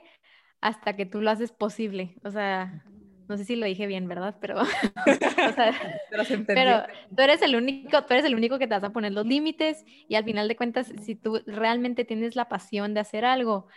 hasta 0.61 0.95
que 0.95 1.07
tú 1.07 1.19
lo 1.19 1.31
haces 1.31 1.51
posible. 1.51 2.13
O 2.23 2.29
sea, 2.29 2.83
no 3.27 3.37
sé 3.37 3.45
si 3.45 3.55
lo 3.55 3.65
dije 3.65 3.87
bien, 3.87 4.07
¿verdad? 4.07 4.35
Pero, 4.39 4.57
pero, 6.47 6.83
tú 7.15 7.23
eres 7.23 7.41
el 7.41 7.55
único, 7.55 8.03
tú 8.03 8.13
eres 8.13 8.25
el 8.25 8.35
único 8.35 8.59
que 8.59 8.67
te 8.67 8.75
vas 8.75 8.83
a 8.83 8.91
poner 8.91 9.13
los 9.13 9.25
límites 9.25 9.83
y 10.07 10.13
al 10.13 10.25
final 10.25 10.47
de 10.47 10.55
cuentas, 10.55 10.93
si 11.01 11.15
tú 11.15 11.41
realmente 11.47 12.05
tienes 12.05 12.35
la 12.35 12.49
pasión 12.49 12.93
de 12.93 12.99
hacer 12.99 13.25
algo, 13.25 13.67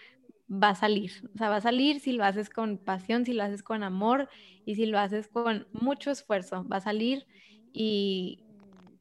va 0.49 0.71
a 0.71 0.75
salir. 0.75 1.13
O 1.35 1.39
sea, 1.39 1.49
va 1.49 1.57
a 1.57 1.61
salir 1.61 2.01
si 2.01 2.13
lo 2.13 2.25
haces 2.25 2.51
con 2.51 2.79
pasión, 2.79 3.25
si 3.25 3.33
lo 3.33 3.43
haces 3.43 3.63
con 3.63 3.83
amor 3.83 4.29
y 4.65 4.75
si 4.77 4.87
lo 4.87 4.99
haces 4.99 5.29
con 5.29 5.67
mucho 5.73 6.11
esfuerzo. 6.11 6.67
Va 6.69 6.79
a 6.79 6.81
salir 6.81 7.27
y, 7.73 8.41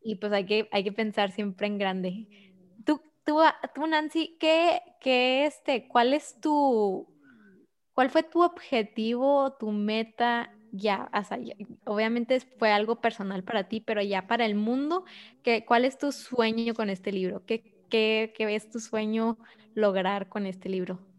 y 0.04 0.16
pues 0.16 0.32
hay 0.34 0.46
que, 0.46 0.70
hay 0.72 0.84
que 0.84 0.92
pensar 0.94 1.32
siempre 1.32 1.68
en 1.68 1.78
grande. 1.78 2.28
Tú, 2.86 3.02
tú, 3.26 3.40
tú 3.76 3.88
Nancy, 3.88 4.38
¿qué, 4.40 4.82
qué 5.02 5.46
este, 5.46 5.88
cuál 5.88 6.14
es 6.14 6.40
tu, 6.40 7.08
cuál 7.94 8.10
fue 8.10 8.24
tu 8.24 8.44
objetivo, 8.44 9.54
tu 9.60 9.72
meta 9.72 10.52
ya, 10.72 11.10
o 11.14 11.24
sea, 11.24 11.40
obviamente 11.86 12.40
fue 12.58 12.72
algo 12.72 13.00
personal 13.00 13.44
para 13.44 13.68
ti, 13.68 13.80
pero 13.80 14.02
ya 14.02 14.26
para 14.28 14.46
el 14.46 14.56
mundo, 14.56 15.06
¿qué, 15.44 15.66
¿cuál 15.66 15.86
es 15.86 16.00
tu 16.00 16.12
sueño 16.12 16.74
con 16.74 16.90
este 16.90 17.12
libro? 17.12 17.46
¿Qué, 17.46 17.76
qué, 17.90 18.34
qué 18.36 18.56
es 18.56 18.70
tu 18.70 18.80
sueño 18.80 19.38
lograr 19.76 20.30
con 20.30 20.48
este 20.48 20.70
libro? 20.70 21.13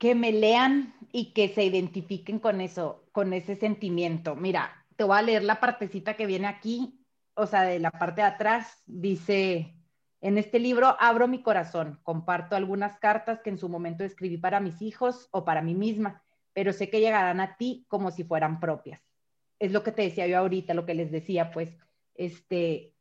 Que 0.00 0.14
me 0.14 0.32
lean 0.32 0.94
y 1.12 1.34
que 1.34 1.50
se 1.50 1.62
identifiquen 1.62 2.38
con 2.38 2.62
eso, 2.62 3.04
con 3.12 3.34
ese 3.34 3.54
sentimiento. 3.54 4.34
Mira, 4.34 4.86
te 4.96 5.04
voy 5.04 5.18
a 5.18 5.22
leer 5.22 5.44
la 5.44 5.60
partecita 5.60 6.14
que 6.14 6.24
viene 6.24 6.46
aquí, 6.46 7.04
o 7.34 7.46
sea, 7.46 7.64
de 7.64 7.78
la 7.78 7.90
parte 7.90 8.22
de 8.22 8.28
atrás, 8.28 8.82
dice, 8.86 9.76
en 10.22 10.38
este 10.38 10.58
libro 10.58 10.96
abro 10.98 11.28
mi 11.28 11.42
corazón, 11.42 12.00
comparto 12.02 12.56
algunas 12.56 12.98
cartas 12.98 13.42
que 13.42 13.50
en 13.50 13.58
su 13.58 13.68
momento 13.68 14.02
escribí 14.02 14.38
para 14.38 14.58
mis 14.58 14.80
hijos 14.80 15.28
o 15.32 15.44
para 15.44 15.60
mí 15.60 15.74
misma, 15.74 16.24
pero 16.54 16.72
sé 16.72 16.88
que 16.88 17.00
llegarán 17.00 17.38
a 17.38 17.58
ti 17.58 17.84
como 17.86 18.10
si 18.10 18.24
fueran 18.24 18.58
propias. 18.58 19.02
Es 19.58 19.70
lo 19.70 19.82
que 19.82 19.92
te 19.92 20.00
decía 20.00 20.26
yo 20.26 20.38
ahorita, 20.38 20.72
lo 20.72 20.86
que 20.86 20.94
les 20.94 21.10
decía, 21.10 21.50
pues, 21.50 21.76
este, 22.14 22.94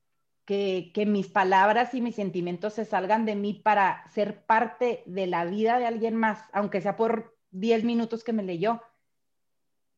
que, 0.50 1.06
mis 1.06 1.28
palabras 1.28 1.94
y 1.94 2.02
mis 2.02 2.16
sentimientos 2.16 2.74
se 2.74 2.84
salgan 2.84 3.24
de 3.24 3.36
mí 3.36 3.54
para 3.54 4.04
ser 4.10 4.44
parte 4.48 5.04
de 5.06 5.28
la 5.28 5.46
vida 5.46 5.78
de 5.78 5.86
alguien 5.86 6.16
más, 6.16 6.44
aunque 6.54 6.82
sea 6.82 6.96
por 6.96 7.38
10 7.52 7.84
minutos 7.84 8.24
que 8.24 8.34
me 8.34 8.42
leyó, 8.42 8.82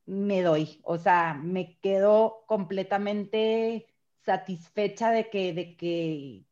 me 0.06 0.42
doy. 0.42 0.82
O 0.84 0.98
sea, 0.98 1.36
me 1.36 1.80
quedo 1.80 2.44
completamente 2.48 3.88
satisfecha 4.26 5.12
de 5.12 5.30
que, 5.30 5.54
de 5.54 5.78
que, 5.78 6.44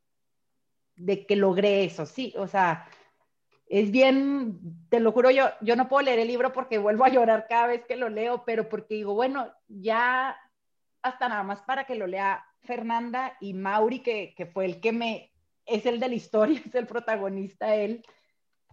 de 0.95 1.25
que 1.25 1.35
logré 1.35 1.83
eso, 1.83 2.05
sí. 2.05 2.33
O 2.37 2.47
sea, 2.47 2.87
es 3.67 3.91
bien, 3.91 4.87
te 4.87 5.01
lo 5.01 5.11
juro, 5.11 5.29
yo, 5.29 5.49
yo 5.59 5.75
no 5.75 5.89
puedo 5.89 6.03
leer 6.03 6.19
el 6.19 6.29
libro 6.29 6.53
porque 6.53 6.77
vuelvo 6.77 7.03
a 7.03 7.09
llorar 7.09 7.47
cada 7.49 7.67
vez 7.67 7.83
que 7.85 7.97
lo 7.97 8.07
leo, 8.07 8.45
pero 8.45 8.69
porque 8.69 8.95
digo, 8.95 9.13
bueno, 9.13 9.51
ya 9.67 10.37
hasta 11.01 11.27
nada 11.27 11.43
más 11.43 11.61
para 11.63 11.83
que 11.85 11.95
lo 11.95 12.07
lea 12.07 12.45
Fernanda 12.63 13.37
y 13.39 13.53
Mauri, 13.53 13.99
que, 13.99 14.49
fue 14.53 14.65
el 14.65 14.79
que 14.79 14.91
me, 14.91 15.31
es 15.65 15.85
el 15.85 15.99
de 15.99 16.09
la 16.09 16.15
historia, 16.15 16.61
es 16.65 16.75
el 16.75 16.87
protagonista, 16.87 17.75
él, 17.75 18.05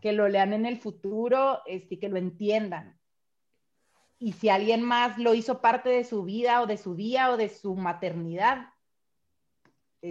que 0.01 0.13
lo 0.13 0.29
lean 0.29 0.53
en 0.53 0.67
el 0.67 0.79
futuro 0.79 1.63
y 1.67 1.77
este, 1.77 1.99
que 1.99 2.09
lo 2.09 2.17
entiendan. 2.17 2.99
Y 4.19 4.33
si 4.33 4.49
alguien 4.49 4.83
más 4.83 5.19
lo 5.19 5.35
hizo 5.35 5.61
parte 5.61 5.91
de 5.91 6.05
su 6.05 6.25
vida 6.25 6.63
o 6.63 6.67
de 6.67 6.79
su 6.79 6.95
día 6.95 7.31
o 7.31 7.37
de 7.37 7.49
su 7.49 7.75
maternidad, 7.75 8.71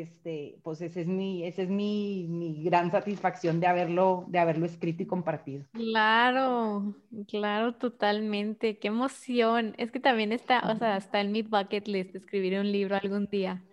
este, 0.01 0.59
pues 0.63 0.81
ese 0.81 1.01
es 1.01 1.07
mi, 1.07 1.45
ese 1.45 1.63
es 1.63 1.69
mi, 1.69 2.25
mi, 2.29 2.63
gran 2.63 2.91
satisfacción 2.91 3.59
de 3.59 3.67
haberlo, 3.67 4.25
de 4.27 4.39
haberlo 4.39 4.65
escrito 4.65 5.03
y 5.03 5.05
compartido. 5.05 5.65
Claro, 5.71 6.95
claro, 7.27 7.75
totalmente. 7.75 8.77
Qué 8.77 8.89
emoción. 8.89 9.73
Es 9.77 9.91
que 9.91 9.99
también 9.99 10.31
está, 10.31 10.59
o 10.69 10.75
sea, 10.75 10.97
está 10.97 11.21
en 11.21 11.31
mi 11.31 11.41
bucket 11.41 11.87
list 11.87 12.15
escribir 12.15 12.59
un 12.59 12.71
libro 12.71 12.95
algún 12.95 13.27
día. 13.27 13.63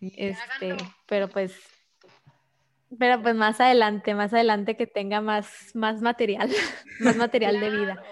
este, 0.00 0.76
pero 1.06 1.28
pues, 1.28 1.54
pero 2.98 3.20
pues 3.22 3.34
más 3.34 3.60
adelante, 3.60 4.14
más 4.14 4.32
adelante 4.32 4.76
que 4.76 4.86
tenga 4.86 5.20
más, 5.20 5.74
más 5.74 6.00
material, 6.00 6.50
más 7.00 7.16
material 7.16 7.60
de 7.60 7.70
vida. 7.70 8.02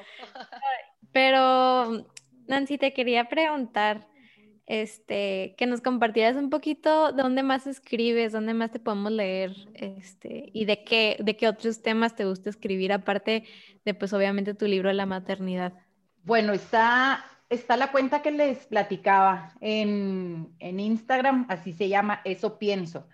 Pero, 1.12 2.06
Nancy, 2.46 2.78
te 2.78 2.92
quería 2.92 3.28
preguntar, 3.28 4.06
este, 4.66 5.54
que 5.56 5.66
nos 5.66 5.80
compartieras 5.80 6.36
un 6.36 6.50
poquito 6.50 7.12
de 7.12 7.22
dónde 7.22 7.42
más 7.42 7.66
escribes, 7.66 8.32
dónde 8.32 8.54
más 8.54 8.70
te 8.70 8.78
podemos 8.78 9.12
leer, 9.12 9.54
este, 9.74 10.50
y 10.52 10.64
de 10.64 10.84
qué, 10.84 11.16
de 11.20 11.36
qué 11.36 11.48
otros 11.48 11.82
temas 11.82 12.14
te 12.14 12.24
gusta 12.24 12.50
escribir, 12.50 12.92
aparte 12.92 13.44
de, 13.84 13.94
pues, 13.94 14.12
obviamente 14.12 14.54
tu 14.54 14.66
libro 14.66 14.92
la 14.92 15.06
maternidad. 15.06 15.72
Bueno, 16.22 16.52
está, 16.52 17.24
está 17.48 17.76
la 17.76 17.90
cuenta 17.92 18.22
que 18.22 18.30
les 18.30 18.66
platicaba 18.66 19.54
en, 19.60 20.54
en 20.58 20.80
Instagram, 20.80 21.46
así 21.48 21.72
se 21.72 21.88
llama, 21.88 22.20
Eso 22.24 22.58
Pienso, 22.58 23.08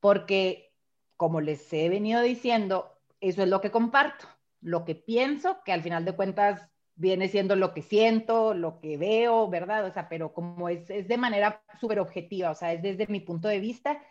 porque 0.00 0.72
como 1.16 1.40
les 1.40 1.72
he 1.72 1.88
venido 1.88 2.22
diciendo, 2.22 2.98
eso 3.20 3.42
es 3.42 3.48
lo 3.48 3.60
que 3.60 3.70
comparto, 3.70 4.26
lo 4.60 4.84
que 4.84 4.94
pienso, 4.94 5.62
que 5.64 5.72
al 5.72 5.82
final 5.82 6.04
de 6.04 6.16
cuentas 6.16 6.66
viene 7.00 7.28
siendo 7.28 7.56
lo 7.56 7.72
que 7.72 7.80
siento, 7.80 8.52
lo 8.52 8.78
que 8.78 8.98
veo, 8.98 9.48
¿verdad? 9.48 9.86
O 9.86 9.90
sea, 9.90 10.08
pero 10.08 10.34
como 10.34 10.68
es, 10.68 10.90
es 10.90 11.08
de 11.08 11.16
manera 11.16 11.62
súper 11.80 11.98
objetiva, 11.98 12.50
o 12.50 12.54
sea, 12.54 12.74
es 12.74 12.82
desde 12.82 13.06
mi 13.06 13.20
punto 13.20 13.48
de 13.48 13.58
vista 13.58 14.02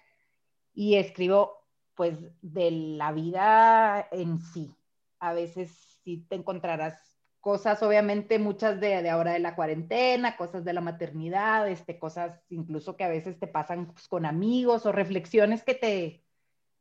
y 0.74 0.96
escribo 0.96 1.68
pues 1.94 2.18
de 2.42 2.72
la 2.72 3.12
vida 3.12 4.08
en 4.12 4.40
sí. 4.40 4.74
A 5.20 5.34
veces 5.34 5.70
sí 6.04 6.26
te 6.30 6.36
encontrarás 6.36 7.16
cosas 7.42 7.82
obviamente 7.84 8.40
muchas 8.40 8.80
de, 8.82 9.02
de, 9.04 9.10
ahora 9.10 9.34
de 9.34 9.40
la 9.40 9.56
cuarentena, 9.56 10.36
cosas 10.36 10.66
de 10.66 10.74
la 10.74 10.82
maternidad, 10.82 11.70
este, 11.70 12.00
cosas 12.00 12.42
incluso 12.50 12.98
que 12.98 13.04
a 13.04 13.10
veces 13.10 13.40
te 13.40 13.48
pasan 13.48 13.94
pues, 13.94 14.08
con 14.08 14.26
amigos 14.26 14.86
o 14.88 14.92
reflexiones 14.92 15.64
que 15.64 15.76
te, 15.76 16.24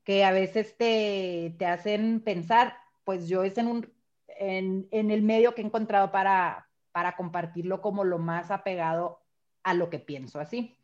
que 0.04 0.24
a 0.24 0.32
veces 0.32 0.74
te, 0.78 1.54
te 1.58 1.66
hacen 1.66 2.20
pensar, 2.20 2.74
pues 3.04 3.28
yo 3.28 3.42
es 3.42 3.58
en, 3.58 3.68
un, 3.68 3.92
en, 4.38 4.88
en, 4.90 5.10
el 5.10 5.22
medio 5.22 5.54
que 5.54 5.62
he 5.62 5.64
encontrado 5.64 6.10
para, 6.10 6.68
para 6.92 7.16
compartirlo 7.16 7.80
como 7.80 8.04
lo 8.04 8.18
más 8.18 8.50
apegado 8.50 9.20
a 9.62 9.74
lo 9.74 9.90
que 9.90 9.98
pienso 9.98 10.40
así. 10.40 10.78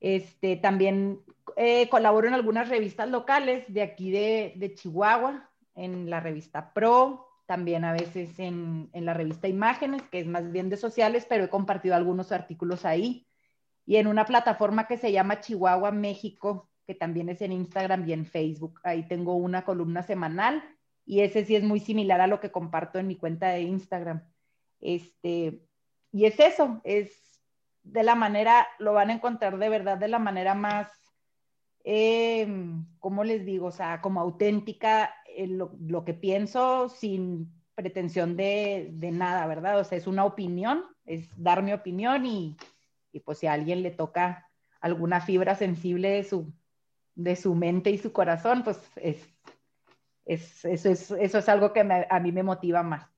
Este, 0.00 0.56
también 0.56 1.20
eh, 1.56 1.88
colaboro 1.88 2.28
en 2.28 2.34
algunas 2.34 2.68
revistas 2.68 3.08
locales 3.08 3.64
de 3.68 3.82
aquí 3.82 4.10
de, 4.10 4.54
de 4.56 4.74
Chihuahua, 4.74 5.50
en 5.74 6.08
la 6.10 6.20
revista 6.20 6.72
Pro, 6.72 7.26
también 7.46 7.84
a 7.84 7.92
veces 7.92 8.38
en, 8.38 8.90
en, 8.92 9.04
la 9.04 9.14
revista 9.14 9.48
Imágenes, 9.48 10.02
que 10.02 10.20
es 10.20 10.26
más 10.26 10.50
bien 10.52 10.68
de 10.68 10.76
sociales, 10.76 11.26
pero 11.28 11.44
he 11.44 11.48
compartido 11.48 11.94
algunos 11.94 12.32
artículos 12.32 12.84
ahí. 12.84 13.26
Y 13.86 13.96
en 13.96 14.06
una 14.06 14.26
plataforma 14.26 14.86
que 14.86 14.98
se 14.98 15.12
llama 15.12 15.40
Chihuahua 15.40 15.90
México, 15.92 16.68
que 16.86 16.94
también 16.94 17.28
es 17.28 17.40
en 17.42 17.52
Instagram 17.52 18.08
y 18.08 18.12
en 18.12 18.26
Facebook. 18.26 18.80
Ahí 18.82 19.06
tengo 19.06 19.34
una 19.34 19.64
columna 19.64 20.02
semanal 20.02 20.62
y 21.08 21.22
ese 21.22 21.46
sí 21.46 21.56
es 21.56 21.64
muy 21.64 21.80
similar 21.80 22.20
a 22.20 22.26
lo 22.26 22.38
que 22.38 22.52
comparto 22.52 22.98
en 22.98 23.06
mi 23.06 23.16
cuenta 23.16 23.48
de 23.48 23.62
Instagram. 23.62 24.22
Este, 24.78 25.58
y 26.12 26.26
es 26.26 26.38
eso, 26.38 26.82
es 26.84 27.40
de 27.82 28.02
la 28.02 28.14
manera, 28.14 28.68
lo 28.78 28.92
van 28.92 29.08
a 29.08 29.14
encontrar 29.14 29.58
de 29.58 29.70
verdad 29.70 29.96
de 29.96 30.08
la 30.08 30.18
manera 30.18 30.54
más, 30.54 30.92
eh, 31.82 32.46
¿cómo 32.98 33.24
les 33.24 33.46
digo? 33.46 33.68
O 33.68 33.72
sea, 33.72 34.02
como 34.02 34.20
auténtica 34.20 35.14
lo, 35.46 35.72
lo, 35.80 36.04
que 36.04 36.12
pienso 36.12 36.90
sin 36.90 37.54
pretensión 37.74 38.36
de, 38.36 38.90
de, 38.92 39.10
nada, 39.10 39.46
¿verdad? 39.46 39.80
O 39.80 39.84
sea, 39.84 39.96
es 39.96 40.06
una 40.06 40.26
opinión, 40.26 40.84
es 41.06 41.26
dar 41.42 41.62
mi 41.62 41.72
opinión 41.72 42.26
y, 42.26 42.54
y, 43.12 43.20
pues 43.20 43.38
si 43.38 43.46
a 43.46 43.54
alguien 43.54 43.82
le 43.82 43.92
toca 43.92 44.46
alguna 44.78 45.22
fibra 45.22 45.54
sensible 45.54 46.10
de 46.10 46.24
su, 46.24 46.52
de 47.14 47.34
su 47.34 47.54
mente 47.54 47.90
y 47.90 47.96
su 47.96 48.12
corazón, 48.12 48.62
pues 48.62 48.78
es, 48.96 49.26
es, 50.28 50.64
eso, 50.64 50.90
es, 50.90 51.10
eso 51.10 51.38
es 51.38 51.48
algo 51.48 51.72
que 51.72 51.80
a 51.80 52.20
mí 52.20 52.32
me 52.32 52.42
motiva 52.42 52.82
más. 52.82 53.08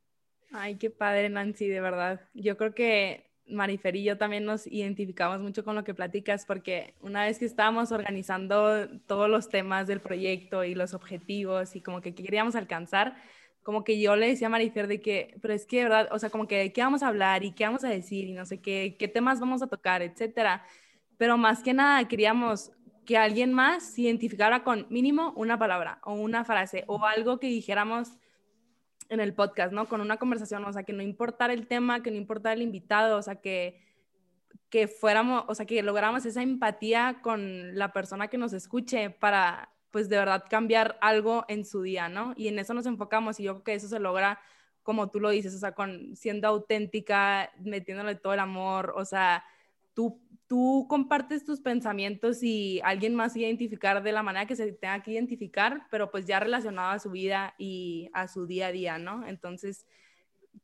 Ay, 0.52 0.76
qué 0.76 0.90
padre, 0.90 1.28
Nancy, 1.28 1.68
de 1.68 1.80
verdad. 1.80 2.20
Yo 2.34 2.56
creo 2.56 2.74
que 2.74 3.30
Marifer 3.46 3.96
y 3.96 4.04
yo 4.04 4.16
también 4.16 4.44
nos 4.44 4.66
identificamos 4.66 5.40
mucho 5.40 5.64
con 5.64 5.74
lo 5.74 5.84
que 5.84 5.92
platicas, 5.92 6.46
porque 6.46 6.94
una 7.00 7.24
vez 7.24 7.38
que 7.38 7.44
estábamos 7.44 7.90
organizando 7.92 8.88
todos 9.06 9.28
los 9.28 9.48
temas 9.48 9.86
del 9.88 10.00
proyecto 10.00 10.64
y 10.64 10.74
los 10.74 10.94
objetivos 10.94 11.74
y 11.76 11.80
como 11.80 12.00
que 12.00 12.14
queríamos 12.14 12.54
alcanzar, 12.54 13.16
como 13.62 13.84
que 13.84 14.00
yo 14.00 14.16
le 14.16 14.28
decía 14.28 14.46
a 14.46 14.50
Marifer 14.50 14.86
de 14.86 15.00
que, 15.00 15.36
pero 15.42 15.52
es 15.52 15.66
que, 15.66 15.82
¿verdad? 15.82 16.08
O 16.12 16.18
sea, 16.18 16.30
como 16.30 16.46
que, 16.46 16.72
¿qué 16.72 16.82
vamos 16.82 17.02
a 17.02 17.08
hablar 17.08 17.44
y 17.44 17.52
qué 17.52 17.64
vamos 17.64 17.84
a 17.84 17.88
decir 17.88 18.28
y 18.28 18.32
no 18.32 18.46
sé 18.46 18.60
qué, 18.60 18.96
qué 18.98 19.08
temas 19.08 19.40
vamos 19.40 19.62
a 19.62 19.66
tocar, 19.66 20.00
etcétera? 20.02 20.64
Pero 21.18 21.36
más 21.36 21.62
que 21.62 21.74
nada 21.74 22.06
queríamos 22.08 22.72
que 23.10 23.18
alguien 23.18 23.52
más 23.52 23.82
se 23.82 24.02
identificara 24.02 24.62
con 24.62 24.86
mínimo 24.88 25.32
una 25.34 25.58
palabra 25.58 25.98
o 26.04 26.12
una 26.12 26.44
frase 26.44 26.84
o 26.86 27.04
algo 27.04 27.40
que 27.40 27.48
dijéramos 27.48 28.12
en 29.08 29.18
el 29.18 29.34
podcast, 29.34 29.72
¿no? 29.72 29.88
Con 29.88 30.00
una 30.00 30.16
conversación, 30.16 30.64
o 30.64 30.72
sea, 30.72 30.84
que 30.84 30.92
no 30.92 31.02
importara 31.02 31.52
el 31.52 31.66
tema, 31.66 32.04
que 32.04 32.12
no 32.12 32.16
importara 32.18 32.52
el 32.52 32.62
invitado, 32.62 33.18
o 33.18 33.22
sea, 33.22 33.40
que, 33.40 33.82
que 34.68 34.86
fuéramos, 34.86 35.42
o 35.48 35.56
sea, 35.56 35.66
que 35.66 35.82
lográramos 35.82 36.24
esa 36.24 36.40
empatía 36.40 37.18
con 37.20 37.76
la 37.76 37.92
persona 37.92 38.28
que 38.28 38.38
nos 38.38 38.52
escuche 38.52 39.10
para, 39.10 39.72
pues, 39.90 40.08
de 40.08 40.16
verdad 40.16 40.44
cambiar 40.48 40.96
algo 41.00 41.44
en 41.48 41.64
su 41.64 41.82
día, 41.82 42.08
¿no? 42.08 42.32
Y 42.36 42.46
en 42.46 42.60
eso 42.60 42.74
nos 42.74 42.86
enfocamos 42.86 43.40
y 43.40 43.42
yo 43.42 43.54
creo 43.54 43.64
que 43.64 43.74
eso 43.74 43.88
se 43.88 43.98
logra, 43.98 44.38
como 44.84 45.10
tú 45.10 45.18
lo 45.18 45.30
dices, 45.30 45.52
o 45.56 45.58
sea, 45.58 45.72
con 45.72 46.14
siendo 46.14 46.46
auténtica, 46.46 47.50
metiéndole 47.58 48.14
todo 48.14 48.34
el 48.34 48.38
amor, 48.38 48.92
o 48.94 49.04
sea, 49.04 49.42
tú 50.50 50.86
compartes 50.88 51.44
tus 51.44 51.60
pensamientos 51.60 52.42
y 52.42 52.80
alguien 52.82 53.14
más 53.14 53.36
identificar 53.36 54.02
de 54.02 54.10
la 54.10 54.24
manera 54.24 54.46
que 54.46 54.56
se 54.56 54.72
tenga 54.72 55.00
que 55.00 55.12
identificar, 55.12 55.86
pero 55.92 56.10
pues 56.10 56.26
ya 56.26 56.40
relacionado 56.40 56.90
a 56.90 56.98
su 56.98 57.12
vida 57.12 57.54
y 57.56 58.10
a 58.12 58.26
su 58.26 58.46
día 58.46 58.66
a 58.66 58.72
día, 58.72 58.98
¿no? 58.98 59.24
Entonces, 59.28 59.86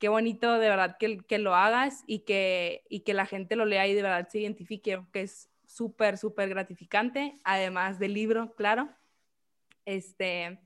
qué 0.01 0.09
bonito 0.09 0.59
de 0.59 0.69
verdad 0.69 0.97
que, 0.99 1.19
que 1.19 1.39
lo 1.39 1.55
hagas 1.55 2.03
y 2.09 2.21
que, 2.25 2.85
y 2.89 3.01
que 3.01 3.15
la 3.15 3.27
gente 3.27 3.55
lo 3.55 3.65
lea 3.65 3.87
y 3.87 3.95
de 3.95 4.03
verdad 4.03 4.29
se 4.29 4.41
identifique, 4.41 5.01
que 5.13 5.23
es 5.23 5.49
súper, 5.65 6.19
súper 6.19 6.49
gratificante, 6.49 7.39
además 7.45 8.01
del 8.01 8.15
libro, 8.15 8.55
claro. 8.57 8.89
Este, 9.85 10.59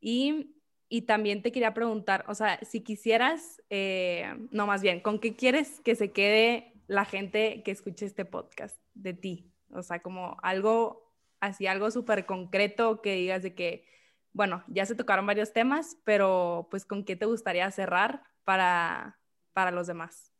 y, 0.00 0.56
y, 0.88 1.02
también 1.02 1.42
te 1.42 1.52
quería 1.52 1.72
preguntar, 1.72 2.24
o 2.26 2.34
sea, 2.34 2.58
si 2.62 2.80
quisieras, 2.80 3.62
eh, 3.70 4.34
no 4.50 4.66
más 4.66 4.82
bien, 4.82 4.98
¿con 4.98 5.20
qué 5.20 5.36
quieres 5.36 5.80
que 5.82 5.94
se 5.94 6.10
quede 6.10 6.72
la 6.86 7.04
gente 7.04 7.62
que 7.62 7.70
escuche 7.70 8.06
este 8.06 8.24
podcast 8.24 8.76
de 8.94 9.14
ti? 9.14 9.52
O 9.70 9.82
sea, 9.82 10.00
como 10.00 10.36
algo, 10.42 11.12
así 11.40 11.66
algo 11.66 11.90
súper 11.90 12.26
concreto 12.26 13.02
que 13.02 13.14
digas 13.14 13.42
de 13.42 13.54
que, 13.54 13.86
bueno, 14.32 14.62
ya 14.68 14.86
se 14.86 14.94
tocaron 14.94 15.26
varios 15.26 15.52
temas, 15.52 15.96
pero 16.04 16.68
pues 16.70 16.84
con 16.84 17.04
qué 17.04 17.16
te 17.16 17.26
gustaría 17.26 17.70
cerrar 17.70 18.22
para, 18.44 19.18
para 19.52 19.70
los 19.70 19.86
demás. 19.86 20.32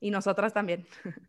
Y 0.00 0.10
nosotras 0.10 0.52
también. 0.52 0.86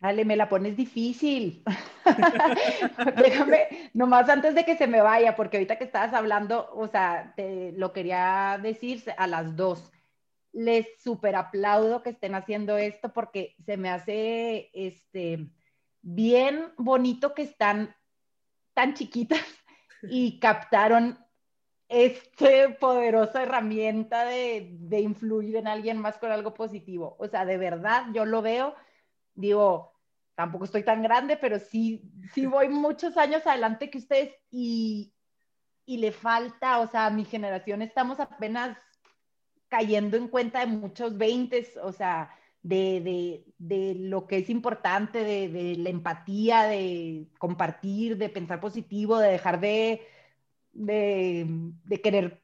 Dale, 0.00 0.24
me 0.24 0.36
la 0.36 0.48
pones 0.48 0.76
difícil. 0.76 1.64
Déjame, 3.16 3.90
nomás 3.94 4.28
antes 4.28 4.54
de 4.54 4.64
que 4.64 4.76
se 4.76 4.86
me 4.86 5.00
vaya, 5.00 5.34
porque 5.34 5.56
ahorita 5.56 5.76
que 5.76 5.84
estabas 5.84 6.14
hablando, 6.14 6.70
o 6.72 6.86
sea, 6.86 7.32
te 7.34 7.72
lo 7.72 7.92
quería 7.92 8.60
decir 8.62 9.02
a 9.16 9.26
las 9.26 9.56
dos 9.56 9.92
les 10.58 11.00
super 11.00 11.36
aplaudo 11.36 12.02
que 12.02 12.10
estén 12.10 12.34
haciendo 12.34 12.76
esto 12.76 13.12
porque 13.12 13.54
se 13.64 13.76
me 13.76 13.90
hace 13.90 14.70
este, 14.74 15.48
bien 16.02 16.72
bonito 16.76 17.32
que 17.32 17.42
están 17.42 17.94
tan 18.74 18.94
chiquitas 18.94 19.40
y 20.02 20.40
captaron 20.40 21.16
esta 21.88 22.76
poderosa 22.80 23.44
herramienta 23.44 24.24
de, 24.24 24.70
de, 24.80 25.00
influir 25.00 25.54
en 25.54 25.68
alguien 25.68 25.98
más 25.98 26.18
con 26.18 26.32
algo 26.32 26.54
positivo. 26.54 27.16
O 27.20 27.28
sea, 27.28 27.44
de 27.44 27.56
verdad, 27.56 28.06
yo 28.12 28.24
lo 28.24 28.42
veo, 28.42 28.74
digo, 29.34 29.92
tampoco 30.34 30.64
estoy 30.64 30.82
tan 30.82 31.04
grande, 31.04 31.36
pero 31.36 31.60
sí, 31.60 32.10
sí 32.34 32.46
voy 32.46 32.68
muchos 32.68 33.16
años 33.16 33.46
adelante 33.46 33.90
que 33.90 33.98
ustedes 33.98 34.34
y, 34.50 35.14
y 35.86 35.98
le 35.98 36.10
falta, 36.10 36.80
o 36.80 36.88
sea, 36.88 37.06
a 37.06 37.10
mi 37.10 37.24
generación 37.24 37.80
estamos 37.80 38.18
apenas 38.18 38.76
cayendo 39.68 40.16
en 40.16 40.28
cuenta 40.28 40.60
de 40.60 40.66
muchos 40.66 41.16
veintes, 41.16 41.76
o 41.82 41.92
sea, 41.92 42.30
de, 42.62 43.00
de, 43.00 43.44
de, 43.58 43.94
lo 43.94 44.26
que 44.26 44.38
es 44.38 44.50
importante, 44.50 45.22
de, 45.22 45.48
de, 45.48 45.76
la 45.76 45.90
empatía, 45.90 46.64
de 46.64 47.26
compartir, 47.38 48.16
de 48.16 48.28
pensar 48.28 48.60
positivo, 48.60 49.18
de 49.18 49.30
dejar 49.30 49.60
de, 49.60 50.02
de, 50.72 52.00
querer 52.02 52.42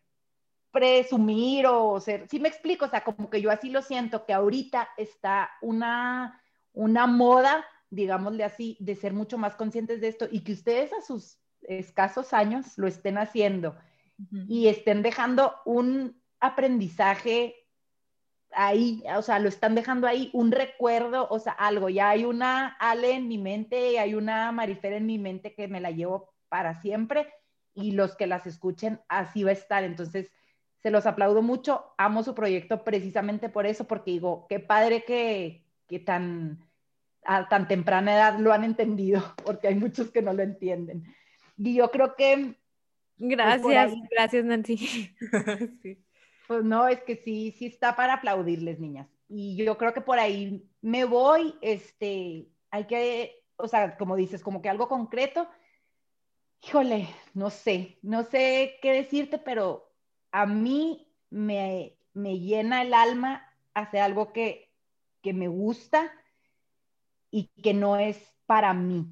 presumir 0.71 1.67
o 1.67 2.01
ser, 2.01 2.29
sí 2.29 2.41
me 2.41 2.49
explico, 2.49 2.87
o 2.87 2.89
sea, 2.89 3.05
como 3.05 3.31
que 3.31 3.41
yo 3.41 3.51
así 3.51 3.71
lo 3.71 3.83
siento, 3.83 4.27
que 4.27 4.33
ahorita 4.33 4.89
está 4.97 5.51
una, 5.63 6.41
una 6.73 7.07
moda, 7.07 7.65
digámosle 7.91 8.45
así, 8.45 8.77
de 8.81 8.97
ser 8.97 9.13
mucho 9.13 9.39
más 9.39 9.57
conscientes 9.57 10.01
de 10.01 10.09
esto 10.09 10.27
y 10.31 10.41
que 10.41 10.53
ustedes 10.53 10.93
a 10.93 11.01
sus 11.01 11.39
escasos 11.63 12.33
años 12.33 12.77
lo 12.77 12.87
estén 12.87 13.19
haciendo 13.19 13.77
uh 14.19 14.23
-huh. 14.23 14.47
y 14.49 14.69
estén 14.69 15.03
dejando 15.03 15.55
un, 15.65 16.21
aprendizaje 16.47 17.55
ahí, 18.55 19.03
o 19.17 19.23
sea, 19.23 19.39
lo 19.39 19.49
están 19.49 19.75
dejando 19.75 20.07
ahí, 20.07 20.31
un 20.33 20.53
recuerdo, 20.53 21.27
o 21.31 21.39
sea, 21.39 21.53
algo, 21.53 21.89
ya 21.89 22.11
hay 22.11 22.25
una 22.25 22.77
Ale 22.79 23.13
en 23.13 23.29
mi 23.29 23.39
mente, 23.39 23.99
hay 23.99 24.15
una 24.15 24.53
Marifer 24.53 24.93
en 24.93 25.07
mi 25.07 25.19
mente 25.19 25.55
que 25.55 25.69
me 25.69 25.81
la 25.81 25.91
llevo 25.91 26.33
para 26.49 26.81
siempre 26.81 27.33
y 27.75 27.93
los 27.93 28.17
que 28.17 28.27
las 28.27 28.47
escuchen 28.47 29.01
así 29.09 29.43
va 29.43 29.51
a 29.51 29.55
estar. 29.55 29.85
Entonces, 29.85 30.31
se 30.83 30.91
los 30.91 31.07
aplaudo 31.07 31.43
mucho, 31.43 31.95
amo 31.99 32.23
su 32.23 32.35
proyecto 32.35 32.85
precisamente 32.85 33.49
por 33.49 33.67
eso, 33.67 33.85
porque 33.85 34.13
digo, 34.13 34.47
qué 34.49 34.61
padre 34.61 35.05
que, 35.05 35.65
que 35.89 35.99
tan, 35.99 36.61
a 37.25 37.49
tan 37.49 37.69
temprana 37.69 38.15
edad 38.15 38.39
lo 38.39 38.53
han 38.53 38.65
entendido, 38.65 39.23
porque 39.45 39.69
hay 39.69 39.75
muchos 39.75 40.11
que 40.11 40.23
no 40.23 40.33
lo 40.33 40.43
entienden. 40.43 41.05
Y 41.57 41.75
yo 41.75 41.91
creo 41.91 42.15
que... 42.17 42.55
Gracias, 43.17 43.63
pues 43.63 43.93
gracias 44.11 44.45
Nancy. 44.45 44.77
sí. 45.83 46.05
Pues 46.47 46.65
no, 46.65 46.89
es 46.89 47.03
que 47.03 47.17
sí, 47.17 47.53
sí 47.53 47.67
está 47.67 47.97
para 47.97 48.15
aplaudirles, 48.15 48.79
niñas. 48.79 49.09
Y 49.29 49.57
yo 49.65 49.79
creo 49.79 49.95
que 49.95 50.01
por 50.01 50.19
ahí 50.19 50.69
me 50.83 51.05
voy, 51.05 51.57
este, 51.63 52.49
hay 52.71 52.87
que, 52.87 53.45
o 53.57 53.67
sea, 53.67 53.97
como 53.97 54.17
dices, 54.17 54.43
como 54.43 54.61
que 54.61 54.69
algo 54.69 54.89
concreto. 54.89 55.49
Híjole, 56.63 57.09
no 57.35 57.51
sé, 57.51 57.99
no 58.03 58.23
sé 58.25 58.79
qué 58.83 58.93
decirte, 58.93 59.39
pero 59.39 59.93
a 60.31 60.47
mí 60.47 61.13
me, 61.31 61.99
me 62.13 62.39
llena 62.39 62.83
el 62.83 62.95
alma 62.95 63.47
hacer 63.75 64.01
algo 64.01 64.33
que, 64.33 64.73
que 65.23 65.33
me 65.33 65.49
gusta 65.49 66.13
y 67.31 67.49
que 67.63 67.75
no 67.75 67.97
es 67.97 68.35
para 68.47 68.73
mí. 68.75 69.07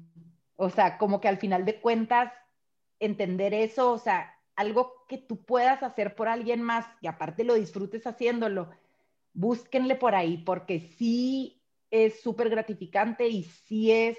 O 0.55 0.69
sea, 0.69 0.97
como 0.97 1.19
que 1.19 1.27
al 1.27 1.37
final 1.37 1.65
de 1.65 1.81
cuentas, 1.81 2.31
entender 2.99 3.53
eso, 3.53 3.91
o 3.91 3.97
sea, 3.97 4.33
algo 4.55 5.05
que 5.07 5.17
tú 5.17 5.43
puedas 5.43 5.83
hacer 5.83 6.15
por 6.15 6.27
alguien 6.27 6.61
más 6.61 6.85
y 7.01 7.07
aparte 7.07 7.43
lo 7.43 7.55
disfrutes 7.55 8.05
haciéndolo, 8.05 8.69
búsquenle 9.33 9.95
por 9.95 10.15
ahí 10.15 10.37
porque 10.37 10.79
sí 10.79 11.61
es 11.89 12.21
súper 12.21 12.49
gratificante 12.49 13.27
y 13.27 13.43
sí 13.43 13.91
es, 13.91 14.17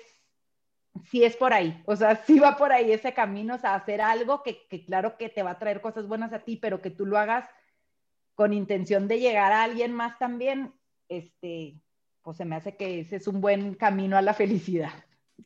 sí 1.11 1.25
es 1.25 1.37
por 1.37 1.53
ahí, 1.53 1.83
o 1.87 1.97
sea, 1.97 2.17
sí 2.25 2.39
va 2.39 2.57
por 2.57 2.73
ahí 2.73 2.93
ese 2.93 3.13
camino, 3.13 3.55
o 3.55 3.59
sea, 3.59 3.75
hacer 3.75 4.01
algo 4.01 4.43
que, 4.43 4.67
que 4.69 4.85
claro 4.85 5.17
que 5.17 5.29
te 5.29 5.43
va 5.43 5.53
a 5.53 5.59
traer 5.59 5.81
cosas 5.81 6.07
buenas 6.07 6.33
a 6.33 6.41
ti, 6.41 6.57
pero 6.57 6.81
que 6.81 6.91
tú 6.91 7.07
lo 7.07 7.19
hagas 7.19 7.49
con 8.35 8.53
intención 8.53 9.09
de 9.09 9.21
llegar 9.21 9.53
a 9.53 9.63
alguien 9.63 9.93
más 9.93 10.19
también, 10.19 10.73
este, 11.09 11.81
pues 12.23 12.37
se 12.37 12.45
me 12.45 12.57
hace 12.57 12.77
que 12.77 13.01
ese 13.01 13.17
es 13.17 13.29
un 13.29 13.41
buen 13.41 13.75
camino 13.75 14.17
a 14.17 14.23
la 14.23 14.35
felicidad. 14.35 14.93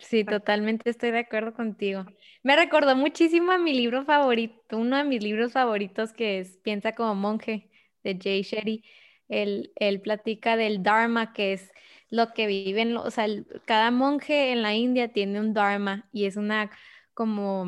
Sí, 0.01 0.24
totalmente 0.24 0.91
estoy 0.91 1.11
de 1.11 1.20
acuerdo 1.20 1.55
contigo. 1.55 2.05
Me 2.43 2.57
recordó 2.57 2.95
muchísimo 2.95 3.53
a 3.53 3.59
mi 3.59 3.72
libro 3.74 4.05
favorito, 4.05 4.76
uno 4.76 4.97
de 4.99 5.05
mis 5.05 5.22
libros 5.22 5.53
favoritos 5.53 6.12
que 6.12 6.39
es 6.41 6.59
Piensa 6.59 6.95
como 6.95 7.14
monje 7.14 7.70
de 8.05 8.18
Jay 8.22 8.43
Shetty. 8.43 8.84
Él, 9.28 9.72
él 9.76 10.01
platica 10.01 10.57
del 10.57 10.82
Dharma, 10.82 11.32
que 11.32 11.55
es 11.55 11.72
lo 12.11 12.32
que 12.32 12.47
viven, 12.47 12.97
o 12.97 13.11
sea, 13.11 13.26
cada 13.66 13.91
monje 13.91 14.53
en 14.53 14.62
la 14.62 14.74
India 14.74 15.12
tiene 15.12 15.41
un 15.41 15.53
Dharma 15.53 16.09
y 16.12 16.26
es 16.26 16.36
una 16.36 16.70
como, 17.14 17.64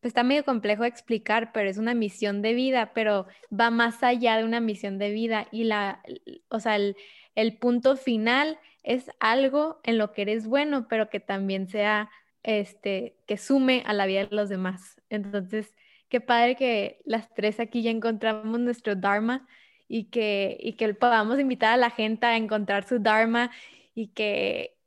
pues 0.00 0.10
está 0.10 0.22
medio 0.22 0.44
complejo 0.44 0.82
de 0.82 0.88
explicar, 0.88 1.52
pero 1.52 1.68
es 1.68 1.78
una 1.78 1.94
misión 1.94 2.42
de 2.42 2.54
vida, 2.54 2.92
pero 2.94 3.26
va 3.52 3.70
más 3.70 4.02
allá 4.02 4.36
de 4.36 4.44
una 4.44 4.60
misión 4.60 4.98
de 4.98 5.10
vida 5.10 5.48
y 5.50 5.64
la, 5.64 6.02
o 6.48 6.60
sea, 6.60 6.76
el, 6.76 6.96
el 7.34 7.58
punto 7.58 7.96
final 7.96 8.58
es 8.88 9.10
algo 9.20 9.80
en 9.84 9.98
lo 9.98 10.12
que 10.12 10.22
eres 10.22 10.46
bueno, 10.46 10.88
pero 10.88 11.10
que 11.10 11.20
también 11.20 11.68
sea, 11.68 12.10
este, 12.42 13.18
que 13.26 13.36
sume 13.36 13.82
a 13.84 13.92
la 13.92 14.06
vida 14.06 14.24
de 14.24 14.34
los 14.34 14.48
demás. 14.48 14.98
Entonces, 15.10 15.74
qué 16.08 16.22
padre 16.22 16.56
que 16.56 17.02
las 17.04 17.28
tres 17.34 17.60
aquí 17.60 17.82
ya 17.82 17.90
encontramos 17.90 18.58
nuestro 18.58 18.96
Dharma 18.96 19.46
y 19.88 20.04
que, 20.04 20.56
y 20.58 20.72
que 20.72 20.94
podamos 20.94 21.38
invitar 21.38 21.74
a 21.74 21.76
la 21.76 21.90
gente 21.90 22.24
a 22.24 22.38
encontrar 22.38 22.84
su 22.84 22.98
Dharma 22.98 23.50
y 23.94 24.08
que, 24.08 24.78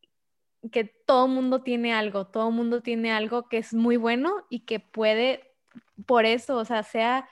que 0.72 0.86
todo 0.86 1.28
mundo 1.28 1.62
tiene 1.62 1.93
algo, 1.93 2.26
todo 2.26 2.49
mundo 2.49 2.82
tiene 2.82 3.12
algo 3.12 3.49
que 3.49 3.60
es 3.60 3.72
muy 3.72 3.97
bueno 3.97 4.34
y 4.49 4.62
que 4.62 4.80
puede, 4.80 5.54
por 6.08 6.26
eso, 6.26 6.58
o 6.58 6.66
sea, 6.66 6.82
sea 6.82 7.30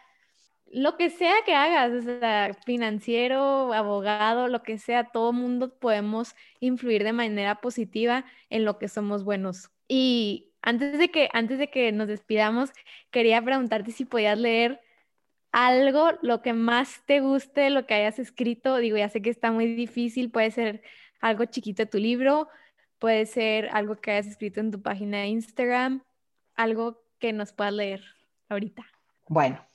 lo 0.71 0.97
que 0.97 1.09
sea 1.09 1.33
que 1.45 1.55
hagas, 1.55 1.91
o 1.91 2.01
sea, 2.01 2.53
financiero, 2.65 3.73
abogado, 3.73 4.47
lo 4.47 4.63
que 4.63 4.77
sea, 4.77 5.05
todo 5.05 5.33
mundo 5.33 5.73
podemos 5.77 6.35
influir 6.59 7.03
de 7.03 7.13
manera 7.13 7.55
positiva 7.55 8.25
en 8.49 8.65
lo 8.65 8.77
que 8.77 8.87
somos 8.87 9.23
buenos. 9.23 9.71
Y 9.87 10.51
antes 10.61 10.97
de 10.97 11.09
que, 11.09 11.29
antes 11.33 11.57
de 11.59 11.69
que 11.69 11.91
nos 11.91 12.07
despidamos, 12.07 12.71
quería 13.11 13.41
preguntarte 13.41 13.91
si 13.91 14.05
podías 14.05 14.37
leer 14.37 14.81
algo, 15.51 16.11
lo 16.21 16.41
que 16.41 16.53
más 16.53 17.01
te 17.05 17.21
guste, 17.21 17.69
lo 17.69 17.85
que 17.85 17.95
hayas 17.95 18.19
escrito. 18.19 18.77
Digo, 18.77 18.97
ya 18.97 19.09
sé 19.09 19.21
que 19.21 19.29
está 19.29 19.51
muy 19.51 19.73
difícil, 19.73 20.29
puede 20.29 20.51
ser 20.51 20.83
algo 21.21 21.45
chiquito 21.45 21.83
de 21.83 21.87
tu 21.87 21.97
libro, 21.97 22.47
puede 22.99 23.25
ser 23.25 23.69
algo 23.71 23.95
que 23.95 24.11
hayas 24.11 24.27
escrito 24.27 24.59
en 24.59 24.71
tu 24.71 24.81
página 24.81 25.19
de 25.19 25.27
Instagram, 25.27 26.03
algo 26.55 27.01
que 27.19 27.33
nos 27.33 27.53
puedas 27.53 27.73
leer 27.73 28.03
ahorita. 28.49 28.85
Bueno, 29.27 29.65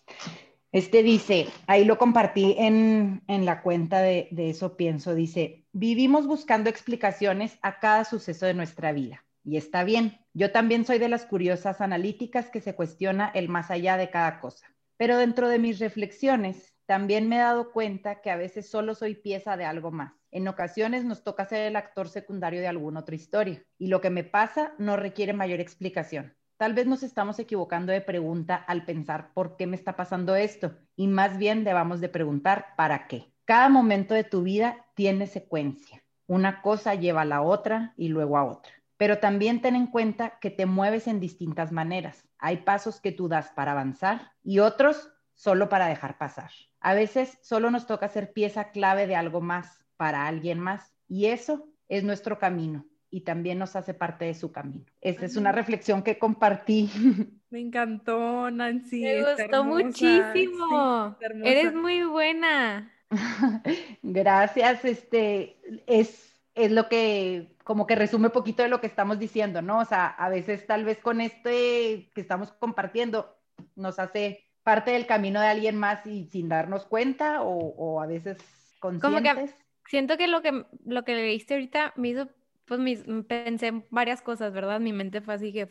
este 0.75 1.05
dice, 1.05 1.47
ahí 1.69 1.85
lo 1.85 1.99
compartí 1.99 2.57
en, 2.59 3.23
la 3.29 3.63
cuenta 3.63 4.03
de, 4.03 4.27
de 4.33 4.51
eso 4.51 4.77
pienso, 4.77 5.15
dice, 5.15 5.65
vivimos 5.71 6.27
buscando 6.27 6.69
explicaciones 6.69 7.61
a 7.63 7.79
cada 7.79 8.05
suceso 8.05 8.45
de 8.45 8.55
nuestra 8.55 8.91
vida. 8.91 9.25
Y 9.45 9.57
está 9.57 9.85
bien, 9.85 10.19
yo 10.33 10.51
también 10.51 10.85
soy 10.85 10.99
de 10.99 11.09
las 11.09 11.27
curiosas 11.27 11.81
analíticas 11.81 12.51
que 12.51 12.61
se 12.61 12.75
cuestiona 12.75 13.31
el 13.35 13.49
más 13.49 13.71
allá 13.71 13.97
de 13.97 14.11
cada 14.11 14.41
cosa. 14.41 14.67
Pero 14.97 15.17
dentro 15.17 15.49
de 15.49 15.61
mis 15.61 15.79
reflexiones, 15.79 16.75
también 16.87 17.29
me 17.29 17.37
he 17.37 17.39
dado 17.39 17.71
cuenta 17.71 18.21
que 18.21 18.33
a 18.33 18.37
veces 18.37 18.69
solo 18.69 18.97
soy 18.97 19.15
pieza 19.15 19.57
de 19.57 19.67
algo 19.67 19.93
más. 19.93 20.13
En 20.33 20.49
ocasiones 20.49 21.05
nos 21.05 21.23
toca 21.23 21.45
ser 21.45 21.69
el 21.69 21.77
actor 21.77 22.09
secundario 22.09 22.61
de 22.61 22.67
alguna 22.67 22.99
otra 22.99 23.15
historia 23.15 23.65
y 23.79 23.87
lo 23.87 24.01
que 24.01 24.11
me 24.11 24.25
pasa 24.25 24.75
no 24.79 24.97
requiere 24.97 25.35
mayor 25.35 25.61
explicación. 25.61 26.35
Tal 26.57 26.73
vez 26.73 26.87
nos 26.87 27.03
estamos 27.03 27.41
equivocando 27.41 27.91
de 27.91 28.01
pregunta 28.01 28.55
al 28.55 28.85
pensar 28.85 29.33
por 29.35 29.57
qué 29.57 29.67
me 29.67 29.75
está 29.75 29.97
pasando 29.97 30.37
esto 30.37 30.73
y 30.95 31.09
más 31.09 31.37
bien 31.37 31.65
debamos 31.65 32.01
de 32.01 32.09
preguntar 32.09 32.77
para 32.77 33.09
qué. 33.09 33.33
Cada 33.45 33.69
momento 33.69 34.15
de 34.15 34.23
tu 34.23 34.43
vida 34.43 34.87
tiene 34.95 35.27
secuencia. 35.27 36.05
Una 36.27 36.63
cosa 36.63 36.95
lleva 36.95 37.23
a 37.23 37.27
la 37.27 37.43
otra 37.43 37.93
y 37.97 38.09
luego 38.09 38.39
a 38.39 38.45
otra. 38.45 38.73
Pero 38.97 39.19
también 39.19 39.63
ten 39.63 39.75
en 39.75 39.89
cuenta 39.89 40.39
que 40.39 40.51
te 40.51 40.65
mueves 40.65 41.09
en 41.09 41.19
distintas 41.19 41.73
maneras. 41.73 42.25
Hay 42.39 42.59
pasos 42.59 43.01
que 43.01 43.11
tú 43.11 43.27
das 43.27 43.51
para 43.51 43.73
avanzar 43.73 44.31
y 44.45 44.61
otros 44.61 45.11
solo 45.35 45.69
para 45.69 45.89
dejar 45.89 46.19
pasar. 46.19 46.53
A 46.79 46.95
veces 46.95 47.37
solo 47.43 47.73
nos 47.73 47.89
toca 47.89 48.09
ser 48.09 48.33
pieza 48.33 48.71
clave 48.71 49.09
de 49.09 49.17
algo 49.17 49.41
más 49.41 49.85
para 49.97 50.29
alguien 50.29 50.61
más 50.61 50.95
y 51.09 51.27
eso 51.27 51.67
es 51.89 52.05
nuestro 52.05 52.39
camino 52.39 52.87
y 53.15 53.21
también 53.21 53.61
nos 53.61 53.77
hace 53.77 53.95
parte 53.95 54.25
de 54.25 54.35
su 54.35 54.51
camino. 54.51 54.85
Esta 55.01 55.25
es 55.25 55.37
una 55.37 55.53
reflexión 55.53 56.03
que 56.03 56.19
compartí. 56.19 56.91
Me 57.51 57.61
encantó, 57.61 58.51
Nancy. 58.51 59.03
Me 59.03 59.23
gustó 59.23 59.63
muchísimo. 59.63 61.17
Eres 61.45 61.73
muy 61.73 62.03
buena. 62.03 62.93
Gracias. 64.03 64.85
Este 64.85 65.61
es, 65.87 66.43
es 66.57 66.73
lo 66.73 66.89
que 66.89 67.55
como 67.63 67.87
que 67.87 67.95
resume 67.95 68.27
un 68.27 68.33
poquito 68.33 68.65
de 68.65 68.69
lo 68.69 68.81
que 68.81 68.89
estamos 68.89 69.21
diciendo, 69.21 69.63
¿no? 69.63 69.79
O 69.79 69.85
sea, 69.85 70.09
a 70.09 70.29
veces 70.29 70.67
tal 70.67 70.85
vez 70.85 70.99
con 70.99 71.21
este 71.21 72.11
que 72.17 72.21
estamos 72.21 72.51
compartiendo 72.51 73.37
nos 73.77 74.01
hace 74.01 74.45
parte 74.65 74.91
del 74.91 75.07
camino 75.07 75.41
de 75.41 75.47
alguien 75.47 75.77
más 75.77 76.05
y 76.05 76.25
sin 76.33 76.49
darnos 76.49 76.85
cuenta 76.85 77.43
o, 77.43 78.03
a 78.03 78.09
veces 78.09 78.39
conscientes. 78.81 79.35
Como 79.35 79.47
que 79.47 79.55
siento 79.87 80.17
que 80.17 80.27
lo 80.27 80.43
que 80.43 80.65
lo 80.85 81.05
que 81.05 81.15
leíste 81.15 81.55
ahorita 81.55 81.93
me 81.95 82.09
hizo 82.09 82.29
pues 82.67 83.05
pensé 83.27 83.67
en 83.69 83.85
varias 83.91 84.23
cosas, 84.23 84.53
¿verdad? 84.53 84.81
Mi 84.81 84.93
mente 84.93 85.21
fue 85.21 85.35
así 85.35 85.53
que 85.53 85.69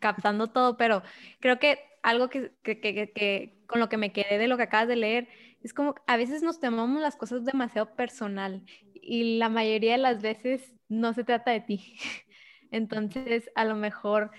captando 0.00 0.48
todo, 0.48 0.76
pero 0.76 1.02
creo 1.40 1.58
que 1.58 1.78
algo 2.02 2.28
que, 2.28 2.52
que, 2.62 2.80
que, 2.80 3.12
que, 3.12 3.58
con 3.66 3.80
lo 3.80 3.88
que 3.88 3.96
me 3.96 4.12
quedé 4.12 4.38
de 4.38 4.48
lo 4.48 4.56
que 4.56 4.64
acabas 4.64 4.88
de 4.88 4.96
leer 4.96 5.28
es 5.62 5.74
como 5.74 5.94
a 6.06 6.16
veces 6.16 6.42
nos 6.42 6.60
tomamos 6.60 7.00
las 7.00 7.16
cosas 7.16 7.44
demasiado 7.44 7.94
personal 7.96 8.64
y 8.94 9.38
la 9.38 9.48
mayoría 9.48 9.92
de 9.92 9.98
las 9.98 10.22
veces 10.22 10.74
no 10.88 11.12
se 11.12 11.24
trata 11.24 11.50
de 11.50 11.60
ti. 11.60 11.96
Entonces, 12.70 13.50
a 13.54 13.64
lo 13.64 13.76
mejor, 13.76 14.30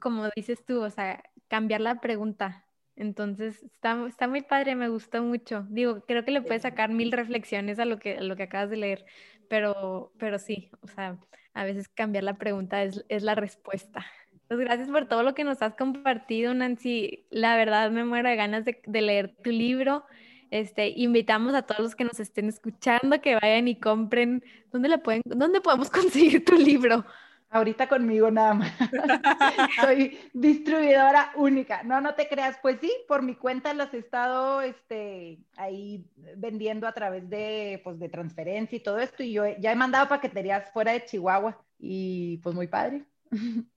como 0.00 0.28
dices 0.34 0.64
tú, 0.64 0.82
o 0.82 0.90
sea, 0.90 1.22
cambiar 1.48 1.80
la 1.80 2.00
pregunta. 2.00 2.64
Entonces, 2.96 3.62
está, 3.62 4.06
está 4.06 4.26
muy 4.26 4.42
padre, 4.42 4.74
me 4.74 4.88
gustó 4.88 5.22
mucho. 5.22 5.66
Digo, 5.70 6.04
creo 6.06 6.24
que 6.24 6.32
le 6.32 6.42
puedes 6.42 6.62
sacar 6.62 6.90
mil 6.90 7.12
reflexiones 7.12 7.78
a 7.78 7.84
lo 7.84 7.98
que, 7.98 8.18
a 8.18 8.22
lo 8.22 8.36
que 8.36 8.44
acabas 8.44 8.70
de 8.70 8.76
leer, 8.76 9.04
pero, 9.48 10.12
pero 10.18 10.38
sí, 10.38 10.70
o 10.80 10.88
sea, 10.88 11.18
a 11.54 11.64
veces 11.64 11.88
cambiar 11.88 12.24
la 12.24 12.38
pregunta 12.38 12.82
es, 12.82 13.04
es 13.08 13.22
la 13.22 13.34
respuesta. 13.34 14.06
Pues 14.46 14.60
gracias 14.60 14.88
por 14.88 15.06
todo 15.06 15.22
lo 15.22 15.34
que 15.34 15.44
nos 15.44 15.60
has 15.60 15.74
compartido, 15.74 16.54
Nancy. 16.54 17.26
La 17.30 17.56
verdad 17.56 17.90
me 17.90 18.04
muero 18.04 18.28
de 18.28 18.36
ganas 18.36 18.64
de, 18.64 18.80
de 18.86 19.02
leer 19.02 19.36
tu 19.42 19.50
libro. 19.50 20.04
Este, 20.50 20.88
invitamos 20.88 21.54
a 21.54 21.62
todos 21.62 21.80
los 21.80 21.94
que 21.94 22.04
nos 22.04 22.20
estén 22.20 22.48
escuchando 22.48 23.20
que 23.20 23.34
vayan 23.34 23.68
y 23.68 23.78
compren. 23.78 24.42
¿Dónde, 24.72 24.88
la 24.88 24.98
pueden, 24.98 25.22
¿Dónde 25.24 25.60
podemos 25.60 25.90
conseguir 25.90 26.44
tu 26.44 26.54
libro? 26.54 27.04
Ahorita 27.50 27.88
conmigo 27.88 28.30
nada 28.30 28.54
más. 28.54 28.72
Soy 29.80 30.18
distribuidora 30.34 31.32
única. 31.36 31.82
No, 31.82 32.00
no 32.00 32.14
te 32.14 32.28
creas. 32.28 32.58
Pues 32.60 32.78
sí, 32.80 32.92
por 33.06 33.22
mi 33.22 33.34
cuenta 33.34 33.72
los 33.72 33.92
he 33.94 33.98
estado 33.98 34.60
este, 34.60 35.38
ahí 35.56 36.04
vendiendo 36.36 36.86
a 36.86 36.92
través 36.92 37.28
de, 37.30 37.80
pues, 37.84 37.98
de 37.98 38.08
transferencia 38.08 38.76
y 38.76 38.82
todo 38.82 38.98
esto. 38.98 39.22
Y 39.22 39.32
yo 39.32 39.44
ya 39.58 39.72
he 39.72 39.76
mandado 39.76 40.08
paqueterías 40.08 40.70
fuera 40.72 40.92
de 40.92 41.04
Chihuahua. 41.04 41.58
Y 41.78 42.38
pues 42.38 42.54
muy 42.54 42.66
padre. 42.66 43.04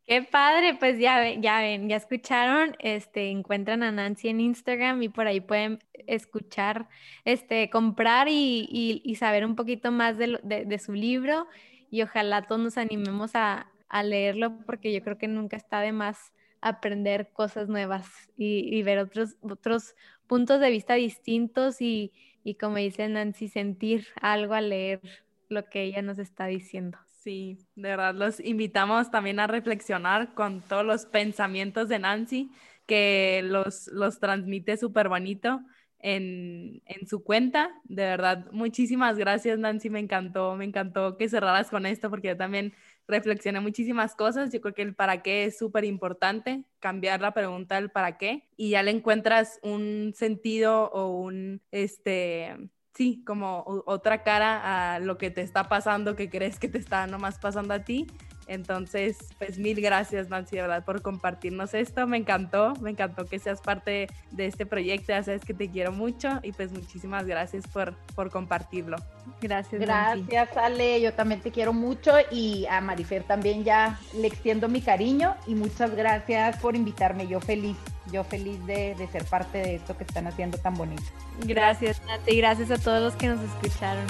Qué 0.06 0.22
padre, 0.24 0.76
pues 0.76 0.98
ya 0.98 1.20
ven, 1.20 1.42
ya 1.42 1.60
ven, 1.60 1.90
ya 1.90 1.98
escucharon, 1.98 2.76
este, 2.80 3.30
encuentran 3.30 3.84
a 3.84 3.92
Nancy 3.92 4.30
en 4.30 4.40
Instagram 4.40 5.02
y 5.04 5.10
por 5.10 5.28
ahí 5.28 5.42
pueden 5.42 5.80
escuchar, 6.08 6.88
este, 7.26 7.70
comprar 7.70 8.28
y, 8.30 9.16
saber 9.20 9.46
un 9.46 9.56
poquito 9.56 9.92
más 9.92 10.18
de, 10.18 10.80
su 10.84 10.94
libro 10.94 11.48
y 11.92 12.02
ojalá 12.02 12.44
todos 12.44 12.62
nos 12.62 12.78
animemos 12.78 13.32
a, 13.36 13.68
leerlo 14.06 14.58
porque 14.66 14.94
yo 14.94 15.04
creo 15.04 15.18
que 15.18 15.28
nunca 15.28 15.58
está 15.58 15.82
de 15.82 15.92
más 15.92 16.32
aprender 16.62 17.30
cosas 17.34 17.68
nuevas 17.68 18.08
y, 18.38 18.82
ver 18.84 19.00
otros, 19.00 19.36
otros 19.42 19.96
puntos 20.28 20.62
de 20.62 20.70
vista 20.70 20.94
distintos 20.94 21.82
y, 21.82 22.14
y 22.46 22.56
como 22.56 22.78
dice 22.78 23.10
Nancy, 23.10 23.50
sentir 23.50 24.08
algo 24.22 24.54
al 24.54 24.70
leer 24.70 25.02
lo 25.50 25.66
que 25.66 25.84
ella 25.84 26.02
nos 26.02 26.20
está 26.20 26.46
diciendo. 26.46 26.98
Sí, 27.22 27.58
de 27.76 27.90
verdad 27.90 28.16
los 28.16 28.40
invitamos 28.40 29.12
también 29.12 29.42
a 29.42 29.48
reflexionar 29.48 30.34
con 30.34 30.62
todos 30.62 30.86
los 30.86 31.06
pensamientos 31.06 31.90
de 31.90 32.00
Nancy, 32.00 32.50
que 32.86 33.42
los, 33.44 33.88
los 33.88 34.20
transmite 34.20 34.78
súper 34.78 35.10
bonito 35.10 35.62
en, 36.02 36.82
en, 36.86 37.08
su 37.08 37.24
cuenta. 37.24 37.72
De 37.84 38.04
verdad, 38.04 38.48
muchísimas 38.52 39.18
gracias 39.18 39.58
Nancy, 39.60 39.90
me 39.90 40.00
encantó, 40.00 40.56
me 40.56 40.66
encantó 40.66 41.18
que 41.18 41.30
cerraras 41.30 41.70
con 41.70 41.86
esto 41.86 42.10
porque 42.10 42.30
yo 42.30 42.38
también 42.38 42.74
reflexioné 43.08 43.60
muchísimas 43.60 44.16
cosas. 44.16 44.52
Yo 44.52 44.62
creo 44.62 44.74
que 44.74 44.82
el 44.82 44.96
para 44.96 45.22
qué 45.22 45.46
es 45.46 45.58
súper 45.58 45.84
importante, 45.84 46.64
cambiar 46.80 47.22
la 47.22 47.34
pregunta 47.34 47.76
del 47.76 47.90
para 47.90 48.18
qué 48.18 48.48
y 48.58 48.72
ya 48.72 48.84
le 48.84 48.92
encuentras 48.92 49.60
un 49.64 50.14
sentido 50.16 50.90
o 50.92 51.20
un, 51.20 51.62
este, 51.72 52.56
sí, 52.94 53.24
como 53.26 53.64
otra 53.86 54.24
cara 54.24 54.96
a 54.96 55.00
lo 55.00 55.18
que 55.18 55.32
te 55.32 55.42
está 55.42 55.70
pasando, 55.70 56.16
que 56.16 56.30
crees 56.30 56.60
que 56.60 56.68
te 56.68 56.78
está 56.78 57.08
nomás 57.08 57.40
pasando 57.40 57.74
a 57.74 57.84
ti. 57.84 58.08
Entonces, 58.52 59.18
pues 59.38 59.58
mil 59.58 59.80
gracias 59.82 60.28
Nancy, 60.28 60.58
de 60.58 60.64
verdad, 60.64 60.84
por 60.84 61.02
compartirnos 61.02 61.74
esto. 61.74 62.06
Me 62.06 62.18
encantó, 62.18 62.74
me 62.82 62.90
encantó 62.90 63.26
que 63.26 63.40
seas 63.40 63.62
parte 63.62 64.10
de 64.32 64.46
este 64.46 64.66
proyecto. 64.66 65.14
Ya 65.14 65.24
sabes 65.24 65.46
que 65.46 65.54
te 65.54 65.70
quiero 65.70 65.94
mucho 65.94 66.42
y 66.44 66.52
pues 66.52 66.74
muchísimas 66.74 67.26
gracias 67.26 67.66
por, 67.68 67.96
por 68.14 68.30
compartirlo. 68.30 68.98
Gracias. 69.42 69.80
Gracias, 69.80 70.58
Ale. 70.58 71.00
Yo 71.00 71.14
también 71.14 71.40
te 71.40 71.52
quiero 71.52 71.72
mucho 71.72 72.12
y 72.30 72.66
a 72.70 72.82
Marifer 72.82 73.24
también 73.24 73.64
ya 73.64 73.98
le 74.14 74.28
extiendo 74.28 74.68
mi 74.68 74.82
cariño 74.82 75.38
y 75.48 75.56
muchas 75.56 75.96
gracias 75.96 76.58
por 76.58 76.76
invitarme. 76.76 77.28
Yo 77.28 77.40
feliz, 77.40 77.78
yo 78.12 78.26
feliz 78.26 78.64
de, 78.66 78.96
de 78.96 79.08
ser 79.08 79.24
parte 79.24 79.60
de 79.60 79.76
esto 79.76 79.98
que 79.98 80.04
están 80.04 80.28
haciendo 80.28 80.58
tan 80.58 80.74
bonito. 80.74 81.04
Gracias, 81.46 82.02
Nancy. 82.06 82.36
Gracias 82.36 82.70
a 82.70 82.78
todos 82.78 83.02
los 83.02 83.16
que 83.16 83.28
nos 83.28 83.40
escucharon. 83.42 84.06